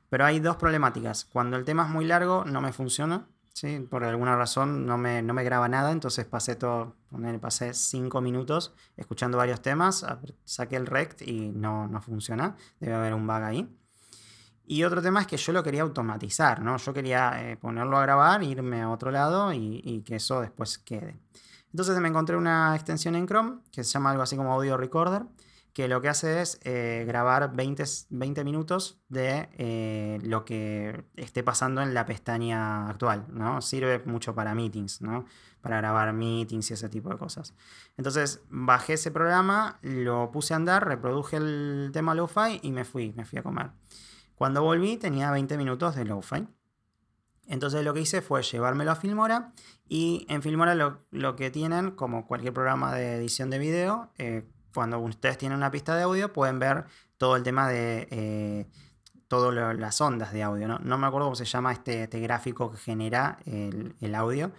Pero 0.10 0.26
hay 0.26 0.40
dos 0.40 0.56
problemáticas. 0.56 1.26
Cuando 1.26 1.58
el 1.58 1.66
tema 1.66 1.84
es 1.84 1.90
muy 1.90 2.06
largo, 2.06 2.46
no 2.46 2.62
me 2.62 2.72
funciona. 2.72 3.28
¿sí? 3.54 3.80
Por 3.90 4.04
alguna 4.04 4.36
razón 4.36 4.86
no 4.86 4.98
me, 4.98 5.22
no 5.22 5.34
me 5.34 5.44
graba 5.44 5.68
nada, 5.68 5.92
entonces 5.92 6.26
pasé 6.26 6.56
todo, 6.56 6.96
pasé 7.42 7.74
cinco 7.74 8.22
minutos 8.22 8.74
escuchando 8.96 9.38
varios 9.38 9.62
temas, 9.62 10.06
saqué 10.46 10.76
el 10.76 10.86
rect 10.86 11.22
y 11.24 11.50
no, 11.50 11.88
no 11.88 12.02
funciona. 12.02 12.56
Debe 12.80 12.96
haber 12.96 13.14
un 13.14 13.26
bug 13.26 13.44
ahí. 13.44 13.78
Y 14.70 14.84
otro 14.84 15.02
tema 15.02 15.22
es 15.22 15.28
que 15.28 15.38
yo 15.38 15.54
lo 15.54 15.64
quería 15.64 15.82
automatizar, 15.82 16.62
¿no? 16.62 16.76
Yo 16.76 16.94
quería 16.94 17.42
eh, 17.42 17.56
ponerlo 17.56 17.98
a 17.98 18.02
grabar, 18.02 18.44
irme 18.44 18.82
a 18.82 18.90
otro 18.90 19.12
lado 19.12 19.54
y, 19.54 19.82
y, 19.82 20.02
que 20.02 20.18
eso 20.18 20.42
después 20.42 20.78
quede. 20.78 21.18
Entonces 21.72 21.98
me 22.02 22.10
encontré 22.10 22.36
una 22.36 22.76
extensión 22.76 23.16
en 23.16 23.28
Chrome 23.28 23.62
que 23.72 23.86
se 23.86 23.94
llama 23.94 24.12
algo 24.12 24.24
así 24.24 24.36
como 24.36 24.52
Audio 24.54 24.76
Recorder, 24.76 25.24
que 25.78 25.88
lo 25.88 26.02
que 26.02 26.10
hace 26.10 26.42
es 26.42 26.60
eh, 26.64 27.04
grabar 27.06 27.56
20, 27.56 27.84
20, 28.10 28.44
minutos 28.44 29.00
de 29.10 29.48
eh, 29.60 30.18
lo 30.24 30.44
que 30.44 31.06
esté 31.16 31.44
pasando 31.44 31.84
en 31.84 31.94
la 31.94 32.08
pestaña 32.08 32.90
actual, 32.90 33.28
¿no? 33.30 33.62
Sirve 33.62 34.02
mucho 34.06 34.34
para 34.34 34.56
meetings, 34.56 35.04
¿no? 35.04 35.26
Para 35.62 35.78
grabar 35.78 36.14
meetings 36.14 36.72
y 36.72 36.74
ese 36.74 36.90
tipo 36.90 37.10
de 37.10 37.20
cosas. 37.20 37.54
Entonces 37.96 38.42
bajé 38.50 38.94
ese 38.94 39.12
programa, 39.12 39.78
lo 39.84 40.32
puse 40.32 40.56
a 40.56 40.58
andar, 40.58 40.88
reproduje 40.88 41.38
el 41.38 41.92
tema 41.94 42.16
lo-fi 42.16 42.60
y 42.64 42.72
me 42.72 42.84
fui, 42.84 43.14
me 43.16 43.24
fui 43.24 43.38
a 43.38 43.44
comer. 43.44 43.70
Cuando 44.34 44.64
volví 44.64 44.98
tenía 44.98 45.30
20 45.30 45.58
minutos 45.60 45.96
de 45.96 46.06
lo-fi. 46.06 46.48
Entonces 47.46 47.86
lo 47.86 47.94
que 47.94 48.02
hice 48.02 48.24
fue 48.24 48.42
llevármelo 48.42 48.94
a 48.94 48.96
Filmora 48.96 49.54
y 49.88 50.26
en 50.28 50.42
Filmora 50.42 50.74
lo, 50.74 51.06
lo 51.12 51.36
que 51.36 51.52
tienen, 51.52 51.92
como 51.92 52.26
cualquier 52.26 52.52
programa 52.52 52.96
de 52.96 53.18
edición 53.18 53.52
de 53.52 53.60
video, 53.60 54.12
eh, 54.18 54.50
cuando 54.78 55.00
ustedes 55.00 55.40
tienen 55.40 55.58
una 55.58 55.72
pista 55.72 55.96
de 55.96 56.04
audio, 56.04 56.32
pueden 56.32 56.60
ver 56.60 56.86
todo 57.18 57.36
el 57.36 57.42
tema 57.42 57.68
de 57.68 58.08
eh, 58.12 58.68
todas 59.28 59.76
las 59.76 60.00
ondas 60.02 60.32
de 60.32 60.44
audio. 60.44 60.68
¿no? 60.68 60.98
me 61.00 61.08
acuerdo 61.08 61.26
cómo 61.26 61.36
se 61.36 61.46
llama 61.46 61.72
este, 61.72 62.04
este 62.04 62.20
gráfico 62.20 62.70
que 62.70 62.78
genera 62.78 63.40
el, 63.48 64.14
audio, 64.14 64.52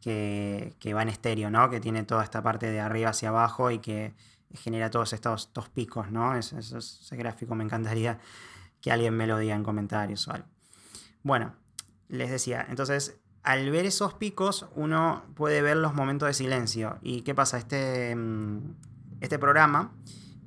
que, 0.00 0.74
va 0.94 1.02
en 1.02 1.10
estéreo, 1.10 1.50
¿no? 1.50 1.68
Que 1.68 1.78
tiene 1.78 2.04
toda 2.04 2.24
esta 2.24 2.42
parte 2.42 2.70
de 2.70 2.80
arriba 2.80 3.10
hacia 3.10 3.28
abajo 3.28 3.70
y 3.70 3.80
que 3.80 4.14
genera 4.54 4.90
todos 4.90 5.12
estos, 5.12 5.50
picos, 5.74 6.10
¿no? 6.10 6.34
ese 6.34 7.16
gráfico 7.18 7.54
me 7.54 7.62
encantaría 7.62 8.18
que 8.80 8.90
alguien 8.90 9.14
me 9.14 9.26
lo 9.26 9.36
diga 9.36 9.54
en 9.54 9.62
comentarios 9.62 10.26
o 10.26 10.32
algo. 10.32 10.48
Bueno, 11.22 11.54
les 12.08 12.30
decía, 12.30 12.64
entonces 12.70 13.20
al 13.42 13.70
ver 13.70 13.84
esos 13.84 14.14
picos 14.14 14.64
uno 14.74 15.22
puede 15.34 15.60
ver 15.60 15.76
los 15.76 15.92
momentos 15.92 16.28
de 16.28 16.32
silencio. 16.32 16.98
¿Y 17.02 17.20
qué 17.20 17.34
pasa? 17.34 17.58
Este, 17.58 18.16
mm, 18.16 18.95
este 19.20 19.38
programa, 19.38 19.92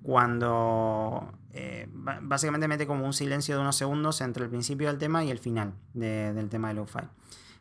cuando 0.01 1.32
eh, 1.51 1.88
básicamente 1.91 2.67
mete 2.67 2.88
como 2.88 3.05
un 3.05 3.13
silencio 3.13 3.55
de 3.55 3.61
unos 3.61 3.76
segundos 3.76 4.22
entre 4.22 4.43
el 4.43 4.49
principio 4.49 4.88
del 4.88 4.97
tema 4.97 5.24
y 5.24 5.32
el 5.32 5.39
final 5.39 5.74
del 5.93 6.49
tema 6.49 6.70
de 6.70 6.76
lo-fi. 6.76 7.01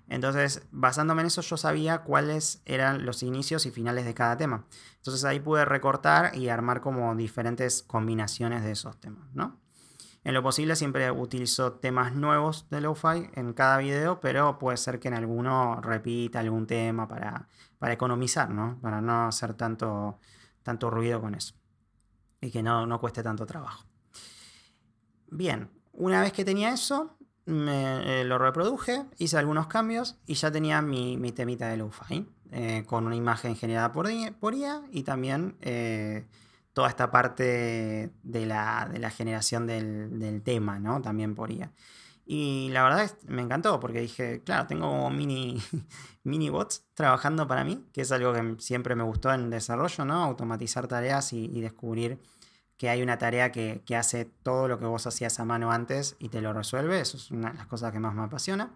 Entonces, 0.09 0.67
basándome 0.71 1.21
en 1.21 1.27
eso, 1.27 1.43
yo 1.43 1.57
sabía 1.57 1.99
cuáles 1.99 2.63
eran 2.65 3.05
los 3.05 3.23
inicios 3.23 3.67
y 3.67 3.71
finales 3.71 4.07
de 4.07 4.15
cada 4.15 4.37
tema. 4.37 4.65
Entonces 4.97 5.25
ahí 5.25 5.39
pude 5.39 5.65
recortar 5.65 6.35
y 6.35 6.49
armar 6.49 6.81
como 6.81 7.15
diferentes 7.15 7.83
combinaciones 7.83 8.63
de 8.63 8.73
esos 8.73 8.99
temas, 8.99 9.29
¿no? 9.35 9.59
En 10.25 10.35
lo 10.35 10.43
posible 10.43 10.77
siempre 10.77 11.11
utilizo 11.11 11.75
temas 11.75 12.15
nuevos 12.15 12.69
de 12.71 12.81
lo-fi 12.81 13.31
en 13.35 13.53
cada 13.53 13.79
video, 13.79 14.21
pero 14.21 14.59
puede 14.59 14.77
ser 14.77 14.99
que 14.99 15.09
en 15.09 15.15
alguno 15.15 15.81
repita 15.81 16.41
algún 16.41 16.67
tema 16.67 17.07
para, 17.07 17.49
para 17.79 17.93
economizar, 17.93 18.51
¿no? 18.51 18.79
Para 18.81 19.01
no 19.01 19.29
hacer 19.29 19.55
tanto, 19.55 20.19
tanto 20.69 20.91
ruido 20.91 21.19
con 21.19 21.35
eso. 21.35 21.55
Y 22.43 22.51
que 22.51 22.63
no, 22.63 22.87
no 22.87 23.01
cueste 23.01 23.23
tanto 23.23 23.47
trabajo. 23.47 23.87
Bien, 25.31 25.71
una 25.93 26.21
vez 26.21 26.35
que 26.35 26.45
tenía 26.45 26.75
eso, 26.75 27.17
me, 27.47 28.21
eh, 28.21 28.25
lo 28.25 28.37
reproduje, 28.37 29.07
hice 29.17 29.39
algunos 29.39 29.67
cambios 29.67 30.19
y 30.27 30.35
ya 30.35 30.51
tenía 30.51 30.83
mi, 30.83 31.17
mi 31.17 31.33
temita 31.33 31.69
de 31.69 31.79
lo-fi, 31.79 32.29
eh, 32.53 32.85
con 32.87 33.07
una 33.07 33.17
imagen 33.17 33.57
generada 33.57 33.93
por, 33.93 34.11
IA 34.11 34.83
y 34.93 35.05
también 35.05 35.57
eh, 35.63 36.27
toda 36.75 36.91
esta 36.91 37.11
parte 37.11 38.13
de 38.23 38.47
la, 38.47 39.11
generación 39.17 39.67
del, 39.67 40.43
tema, 40.45 40.79
¿no? 40.79 41.01
También 41.01 41.35
por 41.35 41.51
IA. 41.51 41.73
Y 42.31 42.69
la 42.73 42.83
verdad 42.83 43.05
es, 43.05 43.17
me 43.27 43.41
encantó 43.41 43.81
porque 43.81 44.01
dije, 44.01 44.43
claro, 44.45 44.67
tengo 44.67 45.09
mini, 45.09 45.63
mini 46.25 46.51
bots 46.51 46.85
trabajando 46.93 47.49
para 47.49 47.65
mí, 47.65 47.87
que 47.93 48.03
es 48.03 48.13
algo 48.13 48.35
que 48.35 48.57
siempre 48.59 48.95
me 48.95 49.03
gustó 49.03 49.33
en 49.33 49.49
desarrollo, 49.49 50.05
¿no? 50.05 50.23
Automatizar 50.25 50.87
tareas 50.87 51.33
y 51.33 51.61
descubrir 51.61 52.19
que 52.79 52.89
hay 52.89 53.03
una 53.03 53.19
tarea 53.19 53.51
que, 53.53 53.83
hace 53.97 54.25
todo 54.25 54.69
lo 54.69 54.79
que 54.79 54.87
vos 54.87 55.07
hacías 55.07 55.39
a 55.41 55.45
mano 55.45 55.73
antes 55.73 56.17
y 56.21 56.29
te 56.29 56.41
lo 56.41 56.53
resuelve. 56.53 57.01
Eso 57.01 57.17
es 57.17 57.31
una 57.33 57.51
de 57.51 57.59
las 57.59 57.67
cosas 57.67 57.93
que 57.93 57.99
más 57.99 58.15
me 58.15 58.23
apasiona. 58.23 58.71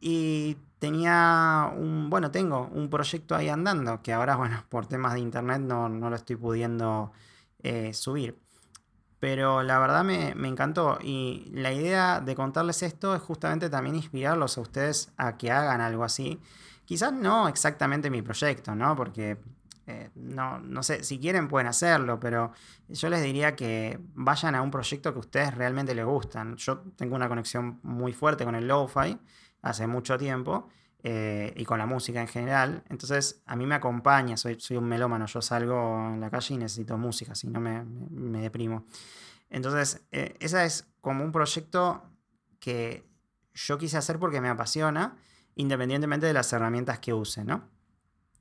Y 0.00 0.56
tenía 0.78 1.70
un, 1.76 2.08
bueno, 2.08 2.30
tengo 2.30 2.70
un 2.72 2.88
proyecto 2.88 3.36
ahí 3.36 3.50
andando 3.50 4.02
que 4.02 4.14
ahora, 4.14 4.36
bueno, 4.38 4.64
por 4.70 4.86
temas 4.86 5.12
de 5.12 5.20
internet 5.20 5.60
no, 5.60 5.88
lo 5.88 6.16
estoy 6.16 6.36
pudiendo 6.36 7.12
eh, 7.62 7.92
subir. 7.92 8.38
Pero 9.20 9.62
la 9.62 9.78
verdad 9.78 10.04
me, 10.04 10.34
me, 10.34 10.48
encantó 10.48 10.98
y 11.02 11.50
la 11.52 11.72
idea 11.72 12.20
de 12.20 12.36
contarles 12.36 12.82
esto 12.82 13.14
es 13.16 13.22
justamente 13.22 13.68
también 13.68 13.96
inspirarlos 13.96 14.58
a 14.58 14.60
ustedes 14.60 15.12
a 15.16 15.36
que 15.36 15.50
hagan 15.50 15.80
algo 15.80 16.04
así. 16.04 16.40
Quizás 16.84 17.12
no 17.12 17.48
exactamente 17.48 18.10
mi 18.10 18.22
proyecto, 18.22 18.74
¿no? 18.74 18.94
Porque 18.94 19.38
eh, 19.88 20.10
no, 20.14 20.60
no 20.60 20.82
sé, 20.82 21.02
si 21.02 21.18
quieren 21.18 21.48
pueden 21.48 21.66
hacerlo, 21.66 22.20
pero 22.20 22.52
yo 22.88 23.08
les 23.08 23.22
diría 23.22 23.56
que 23.56 23.98
vayan 24.14 24.54
a 24.54 24.60
un 24.60 24.70
proyecto 24.70 25.12
que 25.12 25.16
a 25.16 25.20
ustedes 25.20 25.54
realmente 25.54 25.94
les 25.94 26.04
gustan. 26.04 26.56
Yo 26.56 26.80
tengo 26.96 27.16
una 27.16 27.28
conexión 27.28 27.80
muy 27.82 28.12
fuerte 28.12 28.44
con 28.44 28.54
el 28.54 28.68
lo-fi 28.68 29.18
hace 29.62 29.86
mucho 29.86 30.18
tiempo 30.18 30.68
eh, 31.02 31.52
y 31.56 31.64
con 31.64 31.78
la 31.78 31.86
música 31.86 32.20
en 32.20 32.28
general. 32.28 32.82
Entonces 32.88 33.42
a 33.46 33.56
mí 33.56 33.66
me 33.66 33.74
acompaña, 33.74 34.36
soy, 34.36 34.58
soy 34.60 34.76
un 34.76 34.84
melómano, 34.84 35.26
yo 35.26 35.40
salgo 35.42 36.08
en 36.08 36.20
la 36.20 36.30
calle 36.30 36.54
y 36.54 36.58
necesito 36.58 36.96
música, 36.98 37.34
si 37.34 37.48
no 37.48 37.60
me, 37.60 37.84
me, 37.84 38.40
deprimo. 38.40 38.86
Entonces, 39.50 40.02
eh, 40.12 40.36
ese 40.40 40.64
es 40.64 40.86
como 41.00 41.24
un 41.24 41.32
proyecto 41.32 42.02
que 42.60 43.08
yo 43.54 43.78
quise 43.78 43.96
hacer 43.96 44.18
porque 44.18 44.40
me 44.40 44.48
apasiona, 44.48 45.16
independientemente 45.54 46.26
de 46.26 46.32
las 46.32 46.52
herramientas 46.52 46.98
que 46.98 47.12
use, 47.12 47.44
¿no? 47.44 47.68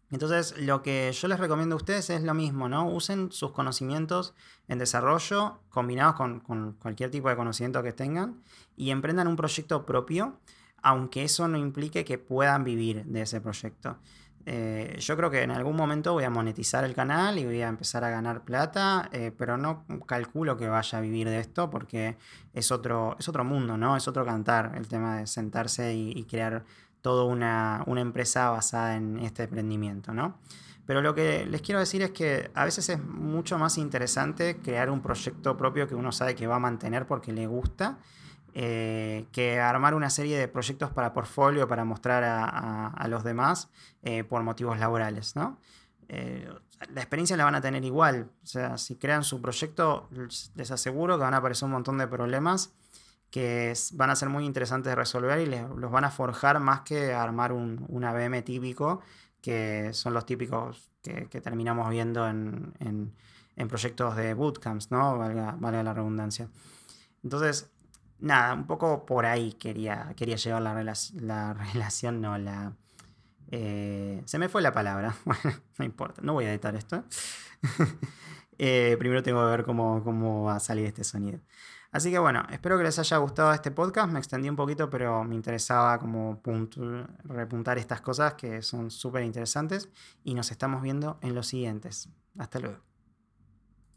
Entonces, 0.09 0.57
lo 0.57 0.81
que 0.81 1.11
yo 1.11 1.27
les 1.27 1.39
recomiendo 1.39 1.75
a 1.75 1.77
ustedes 1.77 2.09
es 2.09 2.23
lo 2.23 2.33
mismo, 2.33 2.69
¿no? 2.69 2.87
Usen 2.89 3.31
sus 3.31 3.51
conocimientos 3.51 4.33
en 4.69 4.79
desarrollo 4.79 5.59
combinados 5.69 6.15
con, 6.15 6.73
cualquier 6.79 7.11
tipo 7.11 7.27
de 7.27 7.35
conocimiento 7.35 7.83
que 7.83 7.91
tengan 7.91 8.41
y 8.77 8.91
emprendan 8.91 9.27
un 9.27 9.35
proyecto 9.35 9.85
propio, 9.85 10.39
aunque 10.81 11.23
eso 11.23 11.47
no 11.47 11.57
implique 11.57 12.05
que 12.05 12.17
puedan 12.17 12.63
vivir 12.63 13.05
de 13.05 13.21
ese 13.21 13.41
proyecto. 13.41 13.97
Eh, 14.45 14.95
yo 14.99 15.17
creo 15.17 15.29
que 15.29 15.41
en 15.41 15.51
algún 15.51 15.75
momento 15.75 16.13
voy 16.13 16.23
a 16.23 16.29
monetizar 16.29 16.85
el 16.85 16.95
canal 16.95 17.37
y 17.37 17.45
voy 17.45 17.61
a 17.61 17.67
empezar 17.67 18.05
a 18.05 18.09
ganar 18.09 18.45
plata, 18.45 19.09
eh, 19.11 19.33
pero 19.37 19.57
no 19.57 19.83
calculo 20.05 20.55
que 20.55 20.69
vaya 20.69 20.97
a 20.97 21.01
vivir 21.01 21.27
de 21.27 21.39
esto 21.39 21.69
porque 21.69 22.15
es 22.53 22.71
otro, 22.71 23.17
es 23.19 23.27
otro 23.27 23.43
mundo, 23.43 23.77
¿no? 23.77 23.97
Es 23.97 24.07
otro 24.07 24.23
cantar 24.23 24.71
el 24.75 24.87
tema 24.87 25.17
de 25.17 25.27
sentarse 25.27 25.93
y 25.93 26.23
crear 26.23 26.63
toda 27.01 27.23
una, 27.23 27.83
empresa 28.01 28.49
basada 28.49 28.95
en 28.95 29.19
este 29.19 29.43
emprendimiento, 29.43 30.13
¿no? 30.13 30.37
Pero 30.85 31.01
lo 31.01 31.15
que 31.15 31.45
les 31.45 31.61
quiero 31.61 31.79
decir 31.79 32.01
es 32.01 32.11
que 32.11 32.51
a 32.53 32.65
veces 32.65 32.89
es 32.89 33.01
mucho 33.01 33.57
más 33.57 33.77
interesante 33.77 34.57
crear 34.57 34.89
un 34.89 35.01
proyecto 35.01 35.55
propio 35.55 35.87
que 35.87 35.95
uno 35.95 36.11
sabe 36.11 36.35
que 36.35 36.47
va 36.47 36.57
a 36.57 36.59
mantener 36.59 37.05
porque 37.05 37.31
le 37.31 37.47
gusta, 37.47 37.99
eh, 38.59 39.27
que 39.31 39.59
armar 39.59 39.93
una 39.93 40.09
serie 40.09 40.35
de 40.35 40.47
proyectos 40.47 40.89
para 40.89 41.13
portfolio 41.13 41.67
para 41.67 41.85
mostrar 41.85 42.23
a, 42.23 43.07
los 43.07 43.23
demás 43.23 43.69
eh, 44.01 44.23
por 44.23 44.41
motivos 44.41 44.79
laborales, 44.79 45.35
¿no? 45.35 45.59
Eh, 46.09 46.49
la 46.91 47.01
experiencia 47.01 47.37
la 47.37 47.43
van 47.43 47.53
a 47.53 47.61
tener 47.61 47.85
igual. 47.85 48.31
O 48.41 48.47
sea, 48.47 48.79
si 48.79 48.95
crean 48.95 49.23
su 49.23 49.43
proyecto, 49.43 50.09
les 50.55 50.71
aseguro 50.71 51.19
que 51.19 51.23
van 51.23 51.35
a 51.35 51.37
aparecer 51.37 51.67
un 51.67 51.73
montón 51.73 51.99
de 51.99 52.07
problemas 52.07 52.73
que 53.29 53.75
van 53.93 54.09
a 54.09 54.15
ser 54.15 54.29
muy 54.29 54.43
interesantes 54.43 54.89
de 54.89 54.95
resolver 54.95 55.39
y 55.39 55.45
los 55.45 55.91
van 55.91 56.05
a 56.05 56.09
forjar 56.09 56.59
más 56.59 56.81
que 56.81 57.13
armar 57.13 57.51
un, 57.51 57.85
un 57.89 58.05
ABM 58.05 58.41
típico, 58.41 59.01
que 59.39 59.93
son 59.93 60.15
los 60.15 60.25
típicos 60.25 60.89
que, 61.03 61.41
terminamos 61.41 61.91
viendo 61.91 62.27
en, 62.27 62.73
en, 62.79 63.67
proyectos 63.67 64.15
de 64.15 64.33
bootcamps, 64.33 64.89
¿no? 64.89 65.15
Valga, 65.19 65.83
la 65.83 65.93
redundancia. 65.93 66.49
Entonces, 67.23 67.69
nada, 68.19 68.53
un 68.53 68.67
poco 68.67 69.05
por 69.05 69.25
ahí 69.25 69.53
quería, 69.53 70.13
quería 70.15 70.35
llevar 70.35 70.61
la, 70.61 70.93
la 71.13 71.53
relación, 71.73 72.21
no, 72.21 72.37
la... 72.37 72.73
Eh, 73.49 74.21
se 74.25 74.39
me 74.39 74.49
fue 74.49 74.61
la 74.61 74.73
palabra, 74.73 75.15
bueno, 75.25 75.57
no 75.77 75.85
importa, 75.85 76.21
no 76.21 76.33
voy 76.33 76.45
a 76.45 76.51
editar 76.51 76.75
esto. 76.75 77.03
Eh, 78.59 78.95
primero 78.97 79.21
tengo 79.21 79.39
que 79.45 79.51
ver 79.51 79.63
cómo, 79.63 80.03
cómo 80.03 80.45
va 80.45 80.55
a 80.55 80.59
salir 80.59 80.87
este 80.87 81.03
sonido. 81.03 81.39
Así 81.91 82.11
que 82.11 82.19
bueno, 82.19 82.43
espero 82.51 82.77
que 82.77 82.83
les 82.83 82.97
haya 82.99 83.17
gustado 83.17 83.53
este 83.53 83.71
podcast. 83.71 84.11
Me 84.11 84.19
extendí 84.19 84.49
un 84.49 84.55
poquito, 84.55 84.89
pero 84.89 85.23
me 85.23 85.35
interesaba 85.35 85.99
como 85.99 86.41
repuntar 87.23 87.77
estas 87.77 88.01
cosas 88.01 88.33
que 88.33 88.61
son 88.61 88.91
súper 88.91 89.23
interesantes. 89.23 89.89
Y 90.23 90.33
nos 90.33 90.51
estamos 90.51 90.81
viendo 90.81 91.17
en 91.21 91.35
los 91.35 91.47
siguientes. 91.47 92.09
Hasta 92.37 92.59
luego. 92.59 92.79